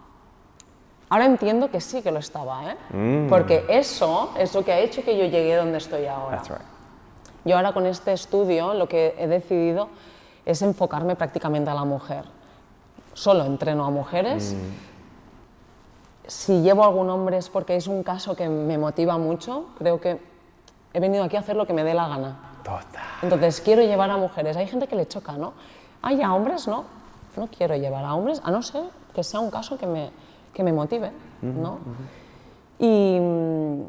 Ahora 1.13 1.25
entiendo 1.25 1.69
que 1.69 1.79
sí 1.79 2.01
que 2.01 2.09
lo 2.09 2.17
estaba, 2.17 2.71
¿eh? 2.71 3.27
porque 3.29 3.65
eso 3.69 4.31
es 4.35 4.55
lo 4.55 4.65
que 4.65 4.73
ha 4.73 4.79
hecho 4.79 5.03
que 5.03 5.15
yo 5.15 5.25
llegué 5.25 5.55
donde 5.55 5.77
estoy 5.77 6.07
ahora. 6.07 6.37
That's 6.37 6.49
right. 6.49 6.61
Yo 7.45 7.55
ahora 7.55 7.71
con 7.71 7.85
este 7.85 8.13
estudio 8.13 8.73
lo 8.73 8.87
que 8.87 9.13
he 9.19 9.27
decidido 9.27 9.89
es 10.43 10.63
enfocarme 10.63 11.15
prácticamente 11.15 11.69
a 11.69 11.75
la 11.75 11.83
mujer. 11.83 12.25
Solo 13.13 13.45
entreno 13.45 13.85
a 13.85 13.91
mujeres. 13.91 14.55
Si 16.25 16.63
llevo 16.63 16.83
a 16.83 16.87
algún 16.87 17.11
hombre 17.11 17.37
es 17.37 17.47
porque 17.47 17.75
es 17.75 17.85
un 17.85 18.01
caso 18.01 18.35
que 18.35 18.49
me 18.49 18.79
motiva 18.79 19.19
mucho. 19.19 19.67
Creo 19.77 20.01
que 20.01 20.19
he 20.93 20.99
venido 20.99 21.25
aquí 21.25 21.35
a 21.35 21.41
hacer 21.41 21.55
lo 21.55 21.67
que 21.67 21.73
me 21.73 21.83
dé 21.83 21.93
la 21.93 22.07
gana. 22.07 22.39
Total. 22.63 23.03
Entonces 23.21 23.61
quiero 23.61 23.83
llevar 23.83 24.09
a 24.09 24.17
mujeres. 24.17 24.57
Hay 24.57 24.65
gente 24.65 24.87
que 24.87 24.95
le 24.95 25.07
choca, 25.07 25.33
¿no? 25.33 25.53
Ay, 26.01 26.23
a 26.23 26.33
hombres 26.33 26.67
no. 26.67 26.85
No 27.37 27.47
quiero 27.55 27.75
llevar 27.75 28.03
a 28.03 28.15
hombres, 28.15 28.41
a 28.43 28.49
no 28.49 28.63
ser 28.63 28.85
que 29.13 29.23
sea 29.23 29.39
un 29.39 29.51
caso 29.51 29.77
que 29.77 29.85
me, 29.85 30.11
que 30.53 30.63
me 30.63 30.71
motive, 30.73 31.11
¿no? 31.41 31.79
Y, 32.79 33.19
mm, 33.19 33.81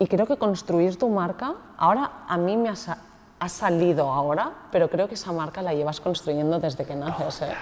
y 0.00 0.06
creo 0.06 0.26
que 0.26 0.36
construir 0.36 0.96
tu 0.98 1.08
marca, 1.08 1.54
ahora 1.76 2.24
a 2.28 2.36
mí 2.36 2.56
me 2.56 2.68
ha, 2.68 2.76
sa- 2.76 2.98
ha 3.38 3.48
salido 3.48 4.10
ahora, 4.12 4.52
pero 4.70 4.88
creo 4.90 5.08
que 5.08 5.14
esa 5.14 5.32
marca 5.32 5.62
la 5.62 5.72
llevas 5.74 6.00
construyendo 6.00 6.58
desde 6.60 6.84
que 6.84 6.94
naces. 6.94 7.42
¿eh? 7.42 7.52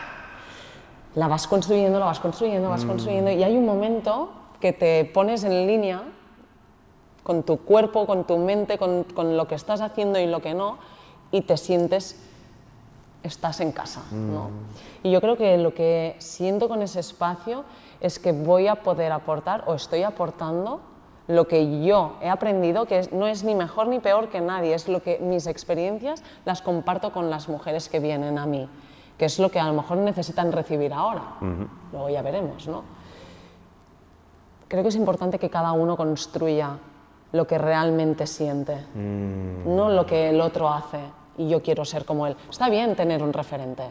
La 1.14 1.29
vas 1.29 1.46
construyendo, 1.46 1.98
la 1.98 2.07
vas 2.07 2.20
construyendo, 2.20 2.70
vas 2.70 2.85
construyendo, 2.85 3.31
y 3.31 3.42
hay 3.42 3.57
un 3.57 3.66
momento 3.66 4.31
que 4.61 4.72
te 4.72 5.05
pones 5.05 5.44
en 5.44 5.66
línea 5.66 6.03
con 7.22 7.42
tu 7.42 7.59
cuerpo, 7.59 8.07
con 8.07 8.25
tu 8.25 8.38
mente, 8.38 8.79
con, 8.79 9.05
con 9.05 9.37
lo 9.37 9.46
que 9.46 9.55
estás 9.55 9.81
haciendo 9.81 10.18
y 10.18 10.27
lo 10.27 10.40
que 10.40 10.55
no, 10.55 10.79
y 11.31 11.42
te 11.42 11.57
sientes, 11.57 12.16
estás 13.22 13.61
en 13.61 13.72
casa. 13.72 14.02
¿no? 14.11 14.50
Y 15.02 15.11
yo 15.11 15.20
creo 15.20 15.37
que 15.37 15.56
lo 15.58 15.74
que 15.74 16.16
siento 16.18 16.68
con 16.68 16.82
ese 16.82 17.00
espacio 17.00 17.64
es 18.00 18.18
que 18.18 18.32
voy 18.32 18.66
a 18.66 18.76
poder 18.76 19.12
aportar 19.12 19.64
o 19.66 19.74
estoy 19.74 20.02
aportando 20.02 20.80
lo 21.28 21.46
que 21.46 21.85
yo 21.85 22.16
he 22.20 22.28
aprendido, 22.28 22.87
que 22.87 23.08
no 23.12 23.26
es 23.26 23.44
ni 23.44 23.54
mejor 23.54 23.87
ni 23.87 24.00
peor 24.00 24.28
que 24.28 24.40
nadie, 24.40 24.74
es 24.74 24.88
lo 24.88 25.02
que 25.02 25.18
mis 25.18 25.46
experiencias 25.46 26.22
las 26.44 26.62
comparto 26.62 27.12
con 27.12 27.30
las 27.30 27.48
mujeres 27.48 27.88
que 27.88 28.00
vienen 28.00 28.38
a 28.38 28.46
mí, 28.46 28.68
que 29.16 29.26
es 29.26 29.38
lo 29.38 29.50
que 29.50 29.61
a 29.61 29.66
lo 29.66 29.72
mejor 29.72 29.98
necesitan 29.98 30.50
recibir 30.50 30.92
ahora. 30.92 31.37
Luego 31.92 32.08
ya 32.11 32.22
veremos, 32.22 32.66
¿no? 32.66 32.82
creo 34.72 34.82
que 34.82 34.88
es 34.88 34.96
importante 34.96 35.38
que 35.38 35.50
cada 35.50 35.72
uno 35.72 35.98
construya 35.98 36.78
lo 37.32 37.46
que 37.46 37.58
realmente 37.58 38.26
siente, 38.26 38.82
no 38.94 39.90
lo 39.90 40.06
que 40.06 40.30
el 40.30 40.40
otro 40.40 40.66
hace 40.66 40.98
y 41.38 41.49
yo 41.49 41.62
quiero 41.62 41.85
ser 41.85 42.05
como 42.05 42.27
él. 42.27 42.37
Está 42.51 42.68
bien 42.68 42.95
tener 42.97 43.23
un 43.23 43.33
referente, 43.33 43.85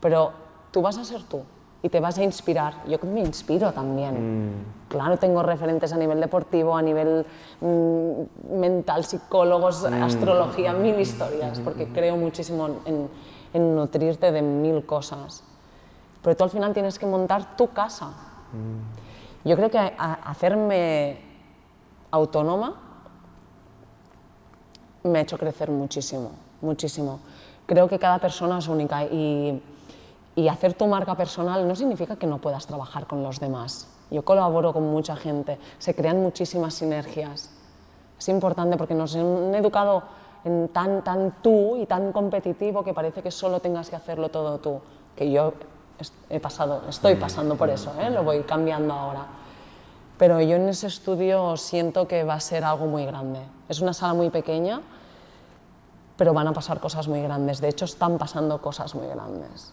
pero 0.00 0.32
tú 0.70 0.82
vas 0.82 0.98
a 0.98 1.04
ser 1.04 1.22
tú 1.24 1.42
y 1.82 1.88
te 1.88 2.00
vas 2.00 2.18
a 2.18 2.22
inspirar. 2.22 2.74
Yo 2.86 2.98
me 3.04 3.20
inspiro 3.20 3.72
también. 3.72 4.64
Claro, 4.88 5.16
tengo 5.18 5.42
referentes 5.42 5.92
a 5.92 5.96
nivel 5.96 6.20
deportivo, 6.20 6.76
a 6.76 6.82
nivel 6.82 7.24
mm, 7.60 8.58
mental, 8.60 9.04
psicólogos, 9.04 9.84
astrología, 9.84 10.72
mil 10.72 10.98
historias, 10.98 11.60
porque 11.60 11.86
creo 11.88 12.16
muchísimo 12.16 12.68
en, 12.84 13.08
en 13.54 13.76
nutrirte 13.76 14.32
de 14.32 14.42
mil 14.42 14.84
cosas. 14.84 15.44
Pero 16.22 16.36
tú 16.36 16.44
al 16.44 16.50
final 16.50 16.72
tienes 16.74 16.98
que 16.98 17.06
montar 17.06 17.56
tu 17.56 17.68
casa. 17.68 18.12
Yo 19.44 19.56
creo 19.56 19.70
que 19.70 19.78
a- 19.78 19.94
a- 19.96 20.14
hacerme 20.30 21.18
autónoma 22.10 22.74
me 25.04 25.18
ha 25.20 25.22
hecho 25.22 25.38
crecer 25.38 25.70
muchísimo, 25.70 26.32
muchísimo. 26.60 27.20
Creo 27.66 27.88
que 27.88 27.98
cada 27.98 28.18
persona 28.18 28.58
es 28.58 28.68
única 28.68 29.04
y, 29.04 29.62
y 30.34 30.48
hacer 30.48 30.74
tu 30.74 30.86
marca 30.86 31.16
personal 31.16 31.66
no 31.66 31.74
significa 31.76 32.16
que 32.16 32.26
no 32.26 32.38
puedas 32.38 32.66
trabajar 32.66 33.06
con 33.06 33.22
los 33.22 33.40
demás. 33.40 33.88
Yo 34.10 34.24
colaboro 34.24 34.72
con 34.72 34.84
mucha 34.90 35.16
gente, 35.16 35.58
se 35.78 35.94
crean 35.94 36.20
muchísimas 36.20 36.74
sinergias. 36.74 37.50
Es 38.18 38.28
importante 38.28 38.76
porque 38.76 38.94
nos 38.94 39.14
han 39.14 39.54
educado 39.54 40.02
en 40.44 40.68
tan, 40.68 41.02
tan 41.02 41.36
tú 41.42 41.76
y 41.76 41.86
tan 41.86 42.12
competitivo 42.12 42.82
que 42.82 42.94
parece 42.94 43.22
que 43.22 43.30
solo 43.30 43.60
tengas 43.60 43.88
que 43.88 43.96
hacerlo 43.96 44.28
todo 44.28 44.58
tú. 44.58 44.80
Que 45.16 45.30
yo 45.30 45.52
he 46.28 46.40
pasado, 46.40 46.82
estoy 46.88 47.14
pasando 47.16 47.56
por 47.56 47.70
eso, 47.70 47.92
¿eh? 48.00 48.10
lo 48.10 48.24
voy 48.24 48.40
cambiando 48.42 48.94
ahora. 48.94 49.26
Pero 50.18 50.40
yo 50.40 50.56
en 50.56 50.68
ese 50.68 50.86
estudio 50.86 51.56
siento 51.56 52.06
que 52.06 52.24
va 52.24 52.34
a 52.34 52.40
ser 52.40 52.64
algo 52.64 52.86
muy 52.86 53.06
grande. 53.06 53.40
Es 53.68 53.80
una 53.80 53.92
sala 53.92 54.14
muy 54.14 54.30
pequeña, 54.30 54.80
pero 56.20 56.34
van 56.34 56.46
a 56.48 56.52
pasar 56.52 56.80
cosas 56.80 57.08
muy 57.08 57.22
grandes. 57.22 57.62
De 57.62 57.68
hecho, 57.70 57.86
están 57.86 58.18
pasando 58.18 58.60
cosas 58.60 58.94
muy 58.94 59.06
grandes. 59.06 59.72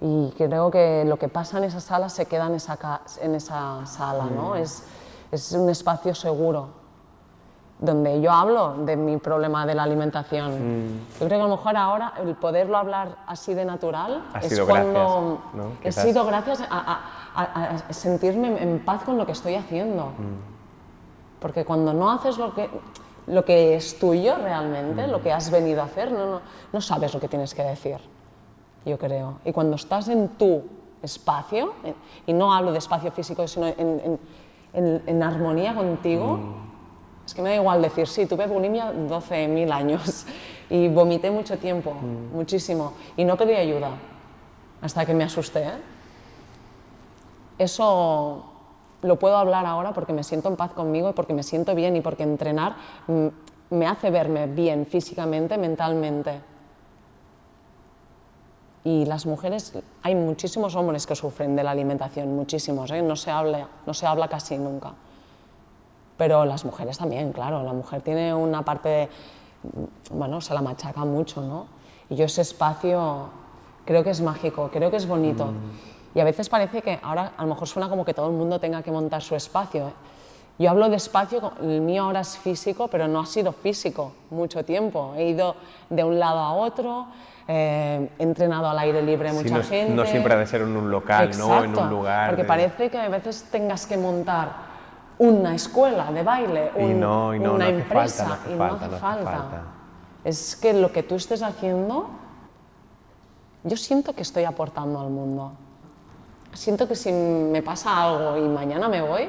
Y 0.00 0.30
creo 0.34 0.70
que 0.70 1.04
lo 1.04 1.18
que 1.18 1.28
pasa 1.28 1.58
en 1.58 1.64
esa 1.64 1.80
sala 1.80 2.08
se 2.08 2.24
queda 2.24 2.46
en 2.46 2.54
esa, 2.54 2.78
en 3.20 3.34
esa 3.34 3.84
sala, 3.84 4.24
¿no? 4.24 4.56
Es, 4.56 4.84
es 5.30 5.52
un 5.52 5.68
espacio 5.68 6.14
seguro 6.14 6.68
donde 7.78 8.22
yo 8.22 8.32
hablo 8.32 8.72
de 8.86 8.96
mi 8.96 9.18
problema 9.18 9.66
de 9.66 9.74
la 9.74 9.82
alimentación. 9.82 10.98
Yo 11.20 11.26
creo 11.26 11.28
que 11.28 11.34
a 11.44 11.46
lo 11.46 11.56
mejor 11.58 11.76
ahora 11.76 12.14
el 12.24 12.34
poderlo 12.36 12.78
hablar 12.78 13.16
así 13.26 13.52
de 13.52 13.66
natural 13.66 14.24
Ha 14.32 14.38
es 14.38 14.48
sido 14.48 14.66
cuando 14.66 15.40
gracias, 15.52 15.54
¿no? 15.54 15.72
he 15.82 15.92
sido 15.92 16.24
gracias 16.24 16.60
a, 16.62 16.66
a- 16.70 17.42
a- 17.42 17.74
a 17.90 17.92
sentirme 17.92 18.62
en 18.62 18.82
paz 18.82 19.02
con 19.04 19.18
lo 19.18 19.26
que 19.26 19.32
estoy 19.32 19.56
haciendo. 19.56 20.08
Porque 21.38 21.66
cuando 21.66 21.92
no 21.92 22.10
haces 22.10 22.38
lo 22.38 22.54
que, 22.54 22.70
lo 23.26 23.44
que 23.44 23.74
es 23.76 23.98
tuyo 23.98 24.36
realmente, 24.36 25.06
lo 25.08 25.20
que 25.22 25.32
has 25.32 25.50
venido 25.50 25.82
a 25.82 25.86
hacer, 25.86 26.12
no, 26.12 26.26
no, 26.26 26.40
no 26.72 26.80
sabes 26.80 27.12
lo 27.12 27.20
que 27.20 27.28
tienes 27.28 27.54
que 27.54 27.62
decir, 27.62 27.98
yo 28.84 28.98
creo. 28.98 29.38
Y 29.44 29.52
cuando 29.52 29.76
estás 29.76 30.08
en 30.08 30.28
tu 30.30 30.62
espacio, 31.02 31.72
y 32.26 32.32
no 32.32 32.52
hablo 32.54 32.72
de 32.72 32.78
espacio 32.78 33.10
físico, 33.12 33.46
sino 33.48 33.66
en, 33.66 33.78
en- 33.78 34.20
en- 34.74 35.02
en 35.06 35.22
armonía 35.22 35.74
contigo, 35.74 36.38
es 37.26 37.34
que 37.34 37.42
me 37.42 37.48
da 37.50 37.56
igual 37.56 37.82
decir, 37.82 38.06
sí, 38.06 38.26
tuve 38.26 38.46
bulimia 38.46 38.92
12.000 38.92 39.72
años 39.72 40.26
y 40.70 40.86
vomité 40.88 41.30
mucho 41.30 41.58
tiempo, 41.58 41.92
muchísimo, 41.92 42.92
y 43.16 43.24
no 43.24 43.36
pedí 43.36 43.54
ayuda 43.54 43.90
hasta 44.80 45.04
que 45.04 45.14
me 45.14 45.24
asusté. 45.24 45.62
¿eh? 45.64 45.72
Eso 47.58 48.44
lo 49.06 49.18
puedo 49.18 49.36
hablar 49.36 49.66
ahora 49.66 49.92
porque 49.92 50.12
me 50.12 50.22
siento 50.22 50.48
en 50.48 50.56
paz 50.56 50.72
conmigo 50.72 51.10
y 51.10 51.12
porque 51.12 51.32
me 51.32 51.42
siento 51.42 51.74
bien 51.74 51.96
y 51.96 52.00
porque 52.00 52.24
entrenar 52.24 52.76
mm, 53.06 53.26
me 53.70 53.86
hace 53.86 54.10
verme 54.10 54.46
bien 54.46 54.86
físicamente, 54.86 55.56
mentalmente. 55.58 56.40
Y 58.84 59.04
las 59.04 59.26
mujeres, 59.26 59.72
hay 60.02 60.14
muchísimos 60.14 60.76
hombres 60.76 61.06
que 61.06 61.16
sufren 61.16 61.56
de 61.56 61.64
la 61.64 61.72
alimentación, 61.72 62.36
muchísimos, 62.36 62.90
¿eh? 62.92 63.02
no, 63.02 63.16
se 63.16 63.30
habla, 63.30 63.66
no 63.84 63.94
se 63.94 64.06
habla 64.06 64.28
casi 64.28 64.56
nunca. 64.58 64.92
Pero 66.16 66.44
las 66.44 66.64
mujeres 66.64 66.96
también, 66.96 67.32
claro, 67.32 67.62
la 67.62 67.72
mujer 67.72 68.02
tiene 68.02 68.32
una 68.32 68.62
parte, 68.62 69.08
mm, 69.62 70.18
bueno, 70.18 70.40
se 70.40 70.54
la 70.54 70.62
machaca 70.62 71.04
mucho, 71.04 71.40
¿no? 71.40 71.66
Y 72.08 72.14
yo 72.14 72.26
ese 72.26 72.42
espacio 72.42 73.28
creo 73.84 74.04
que 74.04 74.10
es 74.10 74.20
mágico, 74.20 74.70
creo 74.72 74.90
que 74.90 74.96
es 74.96 75.08
bonito. 75.08 75.52
Y 76.16 76.20
a 76.20 76.24
veces 76.24 76.48
parece 76.48 76.80
que 76.80 76.98
ahora 77.02 77.32
a 77.36 77.42
lo 77.42 77.48
mejor 77.50 77.68
suena 77.68 77.90
como 77.90 78.02
que 78.02 78.14
todo 78.14 78.28
el 78.28 78.32
mundo 78.32 78.58
tenga 78.58 78.82
que 78.82 78.90
montar 78.90 79.20
su 79.20 79.34
espacio. 79.36 79.88
¿eh? 79.88 79.92
Yo 80.58 80.70
hablo 80.70 80.88
de 80.88 80.96
espacio, 80.96 81.52
el 81.60 81.82
mío 81.82 82.04
ahora 82.04 82.20
es 82.20 82.38
físico, 82.38 82.88
pero 82.88 83.06
no 83.06 83.20
ha 83.20 83.26
sido 83.26 83.52
físico 83.52 84.12
mucho 84.30 84.64
tiempo. 84.64 85.12
He 85.14 85.24
ido 85.28 85.56
de 85.90 86.02
un 86.02 86.18
lado 86.18 86.38
a 86.38 86.54
otro, 86.54 87.08
eh, 87.46 88.08
he 88.18 88.22
entrenado 88.22 88.66
al 88.66 88.78
aire 88.78 89.02
libre 89.02 89.28
Sí, 89.28 89.36
mucha 89.36 89.58
no, 89.58 89.62
gente. 89.62 89.94
no 89.94 90.06
siempre 90.06 90.32
ha 90.32 90.38
de 90.38 90.46
ser 90.46 90.62
en 90.62 90.74
un 90.74 90.90
local, 90.90 91.32
¿no? 91.36 91.48
En 91.48 91.52
un 91.52 91.64
Exacto, 91.74 91.90
lugar. 91.90 92.30
Porque 92.30 92.42
de- 92.44 92.48
parece 92.48 92.88
que 92.90 92.96
a 92.98 93.08
veces 93.10 93.48
tengas 93.52 93.86
que 93.86 93.98
montar 93.98 94.48
una 95.18 95.54
escuela 95.54 96.10
de 96.10 96.22
baile, 96.22 96.70
Y 96.78 96.84
un- 96.84 97.00
no, 97.00 97.34
y 97.34 97.38
no, 97.40 97.52
una 97.56 97.68
empresa, 97.68 98.24
falta, 98.24 98.50
y 98.50 98.56
falta, 98.56 98.64
no 98.66 98.74
hace 98.74 98.88
no 98.88 98.94
hace 98.96 99.00
falta. 99.24 99.30
falta. 99.30 99.62
Es 100.24 100.56
que 100.56 100.72
lo 100.72 100.90
que 100.92 101.02
tú 101.02 101.16
estés 101.16 101.42
haciendo, 101.42 102.08
yo 103.64 103.76
siento 103.76 104.14
que 104.14 104.22
estoy 104.22 104.44
aportando 104.44 104.98
al 104.98 105.10
mundo. 105.10 105.52
Siento 106.56 106.88
que 106.88 106.96
si 106.96 107.12
me 107.12 107.62
pasa 107.62 108.02
algo 108.02 108.38
y 108.38 108.48
mañana 108.48 108.88
me 108.88 109.02
voy, 109.02 109.28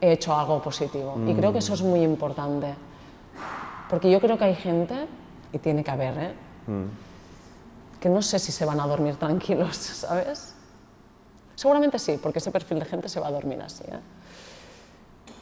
he 0.00 0.12
hecho 0.12 0.34
algo 0.34 0.62
positivo. 0.62 1.18
Y 1.26 1.34
creo 1.34 1.52
que 1.52 1.58
eso 1.58 1.74
es 1.74 1.82
muy 1.82 2.02
importante. 2.02 2.74
Porque 3.90 4.10
yo 4.10 4.20
creo 4.20 4.38
que 4.38 4.44
hay 4.44 4.54
gente, 4.54 5.06
y 5.52 5.58
tiene 5.58 5.82
que 5.82 5.90
haber, 5.90 6.18
¿eh? 6.18 6.34
que 8.00 8.08
no 8.08 8.22
sé 8.22 8.38
si 8.38 8.50
se 8.52 8.64
van 8.64 8.80
a 8.80 8.86
dormir 8.86 9.16
tranquilos, 9.16 9.76
¿sabes? 9.76 10.54
Seguramente 11.54 11.98
sí, 11.98 12.18
porque 12.22 12.38
ese 12.38 12.50
perfil 12.50 12.78
de 12.78 12.84
gente 12.84 13.08
se 13.08 13.20
va 13.20 13.28
a 13.28 13.30
dormir 13.30 13.60
así. 13.60 13.84
¿eh? 13.86 14.00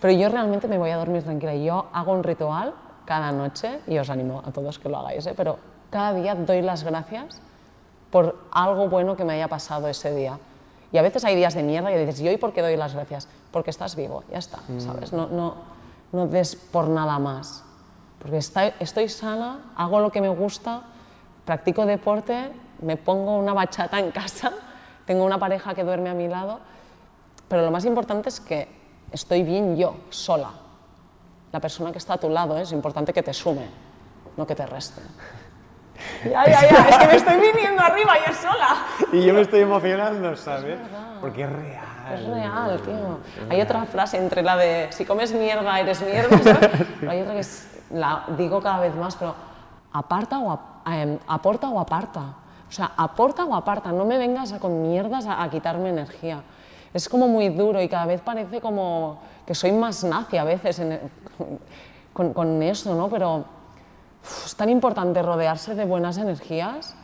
Pero 0.01 0.13
yo 0.15 0.29
realmente 0.29 0.67
me 0.67 0.79
voy 0.79 0.91
a 0.91 0.97
dormir 0.97 1.23
tranquila. 1.23 1.55
Yo 1.55 1.87
hago 1.93 2.13
un 2.13 2.23
ritual 2.23 2.75
cada 3.05 3.33
noche 3.33 3.81
y 3.87 3.99
os 3.99 4.09
animo 4.11 4.43
a 4.45 4.51
todos 4.51 4.79
que 4.79 4.89
lo 4.89 4.99
hagáis, 4.99 5.27
¿eh? 5.27 5.35
pero 5.37 5.59
cada 5.91 6.15
día 6.15 6.35
doy 6.35 6.63
las 6.63 6.85
gracias 6.85 7.41
por 8.11 8.37
algo 8.51 8.89
bueno 8.89 9.17
que 9.17 9.25
me 9.25 9.35
haya 9.35 9.49
pasado 9.49 9.89
ese 9.89 10.15
día. 10.15 10.39
Y 10.93 10.99
a 10.99 11.03
veces 11.03 11.25
hay 11.25 11.37
días 11.37 11.55
de 11.55 11.63
mierda 11.63 11.93
y 11.93 11.99
dices, 11.99 12.21
¿y 12.21 12.29
hoy 12.29 12.37
por 12.37 12.53
qué 12.53 12.63
doy 12.63 12.77
las 12.77 12.95
gracias? 12.95 13.29
Porque 13.53 13.71
estás 13.71 13.95
vivo, 13.97 14.25
ya 14.31 14.39
está, 14.39 14.59
¿sabes? 14.79 15.13
No, 15.13 15.29
no, 15.29 15.55
no 16.13 16.27
des 16.27 16.57
por 16.57 16.89
nada 16.89 17.19
más. 17.19 17.63
Porque 18.19 18.39
está- 18.39 18.67
estoy 18.81 19.09
sana, 19.09 19.73
hago 19.77 20.01
lo 20.01 20.11
que 20.11 20.21
me 20.21 20.29
gusta, 20.29 20.83
practico 21.45 21.87
deporte, 21.87 22.51
me 22.83 22.97
pongo 22.97 23.37
una 23.39 23.53
bachata 23.55 23.99
en 24.01 24.11
casa, 24.11 24.53
tengo 25.07 25.25
una 25.25 25.39
pareja 25.39 25.75
que 25.75 25.85
duerme 25.85 26.11
a 26.11 26.15
mi 26.15 26.27
lado, 26.29 26.59
pero 27.49 27.63
lo 27.63 27.71
más 27.71 27.85
importante 27.85 28.29
es 28.29 28.41
que 28.41 28.69
estoy 29.13 29.43
bien 29.43 29.77
yo, 29.77 29.97
sola. 30.11 30.51
La 31.53 31.61
persona 31.61 31.93
que 31.93 31.99
está 31.99 32.15
a 32.15 32.19
tu 32.19 32.29
lado 32.29 32.59
es 32.59 32.73
importante 32.73 33.13
que 33.13 33.23
te 33.23 33.33
sume, 33.33 33.67
no 34.37 34.47
que 34.47 34.55
te 34.55 34.67
reste. 34.67 35.01
Ya, 36.25 36.45
ya, 36.47 36.69
ya, 36.69 36.89
es 36.89 36.99
que 36.99 37.07
me 37.07 37.17
estoy 37.17 37.35
viniendo 37.41 37.83
arriba 37.83 38.13
yo 38.27 38.35
sola. 38.35 38.77
Y 39.13 39.25
yo 39.25 39.35
me 39.35 39.41
estoy 39.43 39.61
emocionando, 39.61 40.37
¿sabes? 40.37 40.79
Porque 41.21 41.43
es 41.45 41.51
real. 41.53 41.85
Es 42.15 42.27
real, 42.27 42.81
tío. 42.83 43.19
Hay 43.51 43.61
otra 43.61 43.85
frase 43.85 44.17
entre 44.19 44.43
la 44.43 44.57
de 44.57 44.89
si 44.91 45.05
comes 45.05 45.33
mierda 45.33 45.79
eres 45.81 46.01
mierda, 46.03 46.39
¿sabes? 46.39 46.71
Pero 47.01 47.13
hay 47.13 47.21
otra 47.21 47.35
que 47.35 47.41
es, 47.41 47.69
la 47.91 48.25
digo 48.37 48.61
cada 48.61 48.81
vez 48.81 48.95
más, 48.95 49.17
pero 49.17 49.35
aparta 49.93 50.39
o 50.39 50.51
ap- 50.53 50.87
em, 50.89 51.19
aporta 51.27 51.69
o 51.69 51.79
aparta. 51.81 52.21
O 52.69 52.73
sea, 52.73 52.93
aporta 52.97 53.45
o 53.45 53.55
aparta. 53.55 53.91
No 53.93 54.05
me 54.05 54.17
vengas 54.19 54.53
a- 54.53 54.59
con 54.61 54.83
mierdas 54.83 55.27
a, 55.27 55.43
a 55.43 55.51
quitarme 55.51 55.89
energía. 55.91 56.41
Es 56.95 57.09
como 57.09 57.29
muy 57.29 57.49
duro 57.51 57.81
y 57.81 57.89
cada 57.89 58.07
vez 58.07 58.21
parece 58.21 58.61
como 58.61 59.21
que 59.47 59.55
soy 59.55 59.73
más 59.73 60.03
nazi 60.05 60.37
a 60.37 60.45
veces 60.45 60.79
en 60.81 60.93
el- 60.93 61.01
con, 62.13 62.33
con 62.33 62.63
eso, 62.63 62.95
¿no? 62.95 63.09
Pero 63.09 63.45
es 64.23 64.55
tan 64.57 64.69
importante 64.69 65.23
rodearse 65.23 65.75
de 65.75 65.85
buenas 65.85 66.19
energías 66.19 66.95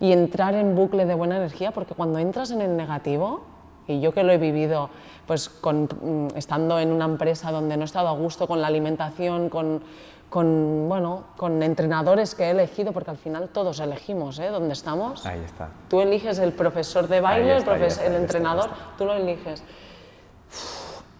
y 0.00 0.12
entrar 0.12 0.54
en 0.54 0.74
bucle 0.74 1.06
de 1.06 1.14
buena 1.14 1.36
energía, 1.36 1.72
porque 1.72 1.94
cuando 1.94 2.18
entras 2.18 2.50
en 2.50 2.60
el 2.60 2.76
negativo, 2.76 3.42
y 3.86 4.00
yo 4.00 4.12
que 4.12 4.22
lo 4.22 4.32
he 4.32 4.38
vivido 4.38 4.90
pues 5.26 5.48
con, 5.48 5.84
mm, 5.84 6.36
estando 6.36 6.78
en 6.78 6.90
una 6.90 7.04
empresa 7.04 7.50
donde 7.50 7.76
no 7.76 7.82
he 7.82 7.86
estado 7.86 8.08
a 8.08 8.12
gusto 8.12 8.46
con 8.46 8.60
la 8.60 8.66
alimentación, 8.66 9.48
con, 9.48 9.82
con, 10.28 10.88
bueno, 10.88 11.24
con 11.36 11.62
entrenadores 11.62 12.34
que 12.34 12.44
he 12.44 12.50
elegido, 12.50 12.92
porque 12.92 13.10
al 13.10 13.18
final 13.18 13.48
todos 13.48 13.80
elegimos 13.80 14.38
¿eh? 14.38 14.48
dónde 14.48 14.72
estamos. 14.72 15.24
Ahí 15.26 15.40
está. 15.40 15.68
Tú 15.88 16.00
eliges 16.00 16.38
el 16.38 16.52
profesor 16.52 17.08
de 17.08 17.20
baile, 17.20 17.52
el, 17.52 17.58
está, 17.58 17.76
el 17.76 17.82
ahí 17.82 17.88
está, 17.88 18.02
ahí 18.02 18.16
entrenador, 18.16 18.70
está. 18.70 18.96
tú 18.98 19.04
lo 19.04 19.14
eliges. 19.14 19.62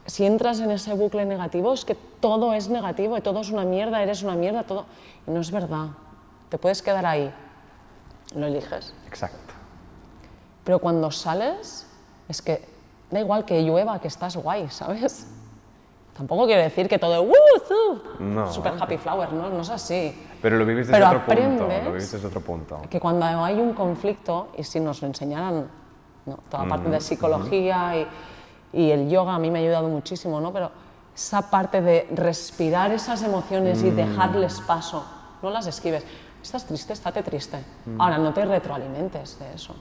Si 0.06 0.26
entras 0.26 0.60
en 0.60 0.70
ese 0.70 0.92
bucle 0.94 1.24
negativo, 1.24 1.72
es 1.72 1.84
que 1.84 1.94
todo 1.94 2.52
es 2.52 2.68
negativo 2.68 3.16
y 3.16 3.20
todo 3.20 3.40
es 3.40 3.50
una 3.50 3.64
mierda, 3.64 4.02
eres 4.02 4.22
una 4.22 4.34
mierda, 4.34 4.64
todo. 4.64 4.84
Y 5.26 5.30
no 5.30 5.40
es 5.40 5.50
verdad. 5.50 5.88
Te 6.50 6.58
puedes 6.58 6.82
quedar 6.82 7.06
ahí. 7.06 7.32
Lo 8.34 8.46
eliges. 8.46 8.94
Exacto. 9.06 9.54
Pero 10.64 10.78
cuando 10.78 11.10
sales, 11.10 11.86
es 12.28 12.42
que 12.42 12.66
da 13.10 13.20
igual 13.20 13.44
que 13.44 13.62
llueva, 13.62 13.98
que 13.98 14.08
estás 14.08 14.36
guay, 14.36 14.68
¿sabes? 14.70 15.26
Tampoco 16.16 16.46
quiere 16.46 16.62
decir 16.62 16.88
que 16.88 16.98
todo 16.98 17.14
es 17.14 17.28
¡Woo! 17.28 18.00
No. 18.20 18.52
super 18.52 18.74
happy 18.78 18.98
flower, 18.98 19.32
¿no? 19.32 19.50
No 19.50 19.62
es 19.62 19.70
así. 19.70 20.16
Pero 20.40 20.58
lo 20.58 20.66
vives 20.66 20.86
desde 20.86 20.98
Pero 21.00 21.06
otro 21.08 21.24
punto. 21.24 21.32
aprendes 21.42 21.84
Lo 21.84 21.90
vives 21.90 22.12
desde 22.12 22.26
otro 22.26 22.40
punto. 22.40 22.82
Que 22.88 23.00
cuando 23.00 23.26
hay 23.26 23.54
un 23.54 23.72
conflicto, 23.72 24.48
y 24.56 24.62
si 24.62 24.80
nos 24.80 25.02
lo 25.02 25.08
enseñaran, 25.08 25.68
¿no? 26.26 26.38
toda 26.48 26.66
parte 26.66 26.88
de 26.88 27.00
psicología 27.00 27.96
y, 27.96 28.06
y 28.74 28.90
el 28.90 29.08
yoga 29.08 29.34
a 29.34 29.38
mí 29.38 29.50
me 29.50 29.58
ha 29.58 29.62
ayudado 29.62 29.88
muchísimo, 29.88 30.40
¿no? 30.40 30.52
Pero 30.52 30.70
esa 31.14 31.50
parte 31.50 31.80
de 31.80 32.08
respirar 32.12 32.90
esas 32.92 33.22
emociones 33.22 33.82
y 33.82 33.90
dejarles 33.90 34.60
paso, 34.60 35.04
no 35.42 35.50
las 35.50 35.66
esquives. 35.66 36.04
Estás 36.42 36.66
triste, 36.66 36.92
estate 36.92 37.22
triste. 37.22 37.58
Ahora, 37.98 38.18
no 38.18 38.34
te 38.34 38.44
retroalimentes 38.44 39.38
de 39.38 39.54
eso. 39.54 39.74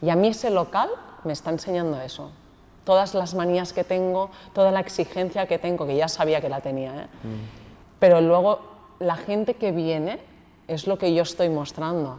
Y 0.00 0.08
a 0.10 0.16
mí 0.16 0.28
ese 0.28 0.50
local 0.50 0.88
me 1.24 1.32
está 1.32 1.50
enseñando 1.50 2.00
eso. 2.00 2.30
Todas 2.84 3.14
las 3.14 3.34
manías 3.34 3.72
que 3.72 3.84
tengo, 3.84 4.30
toda 4.54 4.70
la 4.70 4.80
exigencia 4.80 5.46
que 5.46 5.58
tengo, 5.58 5.86
que 5.86 5.96
ya 5.96 6.08
sabía 6.08 6.40
que 6.40 6.48
la 6.48 6.60
tenía. 6.60 7.02
¿eh? 7.02 7.06
Pero 7.98 8.20
luego 8.20 8.60
la 8.98 9.16
gente 9.16 9.54
que 9.54 9.72
viene 9.72 10.20
es 10.68 10.86
lo 10.86 10.98
que 10.98 11.12
yo 11.14 11.22
estoy 11.22 11.48
mostrando. 11.48 12.18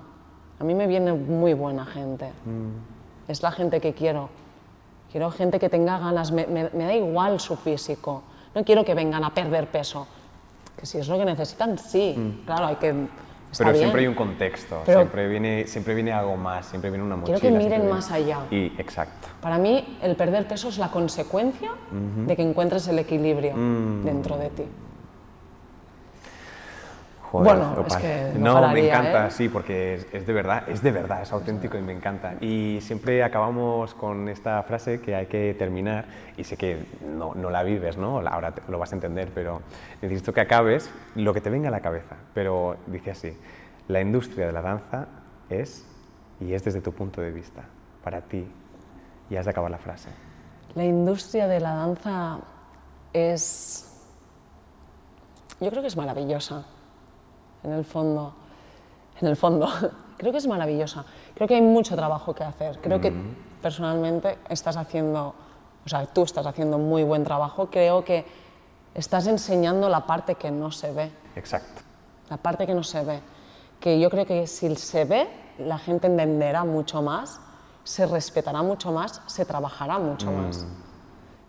A 0.60 0.64
mí 0.64 0.76
me 0.76 0.88
viene 0.88 1.14
muy 1.14 1.54
buena 1.54 1.86
gente. 1.86 2.32
Es 3.28 3.42
la 3.42 3.52
gente 3.52 3.82
que 3.82 3.94
quiero. 3.94 4.30
Quiero 5.14 5.30
gente 5.30 5.60
que 5.60 5.70
tenga 5.70 6.00
ganas. 6.00 6.32
Me, 6.32 6.48
me- 6.48 6.72
me 6.74 6.86
da 6.86 6.94
igual 6.96 7.40
su 7.40 7.56
físico. 7.56 8.24
No 8.56 8.64
quiero 8.66 8.84
que 8.84 8.96
vengan 8.96 9.24
a 9.24 9.30
perder 9.32 9.68
peso. 9.68 10.08
Que 10.76 10.88
si 10.88 10.98
es 10.98 11.08
lo 11.08 11.20
que 11.20 11.26
necesitan, 11.26 11.78
sí. 11.78 12.42
Claro, 12.48 12.66
hay 12.66 12.76
que... 12.78 12.90
está 12.90 13.60
Pero 13.60 13.70
bien. 13.70 13.76
siempre 13.84 14.02
hay 14.02 14.08
un 14.08 14.16
contexto, 14.16 14.82
Pero- 14.88 15.02
siempre, 15.02 15.28
viene, 15.28 15.68
siempre 15.68 15.94
viene 15.94 16.12
algo 16.12 16.36
más, 16.36 16.66
siempre 16.66 16.90
viene 16.90 17.06
una 17.06 17.16
mochila. 17.16 17.38
Quiero 17.40 17.56
que 17.58 17.64
miren 17.64 17.88
más 17.88 18.10
allá. 18.10 18.40
Y 18.50 18.74
exacto. 18.80 19.28
Para 19.40 19.60
mí, 19.60 20.00
el 20.02 20.16
perder 20.16 20.48
peso 20.48 20.70
es 20.70 20.80
la 20.80 20.90
consecuencia 20.90 21.70
de 22.26 22.36
que 22.36 22.42
encuentres 22.42 22.88
el 22.88 22.98
equilibrio 22.98 23.54
Mm. 23.56 24.04
dentro 24.04 24.36
de 24.38 24.50
ti. 24.50 24.64
Joder, 27.34 27.56
Bueno, 27.58 27.72
Opal. 27.82 27.86
es 27.88 27.96
que 27.98 28.38
no 28.38 28.46
no, 28.46 28.54
me 28.56 28.62
pararía, 28.62 28.90
encanta, 29.00 29.28
¿eh? 29.28 29.32
sí, 29.32 29.50
porque 29.50 29.96
es, 29.96 30.08
es 30.14 30.28
de 30.28 30.34
verdad, 30.34 30.70
es 30.70 30.84
de 30.84 30.92
verdad, 30.92 31.24
es 31.24 31.32
auténtico 31.32 31.80
y 31.80 31.82
me 31.82 31.92
encanta. 31.92 32.36
Y 32.42 32.78
siempre 32.82 33.24
acabamos 33.24 33.96
con 33.96 34.30
esta 34.30 34.62
frase 34.62 35.02
que 35.02 35.16
hay 35.16 35.26
que 35.26 35.56
terminar, 35.58 36.06
y 36.38 36.44
sé 36.44 36.58
que 36.58 36.86
no, 37.04 37.34
no 37.34 37.50
la 37.50 37.64
vives, 37.64 37.98
¿no? 37.98 38.20
Ahora 38.20 38.52
te- 38.52 38.62
lo 38.72 38.78
vas 38.78 38.92
a 38.92 38.96
entender, 38.98 39.32
pero 39.34 39.64
necesito 40.04 40.32
que 40.32 40.42
acabes 40.42 40.92
lo 41.16 41.34
que 41.34 41.42
te 41.42 41.50
venga 41.50 41.70
a 41.70 41.72
la 41.72 41.80
cabeza. 41.80 42.18
Pero 42.36 42.78
dice 42.86 43.10
así, 43.10 43.36
la 43.88 44.00
industria 44.00 44.46
de 44.46 44.52
la 44.54 44.62
danza 44.62 45.08
es, 45.50 45.88
y 46.40 46.54
es 46.54 46.64
desde 46.64 46.82
tu 46.82 46.92
punto 46.94 47.20
de 47.20 47.32
vista, 47.32 47.64
para 48.04 48.22
ti, 48.22 48.48
y 49.32 49.36
has 49.38 49.46
de 49.46 49.50
acabar 49.52 49.72
la 49.72 49.80
frase. 49.80 50.10
La 50.76 50.84
industria 50.86 51.48
de 51.48 51.60
la 51.60 51.74
danza 51.74 52.38
es. 53.12 53.90
Yo 55.60 55.70
creo 55.72 55.82
que 55.82 55.88
es 55.88 55.98
maravillosa, 55.98 56.66
en 57.64 57.72
el 57.72 57.86
fondo. 57.86 58.34
En 59.22 59.28
el 59.28 59.36
fondo, 59.36 59.68
creo 60.18 60.32
que 60.32 60.38
es 60.38 60.48
maravillosa. 60.48 61.06
Creo 61.36 61.48
que 61.48 61.56
hay 61.56 61.62
mucho 61.62 61.96
trabajo 61.96 62.34
que 62.34 62.44
hacer. 62.44 62.80
Creo 62.80 63.00
que 63.00 63.14
personalmente 63.62 64.38
estás 64.50 64.78
haciendo, 64.78 65.34
o 65.86 65.90
sea, 65.90 66.06
tú 66.06 66.24
estás 66.24 66.46
haciendo 66.46 66.78
muy 66.78 67.04
buen 67.04 67.24
trabajo. 67.24 67.70
Creo 67.70 68.04
que 68.04 68.26
estás 68.94 69.28
enseñando 69.28 69.90
la 69.90 70.06
parte 70.06 70.36
que 70.36 70.52
no 70.52 70.72
se 70.72 70.92
ve 70.92 71.12
Exacto. 71.36 71.82
la 72.30 72.38
parte 72.38 72.68
que 72.68 72.74
no 72.74 72.84
se 72.84 73.04
ve. 73.04 73.20
Que 73.80 74.00
yo 74.00 74.10
creo 74.10 74.26
que 74.26 74.48
si 74.48 74.76
se 74.76 75.06
ve, 75.06 75.28
la 75.60 75.78
gente 75.78 76.08
entenderá 76.08 76.64
mucho 76.64 77.02
más, 77.02 77.40
se 77.84 78.06
respetará 78.06 78.62
mucho 78.62 78.92
más, 78.92 79.22
se 79.28 79.46
trabajará 79.46 80.00
mucho 80.00 80.32
más. 80.32 80.66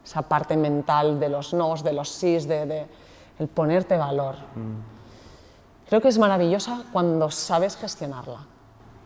Esa 0.05 0.23
parte 0.23 0.57
mental 0.57 1.21
de 1.21 1.29
los 1.29 1.55
nos, 1.55 1.83
de 1.85 1.93
los 1.93 2.09
sís, 2.09 2.47
de, 2.49 2.67
de 2.67 2.87
el 3.39 3.49
ponerte 3.49 3.97
valor. 3.97 4.37
Creo 5.89 6.01
que 6.01 6.09
es 6.09 6.19
maravillosa 6.19 6.83
cuando 6.93 7.31
sabes 7.31 7.77
gestionarla. 7.77 8.47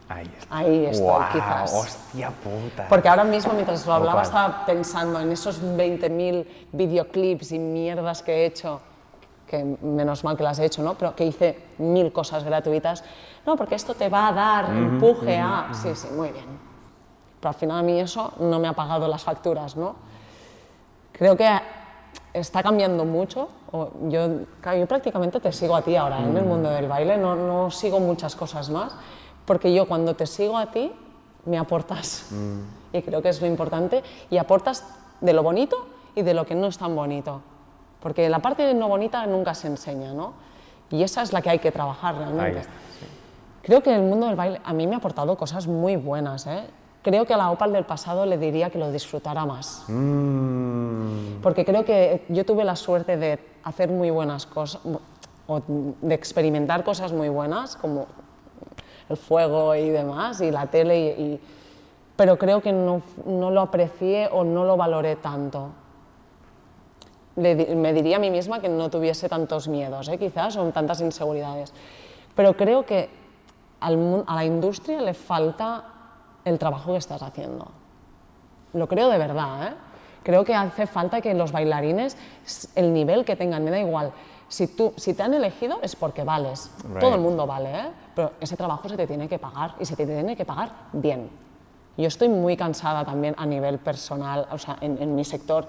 Ahí 0.09 0.31
está. 0.39 0.57
Ahí 0.57 0.87
estoy, 0.87 1.07
Guau, 1.07 1.33
quizás. 1.33 1.74
Hostia 1.74 2.31
puta. 2.31 2.89
Porque 2.89 3.09
ahora 3.09 3.24
mismo, 3.24 3.53
mientras 3.53 3.87
lo 3.87 3.93
hablaba, 3.93 4.22
estaba 4.22 4.64
pensando 4.64 5.20
en 5.20 5.33
esos 5.33 5.62
20.000 5.62 6.47
videoclips 6.72 7.53
y 7.53 7.59
mierdas 7.59 8.22
que 8.22 8.33
he 8.33 8.47
hecho, 8.47 8.81
que 9.47 9.62
menos 9.62 10.24
mal 10.24 10.37
que 10.37 10.45
las 10.45 10.59
he 10.61 10.64
hecho, 10.64 10.83
¿no? 10.83 10.95
Pero 10.95 11.14
que 11.14 11.24
hice 11.24 11.66
mil 11.79 12.12
cosas 12.12 12.45
gratuitas. 12.45 13.05
No, 13.45 13.57
porque 13.57 13.74
esto 13.74 13.95
te 13.95 14.09
va 14.09 14.29
a 14.29 14.33
dar 14.33 14.70
empuje 14.70 15.39
a... 15.39 15.68
Sí, 15.72 15.95
sí, 15.95 16.09
muy 16.09 16.31
bien. 16.31 16.47
Pero 17.41 17.51
al 17.51 17.55
final 17.55 17.79
a 17.79 17.83
mí 17.83 18.01
eso 18.01 18.33
no 18.41 18.59
me 18.59 18.68
ha 18.68 18.72
pagado 18.72 19.07
las 19.09 19.22
facturas, 19.22 19.76
¿no? 19.76 19.97
Creo 21.12 21.37
que 21.37 21.49
está 22.33 22.62
cambiando 22.62 23.05
mucho. 23.05 23.49
Yo, 24.09 24.41
yo 24.79 24.87
prácticamente 24.87 25.41
te 25.41 25.53
sigo 25.53 25.76
a 25.76 25.83
ti 25.83 25.97
ahora 25.97 26.20
¿eh? 26.20 26.24
en 26.24 26.37
el 26.37 26.45
mundo 26.45 26.70
del 26.70 26.89
baile, 26.89 27.16
no, 27.16 27.37
no 27.37 27.70
sigo 27.70 28.01
muchas 28.01 28.35
cosas 28.37 28.70
más, 28.70 28.93
porque 29.45 29.72
yo 29.74 29.87
cuando 29.87 30.14
te 30.14 30.26
sigo 30.26 30.57
a 30.57 30.70
ti 30.70 30.93
me 31.45 31.59
aportas. 31.59 32.26
Y 32.93 33.03
creo 33.03 33.22
que 33.22 33.31
es 33.31 33.41
lo 33.41 33.47
importante. 33.47 34.03
Y 34.31 34.39
aportas 34.39 34.85
de 35.20 35.33
lo 35.33 35.43
bonito 35.43 35.87
y 36.14 36.22
de 36.22 36.35
lo 36.35 36.47
que 36.47 36.55
no 36.55 36.66
es 36.68 36.79
tan 36.79 36.95
bonito. 36.95 37.41
Porque 38.01 38.29
la 38.29 38.39
parte 38.39 38.72
no 38.74 38.89
bonita 38.89 39.26
nunca 39.26 39.55
se 39.55 39.66
enseña, 39.66 40.12
¿no? 40.12 40.35
Y 40.91 41.03
esa 41.03 41.22
es 41.22 41.33
la 41.33 41.43
que 41.43 41.51
hay 41.51 41.59
que 41.59 41.72
trabajar 41.72 42.16
realmente. 42.16 42.61
Está, 42.61 42.72
Creo 43.62 43.83
que 43.83 43.95
el 43.95 44.03
mundo 44.03 44.26
del 44.26 44.37
baile 44.37 44.61
a 44.64 44.72
mí 44.72 44.87
me 44.87 44.95
ha 44.95 44.99
aportado 44.99 45.37
cosas 45.37 45.66
muy 45.66 45.97
buenas. 45.97 46.47
¿eh? 46.47 46.64
Creo 47.03 47.25
que 47.25 47.33
a 47.35 47.37
la 47.37 47.51
Opal 47.51 47.73
del 47.73 47.85
pasado 47.85 48.27
le 48.27 48.37
diría 48.39 48.71
que 48.71 48.79
lo 48.79 48.91
disfrutara 48.91 49.47
más. 49.47 49.85
Mm, 49.89 51.41
Porque 51.43 51.65
creo 51.65 51.85
que 51.85 52.25
yo 52.29 52.45
tuve 52.45 52.65
la 52.65 52.77
suerte 52.77 53.17
de 53.17 53.39
hacer 53.65 53.89
muy 53.91 54.11
buenas 54.11 54.47
cosas, 54.47 54.81
o 55.47 55.63
de 55.67 56.15
experimentar 56.15 56.85
cosas 56.85 57.13
muy 57.13 57.29
buenas, 57.29 57.77
como 57.77 58.07
el 59.09 59.17
fuego 59.17 59.75
y 59.75 59.89
demás, 59.89 60.41
y 60.41 60.51
la 60.51 60.67
tele, 60.67 60.99
y, 60.99 61.23
y- 61.23 61.41
pero 62.17 62.37
creo 62.37 62.61
que 62.61 62.73
no, 62.73 63.01
no 63.27 63.51
lo 63.51 63.61
aprecié 63.61 64.29
o 64.33 64.43
no 64.45 64.65
lo 64.65 64.77
valoré 64.77 65.17
tanto. 65.17 65.71
Le 67.37 67.77
me 67.77 67.93
diría 67.93 68.17
a 68.17 68.19
mí 68.19 68.31
misma 68.31 68.61
que 68.61 68.69
no 68.69 68.91
tuviese 68.91 69.29
tantos 69.29 69.69
miedos, 69.69 70.09
¿eh? 70.09 70.19
quizás, 70.19 70.57
o 70.57 70.65
tantas 70.71 71.01
inseguridades. 71.01 71.73
Pero 72.35 72.57
creo 72.57 72.85
que 72.85 73.09
al 73.81 74.25
a 74.27 74.35
la 74.35 74.45
industria 74.45 75.01
le 75.01 75.15
falta 75.15 75.85
el 76.49 76.59
trabajo 76.59 76.93
que 76.93 76.99
estás 76.99 77.23
haciendo. 77.23 77.69
Lo 78.73 78.87
creo 78.89 79.09
de 79.09 79.19
verdad, 79.19 79.69
¿eh? 79.69 79.75
Creo 80.23 80.45
que 80.45 80.55
hace 80.55 80.87
falta 80.87 81.21
que 81.21 81.33
los 81.33 81.53
bailarines, 81.53 82.17
el 82.75 82.93
nivel 82.93 83.25
que 83.25 83.37
tengan, 83.37 83.65
me 83.65 83.71
da 83.71 83.79
igual. 83.79 84.13
Si, 84.49 84.67
tú, 84.67 84.93
si 84.97 85.15
te 85.15 85.23
han 85.23 85.33
elegido 85.35 85.79
es 85.83 85.95
porque 85.97 86.25
vales. 86.25 86.71
Right. 86.85 86.99
Todo 86.99 87.15
el 87.15 87.21
mundo 87.21 87.47
vale, 87.47 87.71
¿eh? 87.71 87.91
Pero 88.15 88.33
ese 88.41 88.57
trabajo 88.57 88.89
se 88.89 88.97
te 88.97 89.07
tiene 89.07 89.29
que 89.29 89.39
pagar 89.39 89.75
y 89.79 89.85
se 89.87 89.95
te 89.97 90.05
tiene 90.05 90.37
que 90.37 90.45
pagar 90.45 90.71
bien. 90.93 91.31
Yo 91.97 92.07
estoy 92.07 92.29
muy 92.29 92.57
cansada 92.57 93.05
también 93.05 93.35
a 93.39 93.47
nivel 93.47 93.79
personal, 93.79 94.47
o 94.51 94.59
sea, 94.59 94.77
en, 94.81 95.01
en 95.01 95.15
mi 95.15 95.25
sector. 95.25 95.67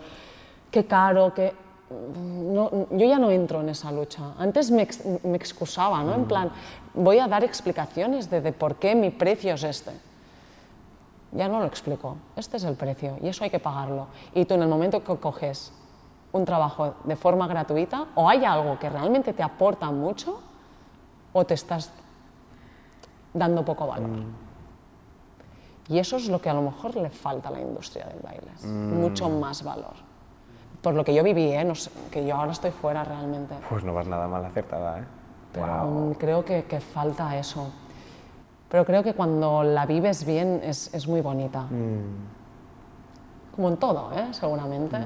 Qué 0.70 0.86
caro, 0.86 1.34
que 1.34 1.54
no, 1.90 2.70
yo 2.92 3.06
ya 3.08 3.18
no 3.18 3.32
entro 3.32 3.62
en 3.62 3.70
esa 3.70 3.92
lucha. 3.92 4.34
Antes 4.38 4.72
me, 4.72 4.84
ex- 4.84 5.04
me 5.24 5.38
excusaba, 5.38 6.04
¿no? 6.04 6.14
En 6.14 6.26
plan, 6.26 6.52
voy 6.94 7.20
a 7.20 7.28
dar 7.28 7.44
explicaciones 7.44 8.30
de, 8.30 8.42
de 8.42 8.52
por 8.54 8.76
qué 8.76 8.94
mi 8.94 9.10
precio 9.10 9.54
es 9.54 9.64
este 9.64 9.92
ya 11.32 11.48
no 11.48 11.60
lo 11.60 11.66
explico. 11.66 12.18
Este 12.36 12.58
es 12.58 12.64
el 12.64 12.76
precio 12.76 13.18
y 13.22 13.28
eso 13.28 13.44
hay 13.44 13.50
que 13.50 13.60
pagarlo. 13.60 14.08
Y 14.34 14.46
tú 14.46 14.56
en 14.56 14.64
el 14.64 14.68
momento 14.68 15.04
que 15.04 15.16
coges 15.18 15.72
un 16.32 16.46
trabajo 16.46 16.96
de 17.04 17.16
forma 17.16 17.48
gratuita, 17.48 18.06
o 18.16 18.30
hay 18.30 18.46
algo 18.46 18.78
que 18.78 18.90
realmente 18.90 19.34
te 19.34 19.42
aporta 19.42 19.90
mucho, 19.90 20.40
o 21.34 21.46
te 21.46 21.56
estás 21.56 21.92
dando 23.34 23.64
poco 23.66 23.88
valor. 23.88 24.24
Y 25.88 25.98
eso 25.98 26.18
es 26.18 26.30
lo 26.30 26.40
que 26.40 26.50
a 26.50 26.54
lo 26.54 26.62
mejor 26.62 26.96
le 26.96 27.10
falta 27.10 27.50
a 27.50 27.52
la 27.52 27.62
industria 27.62 28.06
del 28.06 28.20
baile, 28.20 28.52
mucho 28.64 29.28
más 29.30 29.64
valor. 29.64 29.94
Por 30.82 30.94
lo 30.94 31.04
que 31.04 31.14
yo 31.14 31.24
viví, 31.24 31.52
¿eh? 31.52 31.64
No 31.64 31.76
sé, 31.76 31.92
que 32.12 32.26
yo 32.26 32.36
ahora 32.36 32.52
estoy 32.52 32.72
fuera 32.72 33.04
realmente. 33.04 33.56
Pues 33.70 33.84
no 33.84 33.94
vas 33.94 34.08
nada 34.08 34.28
mal 34.28 34.46
acertada, 34.46 35.00
¿eh? 35.00 35.04
Pero 35.52 35.86
mm, 35.86 36.14
creo 36.14 36.46
que, 36.46 36.64
que 36.66 36.80
falta 36.80 37.38
eso. 37.38 37.70
Pero 38.70 38.86
creo 38.86 39.04
que 39.04 39.14
cuando 39.14 39.64
la 39.64 39.86
vives 39.86 40.26
bien 40.26 40.62
es, 40.64 40.94
es 40.94 41.08
muy 41.08 41.22
bonita. 41.22 41.66
Como 43.56 43.70
en 43.70 43.78
todo, 43.78 44.12
¿eh? 44.14 44.28
seguramente. 44.32 44.98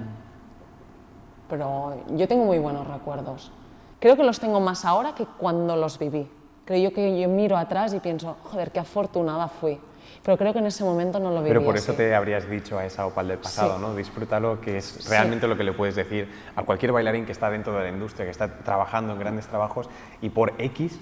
Pero 1.50 1.96
yo 2.16 2.28
tengo 2.28 2.46
muy 2.46 2.60
buenos 2.60 2.88
recuerdos. 2.88 3.52
Creo 4.00 4.16
que 4.18 4.24
los 4.24 4.40
tengo 4.40 4.60
más 4.60 4.86
ahora 4.86 5.16
que 5.16 5.26
cuando 5.26 5.76
los 5.76 5.98
viví. 5.98 6.30
Creo 6.66 6.90
yo 6.90 6.94
que 6.96 7.20
yo 7.20 7.30
miro 7.30 7.58
atrás 7.58 7.94
y 7.94 8.00
pienso, 8.00 8.36
joder, 8.44 8.72
qué 8.72 8.80
afortunada 8.80 9.48
fui. 9.48 9.80
Pero 10.24 10.38
creo 10.38 10.54
que 10.54 10.60
en 10.60 10.66
ese 10.68 10.84
momento 10.84 11.20
no 11.20 11.30
lo 11.32 11.38
viví 11.38 11.50
Pero 11.50 11.64
por 11.64 11.76
eso 11.76 11.92
así. 11.92 11.98
te 11.98 12.16
habrías 12.16 12.50
dicho 12.50 12.78
a 12.78 12.86
esa 12.86 13.06
opal 13.06 13.28
del 13.28 13.38
pasado, 13.40 13.76
Sí. 13.76 13.82
¿no? 13.82 13.96
Disfrútalo, 13.96 14.60
que 14.62 14.78
es 14.78 15.10
realmente 15.10 15.48
lo 15.48 15.58
que 15.58 15.64
le 15.64 15.74
puedes 15.74 15.96
decir 15.96 16.30
a 16.56 16.64
cualquier 16.64 16.92
bailarín 16.92 17.26
que 17.26 17.32
está 17.34 17.50
dentro 17.50 17.74
de 17.74 17.84
la 17.84 17.90
industria, 17.90 18.26
que 18.26 18.32
está 18.32 18.60
trabajando 18.60 19.14
en 19.14 19.20
grandes 19.20 19.48
trabajos 19.48 19.90
y 20.22 20.30
por 20.30 20.54
X 20.58 20.98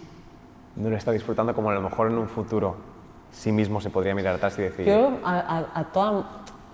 no 0.75 0.89
lo 0.89 0.95
está 0.97 1.11
disfrutando 1.11 1.53
como 1.53 1.69
a 1.69 1.73
lo 1.73 1.81
mejor 1.81 2.07
en 2.07 2.17
un 2.17 2.27
futuro 2.27 2.75
sí 3.31 3.51
mismo 3.51 3.79
se 3.81 3.89
podría 3.89 4.13
mirar 4.15 4.35
atrás 4.35 4.57
y 4.59 4.63
decir, 4.63 4.85
Yo 4.85 5.17
a, 5.23 5.39
a- 5.39 5.79
a 5.79 5.83
toda, 5.85 6.19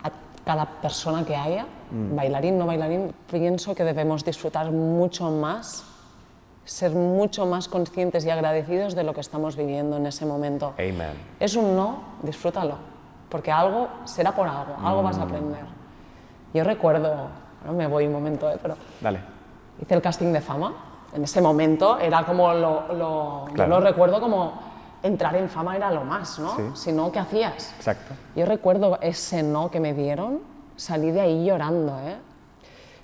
a 0.04 0.12
cada 0.46 0.66
persona 0.82 1.24
que 1.26 1.36
haya, 1.36 1.66
bailarín, 1.92 2.58
no 2.58 2.66
bailarín, 2.66 3.14
pienso 3.30 3.74
que 3.76 3.84
debemos 3.84 4.24
disfrutar 4.26 4.72
mucho 4.72 5.30
más, 5.32 5.84
ser 6.66 6.92
mucho 6.92 7.46
más 7.46 7.68
conscientes 7.68 8.26
y 8.26 8.30
agradecidos 8.30 8.94
de 8.96 9.04
lo 9.04 9.14
que 9.14 9.22
estamos 9.22 9.56
viviendo 9.56 9.98
en 9.98 10.06
ese 10.08 10.26
momento. 10.26 10.74
Amen. 10.78 11.14
Es 11.40 11.56
un 11.56 11.76
no, 11.76 12.02
disfrútalo, 12.24 12.76
porque 13.30 13.52
algo 13.52 13.88
será 14.06 14.34
por 14.36 14.48
algo, 14.48 14.76
algo 14.84 15.04
vas 15.04 15.18
a 15.18 15.22
Mm. 15.26 15.28
aprender. 15.30 15.66
Yo 16.54 16.64
recuerdo, 16.64 17.08
ahora 17.62 17.72
me 17.78 17.88
voy 17.88 18.08
un 18.08 18.14
momento, 18.14 18.50
¿eh? 18.52 18.58
pero 18.62 18.76
Dale. 19.00 19.20
hice 19.82 19.94
el 19.94 20.02
casting 20.02 20.34
de 20.34 20.42
fama. 20.42 20.74
En 21.14 21.24
ese 21.24 21.42
momento 21.42 21.98
era 22.00 22.26
como 22.26 22.54
lo, 22.54 22.94
lo- 22.94 23.48
yo 23.48 23.54
Claro. 23.54 23.80
lo 23.80 23.86
recuerdo 23.86 24.20
como 24.20 24.54
entrar 25.04 25.36
en 25.36 25.50
fama 25.50 25.76
era 25.76 25.90
lo 25.92 26.04
más, 26.04 26.38
¿no? 26.40 26.56
Sí. 26.56 26.64
Si 26.74 26.92
no, 26.92 27.12
¿qué 27.12 27.20
hacías? 27.20 27.74
Exacto. 27.78 28.14
Yo 28.36 28.46
recuerdo 28.46 28.98
ese 29.02 29.42
no 29.44 29.72
que 29.72 29.80
me 29.80 29.94
dieron, 29.94 30.40
salí 30.76 31.12
de 31.12 31.22
ahí 31.22 31.46
llorando, 31.46 31.98
¿eh? 32.00 32.18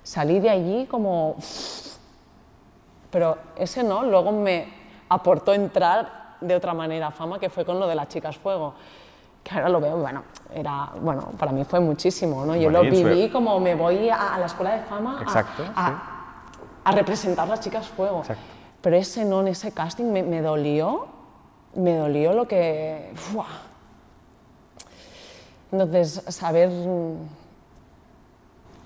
Salí 0.02 0.38
de 0.40 0.50
allí 0.50 0.86
como... 0.86 1.36
Pero 3.10 3.38
ese 3.56 3.82
no 3.82 4.02
luego 4.02 4.32
me 4.32 4.66
aportó 5.08 5.52
entrar 5.54 6.36
de 6.40 6.54
otra 6.56 6.74
manera 6.74 7.08
a 7.08 7.10
fama, 7.10 7.38
que 7.38 7.48
fue 7.48 7.64
con 7.64 7.78
lo 7.78 7.86
de 7.86 7.94
las 7.94 8.08
chicas 8.08 8.36
fuego. 8.36 8.74
Que 9.42 9.54
ahora 9.54 9.68
lo 9.68 9.80
veo, 9.80 9.96
bueno, 9.98 10.22
era, 10.54 10.90
bueno, 11.00 11.28
para 11.38 11.52
mí 11.52 11.64
fue 11.64 11.78
muchísimo, 11.78 12.44
¿no? 12.44 12.56
Yo 12.56 12.70
lo 12.70 12.78
Bueno, 12.80 12.96
su- 12.96 13.04
viví 13.04 13.30
como 13.30 13.60
me 13.60 13.74
voy 13.74 14.08
a, 14.08 14.34
a 14.34 14.38
la 14.38 14.46
escuela 14.46 14.72
de 14.76 14.82
fama 14.84 15.18
a- 15.18 15.22
Exacto, 15.22 15.62
a, 15.76 15.86
sí. 15.88 15.92
A 16.84 16.92
representar 16.92 17.48
las 17.48 17.60
chicas 17.60 17.88
fuego. 17.88 18.20
Exacto. 18.20 18.42
Pero 18.80 18.96
ese 18.96 19.24
no 19.24 19.40
en 19.40 19.48
ese 19.48 19.72
casting 19.72 20.12
me, 20.12 20.22
me 20.22 20.42
dolió, 20.42 21.06
me 21.74 21.96
dolió 21.96 22.34
lo 22.34 22.46
que... 22.46 23.10
¡fua! 23.14 23.46
Entonces, 25.72 26.22
saber... 26.28 26.70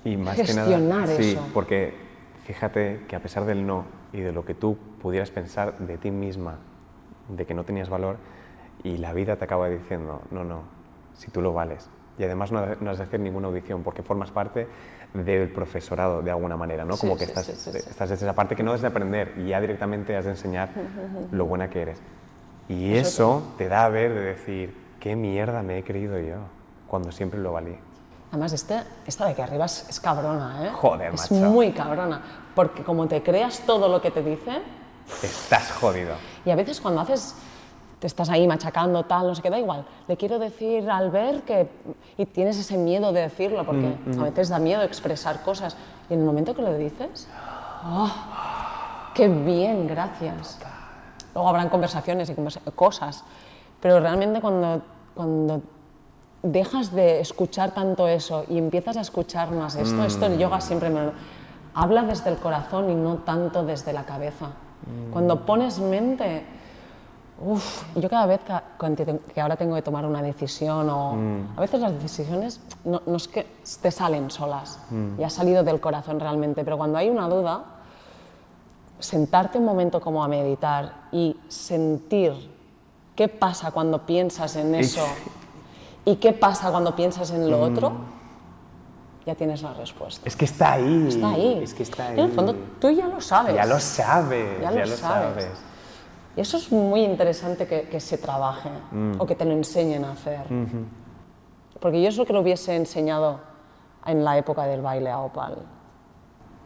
Y 0.04 0.16
más 0.16 0.36
que 0.36 0.44
Gestionar 0.44 0.80
nada, 0.80 1.06
sí, 1.08 1.32
eso. 1.32 1.46
porque 1.52 1.92
fíjate 2.44 3.04
que 3.08 3.16
a 3.16 3.20
pesar 3.20 3.44
del 3.44 3.66
no, 3.66 3.84
y 4.12 4.20
de 4.20 4.32
lo 4.32 4.44
que 4.44 4.54
tú 4.54 4.78
pudieras 5.02 5.30
pensar 5.30 5.76
de 5.78 5.98
ti 5.98 6.10
misma, 6.10 6.58
de 7.28 7.44
que 7.44 7.52
no 7.52 7.64
tenías 7.64 7.88
valor, 7.88 8.16
y 8.84 8.96
la 8.96 9.12
vida 9.12 9.36
te 9.36 9.44
acaba 9.44 9.68
diciendo, 9.68 10.22
no, 10.30 10.44
no, 10.44 10.62
si 11.14 11.30
tú 11.30 11.42
lo 11.42 11.52
vales. 11.52 11.90
Y 12.18 12.24
además 12.24 12.52
no, 12.52 12.64
no 12.80 12.90
has 12.90 12.98
de 12.98 13.04
hacer 13.04 13.20
ninguna 13.20 13.48
audición 13.48 13.82
porque 13.82 14.02
formas 14.02 14.30
parte 14.30 14.66
del 15.14 15.48
profesorado 15.50 16.22
de 16.22 16.30
alguna 16.30 16.56
manera, 16.56 16.84
¿no? 16.84 16.94
Sí, 16.94 17.00
Como 17.00 17.16
que 17.16 17.24
sí, 17.24 17.30
estás, 17.30 17.46
sí, 17.46 17.70
estás 17.76 18.10
desde 18.10 18.26
esa 18.26 18.34
parte 18.34 18.54
que 18.54 18.62
no 18.62 18.72
has 18.72 18.80
de 18.82 18.88
aprender 18.88 19.34
y 19.38 19.48
ya 19.48 19.60
directamente 19.60 20.16
has 20.16 20.24
de 20.24 20.32
enseñar 20.32 20.68
lo 21.30 21.46
buena 21.46 21.70
que 21.70 21.82
eres. 21.82 21.98
Y 22.68 22.94
Eso 22.94 23.42
te 23.56 23.68
da 23.68 23.86
a 23.86 23.88
ver 23.88 24.12
de 24.12 24.20
decir, 24.20 24.74
qué 25.00 25.16
mierda 25.16 25.62
me 25.62 25.78
he 25.78 25.82
creído 25.84 26.18
yo, 26.18 26.36
cuando 26.86 27.10
siempre 27.12 27.40
lo 27.40 27.52
valí. 27.52 27.76
Además, 28.30 28.52
este, 28.52 28.82
esta 29.06 29.24
de 29.24 29.32
aquí 29.32 29.40
arriba 29.40 29.64
es, 29.64 29.86
es 29.88 29.98
cabrona, 30.00 30.66
¿eh? 30.66 30.70
Joder, 30.74 31.14
Es 31.14 31.30
macho. 31.32 31.44
muy 31.46 31.72
cabrona. 31.72 32.20
Porque 32.54 32.84
como 32.84 33.08
te 33.08 33.22
creas 33.22 33.60
todo 33.60 33.88
lo 33.88 34.02
que 34.02 34.10
te 34.10 34.22
dicen, 34.22 34.62
Estás 35.22 35.72
jodido. 35.72 36.14
y 36.44 36.50
a 36.50 36.54
veces 36.54 36.78
cuando 36.82 37.00
haces, 37.00 37.34
te 37.98 38.06
estás 38.06 38.28
ahí 38.30 38.46
machacando, 38.46 39.04
tal, 39.04 39.26
no 39.26 39.34
sé 39.34 39.42
qué, 39.42 39.50
da 39.50 39.58
igual. 39.58 39.84
Le 40.06 40.16
quiero 40.16 40.38
decir 40.38 40.88
al 40.90 41.10
ver 41.10 41.42
que. 41.42 41.68
Y 42.16 42.26
tienes 42.26 42.58
ese 42.58 42.76
miedo 42.78 43.12
de 43.12 43.22
decirlo, 43.22 43.64
porque 43.66 43.96
Mm, 44.06 44.20
a 44.20 44.24
veces 44.24 44.48
da 44.48 44.58
miedo 44.58 44.82
expresar 44.82 45.42
cosas. 45.42 45.76
Y 46.08 46.14
en 46.14 46.20
el 46.20 46.26
momento 46.26 46.54
que 46.54 46.62
lo 46.62 46.74
dices, 46.74 47.28
¡oh! 47.84 48.10
¡Qué 49.14 49.28
bien, 49.28 49.86
gracias! 49.86 50.58
Luego 51.34 51.48
habrán 51.48 51.68
conversaciones 51.68 52.30
y 52.30 52.34
conversa- 52.34 52.60
cosas, 52.74 53.24
pero 53.80 54.00
realmente 54.00 54.40
cuando, 54.40 54.80
cuando 55.14 55.60
dejas 56.42 56.92
de 56.94 57.20
escuchar 57.20 57.72
tanto 57.72 58.06
eso 58.08 58.44
y 58.48 58.58
empiezas 58.58 58.96
a 58.96 59.00
escuchar 59.00 59.50
más 59.50 59.74
esto, 59.76 60.04
esto 60.04 60.26
el 60.26 60.38
yoga 60.38 60.60
siempre 60.60 60.88
me 60.90 61.06
lo... 61.06 61.12
Habla 61.74 62.02
desde 62.02 62.30
el 62.30 62.36
corazón 62.36 62.90
y 62.90 62.94
no 62.94 63.16
tanto 63.18 63.64
desde 63.64 63.92
la 63.92 64.04
cabeza. 64.04 64.46
Cuando 65.12 65.44
pones 65.44 65.78
mente, 65.80 66.44
Uf, 67.40 67.84
yo 67.94 68.08
cada 68.10 68.26
vez 68.26 68.40
que, 68.42 69.18
que 69.32 69.40
ahora 69.40 69.54
tengo 69.56 69.74
que 69.76 69.82
tomar 69.82 70.04
una 70.04 70.20
decisión 70.22 70.90
o 70.90 71.16
a 71.56 71.60
veces 71.60 71.80
las 71.80 71.92
decisiones 72.02 72.60
no, 72.84 73.00
no 73.06 73.16
es 73.16 73.28
que 73.28 73.46
te 73.80 73.90
salen 73.92 74.28
solas 74.30 74.80
y 75.18 75.22
ha 75.22 75.30
salido 75.30 75.62
del 75.62 75.78
corazón 75.80 76.18
realmente, 76.18 76.64
pero 76.64 76.76
cuando 76.76 76.98
hay 76.98 77.08
una 77.08 77.28
duda, 77.28 77.62
sentarte 78.98 79.58
un 79.58 79.64
momento 79.64 80.00
como 80.00 80.24
a 80.24 80.28
meditar 80.28 80.92
y 81.12 81.36
sentir 81.48 82.32
qué 83.14 83.28
pasa 83.28 83.70
cuando 83.70 84.04
piensas 84.04 84.56
en 84.56 84.74
eso 84.74 85.06
y 86.04 86.16
qué 86.16 86.32
pasa 86.32 86.70
cuando 86.72 86.96
piensas 86.96 87.30
en 87.30 87.48
lo 87.48 87.60
otro, 87.60 87.92
ya 89.26 89.34
tienes 89.36 89.62
la 89.62 89.74
respuesta. 89.74 90.22
Es 90.26 90.34
que 90.34 90.46
está 90.46 90.72
ahí. 90.72 91.04
Está 91.08 91.28
ahí. 91.30 91.60
Es 91.62 91.74
que 91.74 91.82
está 91.82 92.08
ahí. 92.08 92.16
Y 92.16 92.20
en 92.20 92.26
el 92.26 92.32
fondo 92.32 92.54
tú 92.80 92.90
ya 92.90 93.06
lo 93.06 93.20
sabes. 93.20 93.54
Ya 93.54 93.66
lo 93.66 93.78
sabes. 93.78 94.60
Ya 94.60 94.70
Ya, 94.72 94.80
lo 94.80 94.86
lo 94.90 94.96
sabes. 94.96 95.44
sabes. 95.44 95.48
Y 96.38 96.40
eso 96.40 96.56
es 96.56 96.70
muy 96.70 97.02
interesante 97.02 97.66
que, 97.66 97.88
que 97.88 97.98
se 97.98 98.16
trabaje 98.16 98.70
Mm. 98.92 99.14
o 99.18 99.26
que 99.26 99.34
te 99.34 99.44
lo 99.44 99.50
enseñen 99.54 100.04
a 100.04 100.12
hacer. 100.12 100.42
Porque 101.80 102.00
yo 102.00 102.08
eso 102.08 102.24
que 102.24 102.32
lo 102.32 102.42
hubiese 102.42 102.76
enseñado 102.76 103.40
en 104.06 104.22
la 104.22 104.38
época 104.38 104.62
del 104.62 104.80
baile 104.80 105.10
a 105.10 105.18
Opal. 105.18 105.56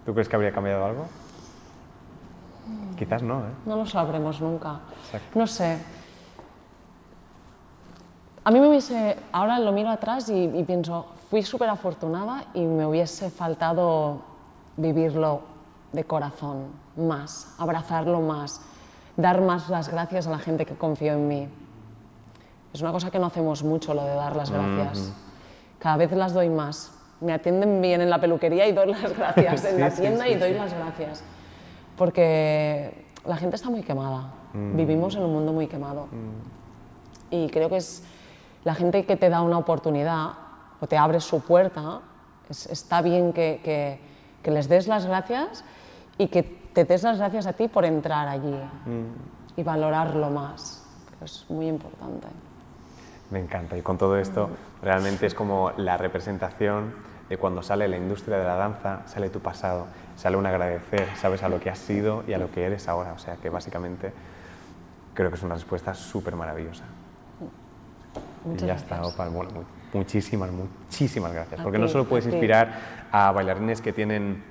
¿Tú 0.05 0.13
crees 0.13 0.29
que 0.29 0.37
habría 0.37 0.53
cambiado 0.53 0.85
algo? 0.85 1.07
Quizás 2.99 3.23
no, 3.23 3.41
¿eh? 3.41 3.53
No 3.65 3.77
lo 3.77 3.87
sabremos 3.87 4.43
nunca. 4.43 4.81
Exacto. 5.07 5.39
No 5.39 5.47
sé. 5.47 5.79
A 8.45 8.51
mí 8.51 8.61
me 8.61 8.69
hubiese, 8.69 9.17
ahora 9.33 9.59
lo 9.59 9.73
miro 9.73 9.89
atrás 9.89 10.29
y, 10.29 10.35
y 10.55 10.65
pienso, 10.65 11.07
fui 11.31 11.43
súper 11.43 11.71
afortunada 11.71 12.45
y 12.53 12.61
me 12.67 12.85
hubiese 12.85 13.31
faltado 13.31 14.21
vivirlo 14.77 15.41
de 15.93 16.05
corazón 16.05 16.67
más, 16.97 17.55
abrazarlo 17.59 18.21
más, 18.21 18.61
dar 19.17 19.41
más 19.43 19.69
las 19.69 19.89
gracias 19.89 20.27
a 20.27 20.31
la 20.31 20.39
gente 20.39 20.65
que 20.67 20.75
confió 20.75 21.13
en 21.13 21.29
mí. 21.29 21.49
Es 22.73 22.81
una 22.81 22.93
cosa 22.93 23.11
que 23.11 23.19
no 23.19 23.27
hacemos 23.27 23.63
mucho, 23.63 23.93
lo 23.95 24.05
de 24.05 24.15
dar 24.15 24.35
las 24.37 24.51
gracias. 24.51 25.13
Cada 25.79 25.97
vez 25.97 26.13
las 26.13 26.33
doy 26.33 26.49
más. 26.49 26.93
Me 27.21 27.33
atienden 27.33 27.81
bien 27.83 28.01
en 28.01 28.09
la 28.11 28.21
peluquería 28.21 28.67
y 28.67 28.73
doy 28.73 28.93
las 28.93 29.13
gracias. 29.17 29.65
en 29.67 29.81
la 29.81 29.91
tienda 29.91 30.25
sí, 30.25 30.33
y 30.33 30.35
doy 30.37 30.55
las 30.55 30.73
gracias. 30.73 31.23
Porque 31.97 33.07
la 33.27 33.37
gente 33.37 33.57
está 33.57 33.71
muy 33.71 33.83
quemada. 33.83 34.33
Vivimos 34.55 35.15
en 35.17 35.23
un 35.23 35.33
mundo 35.33 35.53
muy 35.53 35.67
quemado. 35.67 36.09
Y 37.31 37.49
creo 37.49 37.69
que 37.69 37.77
es 37.77 38.03
la 38.65 38.75
gente 38.75 39.05
que 39.07 39.17
te 39.17 39.29
da 39.31 39.41
una 39.43 39.59
oportunidad 39.59 40.31
o 40.81 40.87
te 40.87 40.97
abre 40.99 41.21
su 41.21 41.41
puerta, 41.41 42.01
es- 42.51 42.67
está 42.67 43.01
bien 43.03 43.33
que, 43.33 43.61
que- 43.65 43.99
que 44.43 44.51
les 44.51 44.69
des 44.69 44.89
las 44.89 45.07
gracias 45.07 45.65
y 46.19 46.27
que 46.29 46.62
te 46.73 46.85
des 46.85 47.03
las 47.03 47.19
gracias 47.19 47.47
a 47.47 47.53
ti 47.53 47.69
por 47.69 47.85
entrar 47.85 48.29
allí 48.29 48.55
y 49.57 49.63
valorarlo 49.63 50.31
más. 50.31 50.85
que 51.19 51.25
Es 51.25 51.45
muy 51.49 51.69
importante. 51.69 52.27
Me 53.31 53.41
encanta. 53.41 53.77
Y 53.77 53.83
con 53.83 53.97
todo 53.99 54.19
esto, 54.19 54.51
realmente 54.83 55.27
es 55.27 55.35
como 55.35 55.73
la 55.77 55.97
representación 55.97 56.95
de 57.29 57.39
cuando 57.39 57.63
sale 57.63 57.89
la 57.89 57.97
industria 57.97 58.37
de 58.37 58.45
la 58.45 58.57
danza, 58.57 59.01
sale 59.07 59.31
tu 59.31 59.41
pasado, 59.41 59.87
sale 60.17 60.37
un 60.37 60.45
agradecer, 60.45 61.07
sabes 61.17 61.43
a 61.43 61.49
lo 61.49 61.59
que 61.61 61.71
has 61.71 61.79
sido 61.79 62.25
y 62.29 62.35
a 62.35 62.39
lo 62.39 62.51
que 62.51 62.65
eres 62.65 62.89
ahora. 62.89 63.13
O 63.15 63.19
sea 63.19 63.37
que 63.37 63.49
básicamente 63.49 64.13
creo 65.15 65.31
que 65.31 65.37
es 65.37 65.43
una 65.43 65.55
respuesta 65.55 65.95
súper 65.95 66.37
maravillosa. 66.37 66.85
Muchas 68.45 68.63
y 68.63 68.67
ya 68.67 68.75
gracias. 68.75 68.93
está, 68.93 69.07
Opal. 69.07 69.31
Bueno, 69.31 69.51
mu- 69.53 69.99
muchísimas, 69.99 70.51
muchísimas 70.51 71.33
gracias. 71.33 71.61
A 71.61 71.63
Porque 71.63 71.79
ti, 71.79 71.83
no 71.83 71.89
solo 71.89 72.05
puedes 72.05 72.27
a 72.27 72.29
ti. 72.31 72.35
inspirar 72.37 72.73
a 73.13 73.31
bailarines 73.33 73.81
que 73.81 73.93
tienen, 73.95 74.43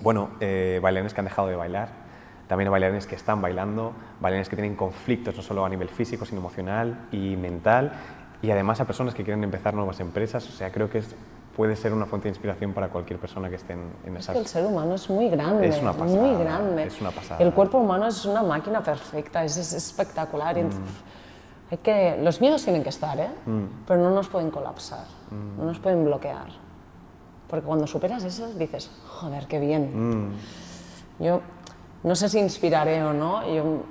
bueno, 0.00 0.30
eh, 0.40 0.80
bailarines 0.82 1.14
que 1.14 1.20
han 1.20 1.26
dejado 1.26 1.48
de 1.48 1.56
bailar, 1.56 1.88
también 2.46 2.70
bailarines 2.70 3.06
que 3.06 3.14
están 3.14 3.42
bailando, 3.42 3.92
bailarines 4.20 4.48
que 4.48 4.56
tienen 4.56 4.74
conflictos 4.76 5.36
no 5.36 5.42
solo 5.42 5.64
a 5.64 5.68
nivel 5.68 5.88
físico, 5.88 6.24
sino 6.24 6.40
emocional 6.40 7.06
y 7.12 7.36
mental, 7.36 7.92
y 8.40 8.50
además 8.50 8.80
a 8.80 8.84
personas 8.86 9.14
que 9.14 9.24
quieren 9.24 9.42
empezar 9.44 9.74
nuevas 9.74 10.00
empresas. 10.00 10.48
O 10.48 10.52
sea, 10.52 10.70
creo 10.70 10.88
que 10.88 10.98
es, 10.98 11.14
puede 11.56 11.74
ser 11.76 11.92
una 11.92 12.06
fuente 12.06 12.24
de 12.28 12.30
inspiración 12.30 12.72
para 12.72 12.88
cualquier 12.88 13.18
persona 13.18 13.48
que 13.50 13.56
esté 13.56 13.72
en, 13.72 13.90
en 14.06 14.16
Es 14.16 14.24
esas... 14.24 14.34
que 14.34 14.40
el 14.40 14.46
ser 14.46 14.64
humano 14.64 14.94
es 14.94 15.10
muy 15.10 15.28
grande, 15.28 15.66
Es 15.68 15.80
una 15.82 15.92
muy 15.92 16.06
pasada, 16.06 16.38
grande. 16.38 16.82
es 16.84 17.00
una 17.00 17.10
pasada. 17.10 17.44
El 17.44 17.52
cuerpo 17.52 17.78
humano 17.78 18.06
es 18.06 18.24
una 18.24 18.42
máquina 18.42 18.82
perfecta, 18.82 19.44
es, 19.44 19.56
es 19.56 19.72
espectacular. 19.72 20.56
Mm. 20.56 20.70
hay 21.70 21.78
que, 21.78 22.16
los 22.22 22.40
miedos 22.40 22.62
tienen 22.62 22.82
que 22.82 22.90
estar, 22.90 23.18
¿eh? 23.18 23.28
Mm. 23.44 23.64
pero 23.86 24.00
no 24.00 24.10
nos 24.10 24.28
pueden 24.28 24.50
colapsar, 24.50 25.04
no 25.58 25.64
nos 25.64 25.78
pueden 25.80 26.04
bloquear. 26.04 26.67
Porque 27.48 27.66
cuando 27.66 27.86
superas 27.86 28.24
eso 28.24 28.48
dices, 28.54 28.90
joder, 29.06 29.46
qué 29.46 29.58
bien. 29.58 30.28
Mm. 30.28 30.32
Yo 31.20 31.40
no 32.04 32.14
sé 32.14 32.28
si 32.28 32.38
inspiraré 32.38 33.02
o 33.02 33.12
no, 33.12 33.42
yo, 33.46 33.82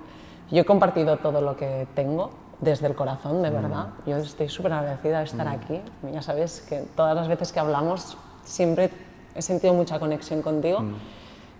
yo 0.51 0.61
he 0.61 0.65
compartido 0.65 1.17
todo 1.17 1.41
lo 1.41 1.57
que 1.57 1.87
tengo 1.95 2.31
desde 2.61 2.87
el 2.87 2.95
corazón, 2.95 3.41
de 3.41 3.49
verdad. 3.49 3.89
Yo 4.05 4.17
estoy 4.17 4.49
súper 4.49 4.73
agradecida 4.73 5.19
de 5.19 5.25
estar 5.25 5.47
aquí. 5.47 5.81
Ya 6.11 6.21
sabes 6.21 6.61
que 6.67 6.79
todas 6.95 7.15
las 7.15 7.27
veces 7.27 7.51
que 7.51 7.59
hablamos 7.59 8.17
siempre 8.43 8.91
he 9.35 9.41
sentido 9.41 9.73
mucha 9.73 9.99
conexión 9.99 10.41
contigo. 10.41 10.79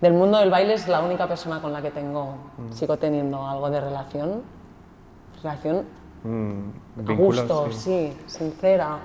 Del 0.00 0.12
mundo 0.12 0.38
del 0.38 0.50
baile 0.50 0.74
es 0.74 0.86
la 0.88 1.00
única 1.00 1.26
persona 1.26 1.60
con 1.60 1.72
la 1.72 1.82
que 1.82 1.90
tengo, 1.90 2.34
sigo 2.72 2.96
teniendo 2.96 3.46
algo 3.46 3.68
de 3.70 3.80
relación. 3.80 4.42
Relación 5.42 5.98
Mm, 6.24 6.70
a 7.08 7.12
gusto, 7.14 7.70
sí. 7.70 8.12
sincera. 8.26 8.98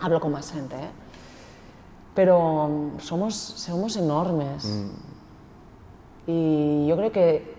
Hablo 0.00 0.20
con 0.20 0.32
más 0.32 0.52
gente, 0.52 0.76
¿eh? 0.76 0.90
Pero 2.16 2.68
mm, 2.68 2.98
somos, 3.00 3.34
somos 3.36 3.96
enormes. 3.96 4.64
Y 6.26 6.86
yo 6.88 6.96
creo 6.96 7.12
que 7.12 7.54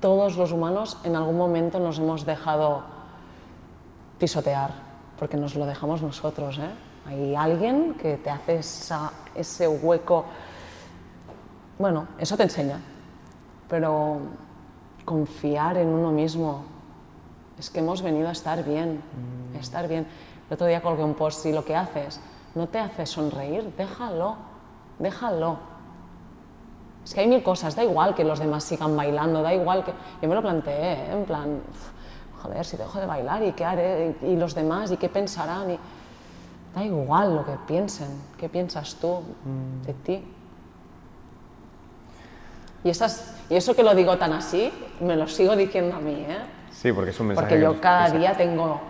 todos 0.00 0.36
los 0.36 0.52
humanos 0.52 0.98
en 1.04 1.16
algún 1.16 1.38
momento 1.38 1.78
nos 1.78 1.98
hemos 1.98 2.26
dejado 2.26 2.82
pisotear, 4.18 4.70
porque 5.18 5.36
nos 5.38 5.54
lo 5.54 5.64
dejamos 5.64 6.02
nosotros. 6.02 6.58
¿eh? 6.58 6.68
Hay 7.06 7.34
alguien 7.34 7.94
que 7.94 8.16
te 8.18 8.28
hace 8.28 8.56
esa- 8.58 9.12
ese 9.34 9.66
hueco. 9.68 10.24
Bueno, 11.78 12.06
eso 12.18 12.36
te 12.36 12.42
enseña, 12.42 12.80
pero 13.68 14.18
confiar 15.04 15.78
en 15.78 15.88
uno 15.88 16.10
mismo, 16.12 16.64
es 17.58 17.70
que 17.70 17.78
hemos 17.80 18.02
venido 18.02 18.28
a 18.28 18.32
estar 18.32 18.62
bien, 18.64 19.00
a 19.56 19.60
estar 19.60 19.88
bien. 19.88 20.06
El 20.48 20.54
otro 20.54 20.66
día 20.66 20.82
colgué 20.82 21.02
un 21.02 21.14
post 21.14 21.46
y 21.46 21.52
lo 21.52 21.64
que 21.64 21.74
haces 21.74 22.20
no 22.54 22.68
te 22.68 22.78
hace 22.78 23.06
sonreír, 23.06 23.72
déjalo, 23.76 24.36
déjalo. 24.98 25.58
Es 27.04 27.14
que 27.14 27.20
hay 27.20 27.26
mil 27.26 27.42
cosas, 27.42 27.74
da 27.74 27.82
igual 27.82 28.14
que 28.14 28.24
los 28.24 28.38
demás 28.38 28.64
sigan 28.64 28.96
bailando, 28.96 29.42
da 29.42 29.52
igual 29.52 29.84
que... 29.84 29.92
Yo 30.20 30.28
me 30.28 30.34
lo 30.34 30.42
planteé, 30.42 30.92
¿eh? 30.92 31.12
en 31.12 31.24
plan, 31.24 31.60
uf, 31.68 32.42
joder, 32.42 32.64
si 32.64 32.76
dejo 32.76 33.00
de 33.00 33.06
bailar, 33.06 33.42
¿y 33.42 33.52
qué 33.52 33.64
haré? 33.64 34.16
¿Y 34.22 34.36
los 34.36 34.54
demás? 34.54 34.90
¿Y 34.92 34.96
qué 34.96 35.08
pensarán? 35.08 35.70
Y... 35.70 35.78
Da 36.74 36.84
igual 36.84 37.34
lo 37.34 37.44
que 37.44 37.52
piensen, 37.66 38.08
¿qué 38.38 38.48
piensas 38.48 38.94
tú 38.94 39.22
de 39.84 39.92
ti? 39.92 40.24
Y, 42.84 42.88
esas, 42.88 43.36
y 43.50 43.56
eso 43.56 43.76
que 43.76 43.82
lo 43.82 43.94
digo 43.94 44.16
tan 44.16 44.32
así, 44.32 44.72
me 45.00 45.16
lo 45.16 45.28
sigo 45.28 45.54
diciendo 45.54 45.96
a 45.96 46.00
mí, 46.00 46.24
¿eh? 46.26 46.38
Sí, 46.70 46.92
porque 46.92 47.10
es 47.10 47.20
un 47.20 47.28
mensaje 47.28 47.46
Porque 47.46 47.56
que 47.56 47.62
yo 47.62 47.80
cada 47.80 48.10
día 48.10 48.34
tengo 48.36 48.80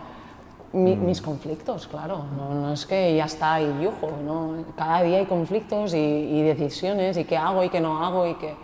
mi- 0.73 0.97
mis 0.97 1.21
conflictos, 1.23 1.87
claro. 1.87 2.25
No, 2.37 2.55
no 2.55 2.73
es 2.73 2.87
que 2.87 3.15
ya 3.17 3.25
está 3.27 3.61
y 3.61 3.83
yujo, 3.83 4.11
¿no? 4.25 4.65
Cada 4.77 5.03
día 5.03 5.19
hay 5.19 5.27
conflictos 5.27 5.95
y, 5.95 5.97
y 5.99 6.43
decisiones 6.43 7.17
y 7.17 7.25
qué 7.25 7.37
hago 7.37 7.63
y 7.65 7.69
qué 7.69 7.81
no 7.81 8.05
hago 8.05 8.27
y 8.27 8.35
qué... 8.35 8.55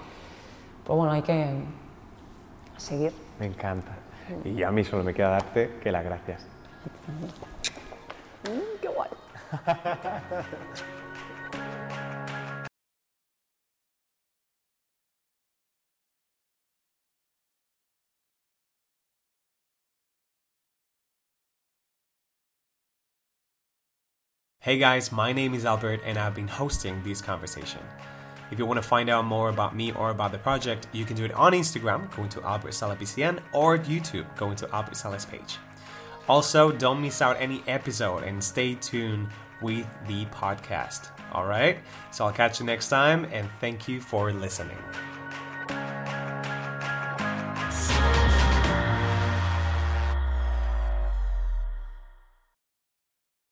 Pues 0.84 0.96
bueno, 0.96 1.12
hay 1.12 1.22
que 1.22 1.46
seguir. 2.76 3.12
Me 3.38 3.46
encanta. 3.46 3.92
Y 4.44 4.62
a 4.62 4.70
mí 4.70 4.84
solo 4.84 5.04
me 5.04 5.14
queda 5.14 5.30
darte 5.30 5.78
que 5.82 5.90
las 5.92 6.04
gracias. 6.04 6.46
Mm, 8.44 8.80
¡Qué 8.80 8.88
guay! 8.88 9.11
Hey 24.68 24.76
guys, 24.76 25.10
my 25.10 25.32
name 25.32 25.54
is 25.54 25.64
Albert 25.64 26.02
and 26.04 26.18
I've 26.18 26.34
been 26.34 26.46
hosting 26.46 27.02
this 27.02 27.22
conversation. 27.22 27.80
If 28.50 28.58
you 28.58 28.66
want 28.66 28.76
to 28.76 28.86
find 28.86 29.08
out 29.08 29.24
more 29.24 29.48
about 29.48 29.74
me 29.74 29.92
or 29.92 30.10
about 30.10 30.30
the 30.30 30.36
project, 30.36 30.88
you 30.92 31.06
can 31.06 31.16
do 31.16 31.24
it 31.24 31.32
on 31.32 31.52
Instagram, 31.54 32.14
going 32.14 32.28
to 32.28 32.42
Albert 32.42 32.74
Sala 32.74 32.94
BCN, 32.94 33.40
or 33.54 33.78
YouTube, 33.78 34.26
going 34.36 34.56
to 34.56 34.68
Albert 34.74 34.98
Sala's 34.98 35.24
page. 35.24 35.56
Also, 36.28 36.70
don't 36.70 37.00
miss 37.00 37.22
out 37.22 37.40
any 37.40 37.62
episode 37.66 38.24
and 38.24 38.44
stay 38.44 38.74
tuned 38.74 39.28
with 39.62 39.86
the 40.06 40.26
podcast. 40.26 41.12
All 41.32 41.46
right? 41.46 41.78
So 42.10 42.26
I'll 42.26 42.32
catch 42.32 42.60
you 42.60 42.66
next 42.66 42.90
time 42.90 43.24
and 43.32 43.48
thank 43.62 43.88
you 43.88 44.02
for 44.02 44.34
listening. 44.34 44.76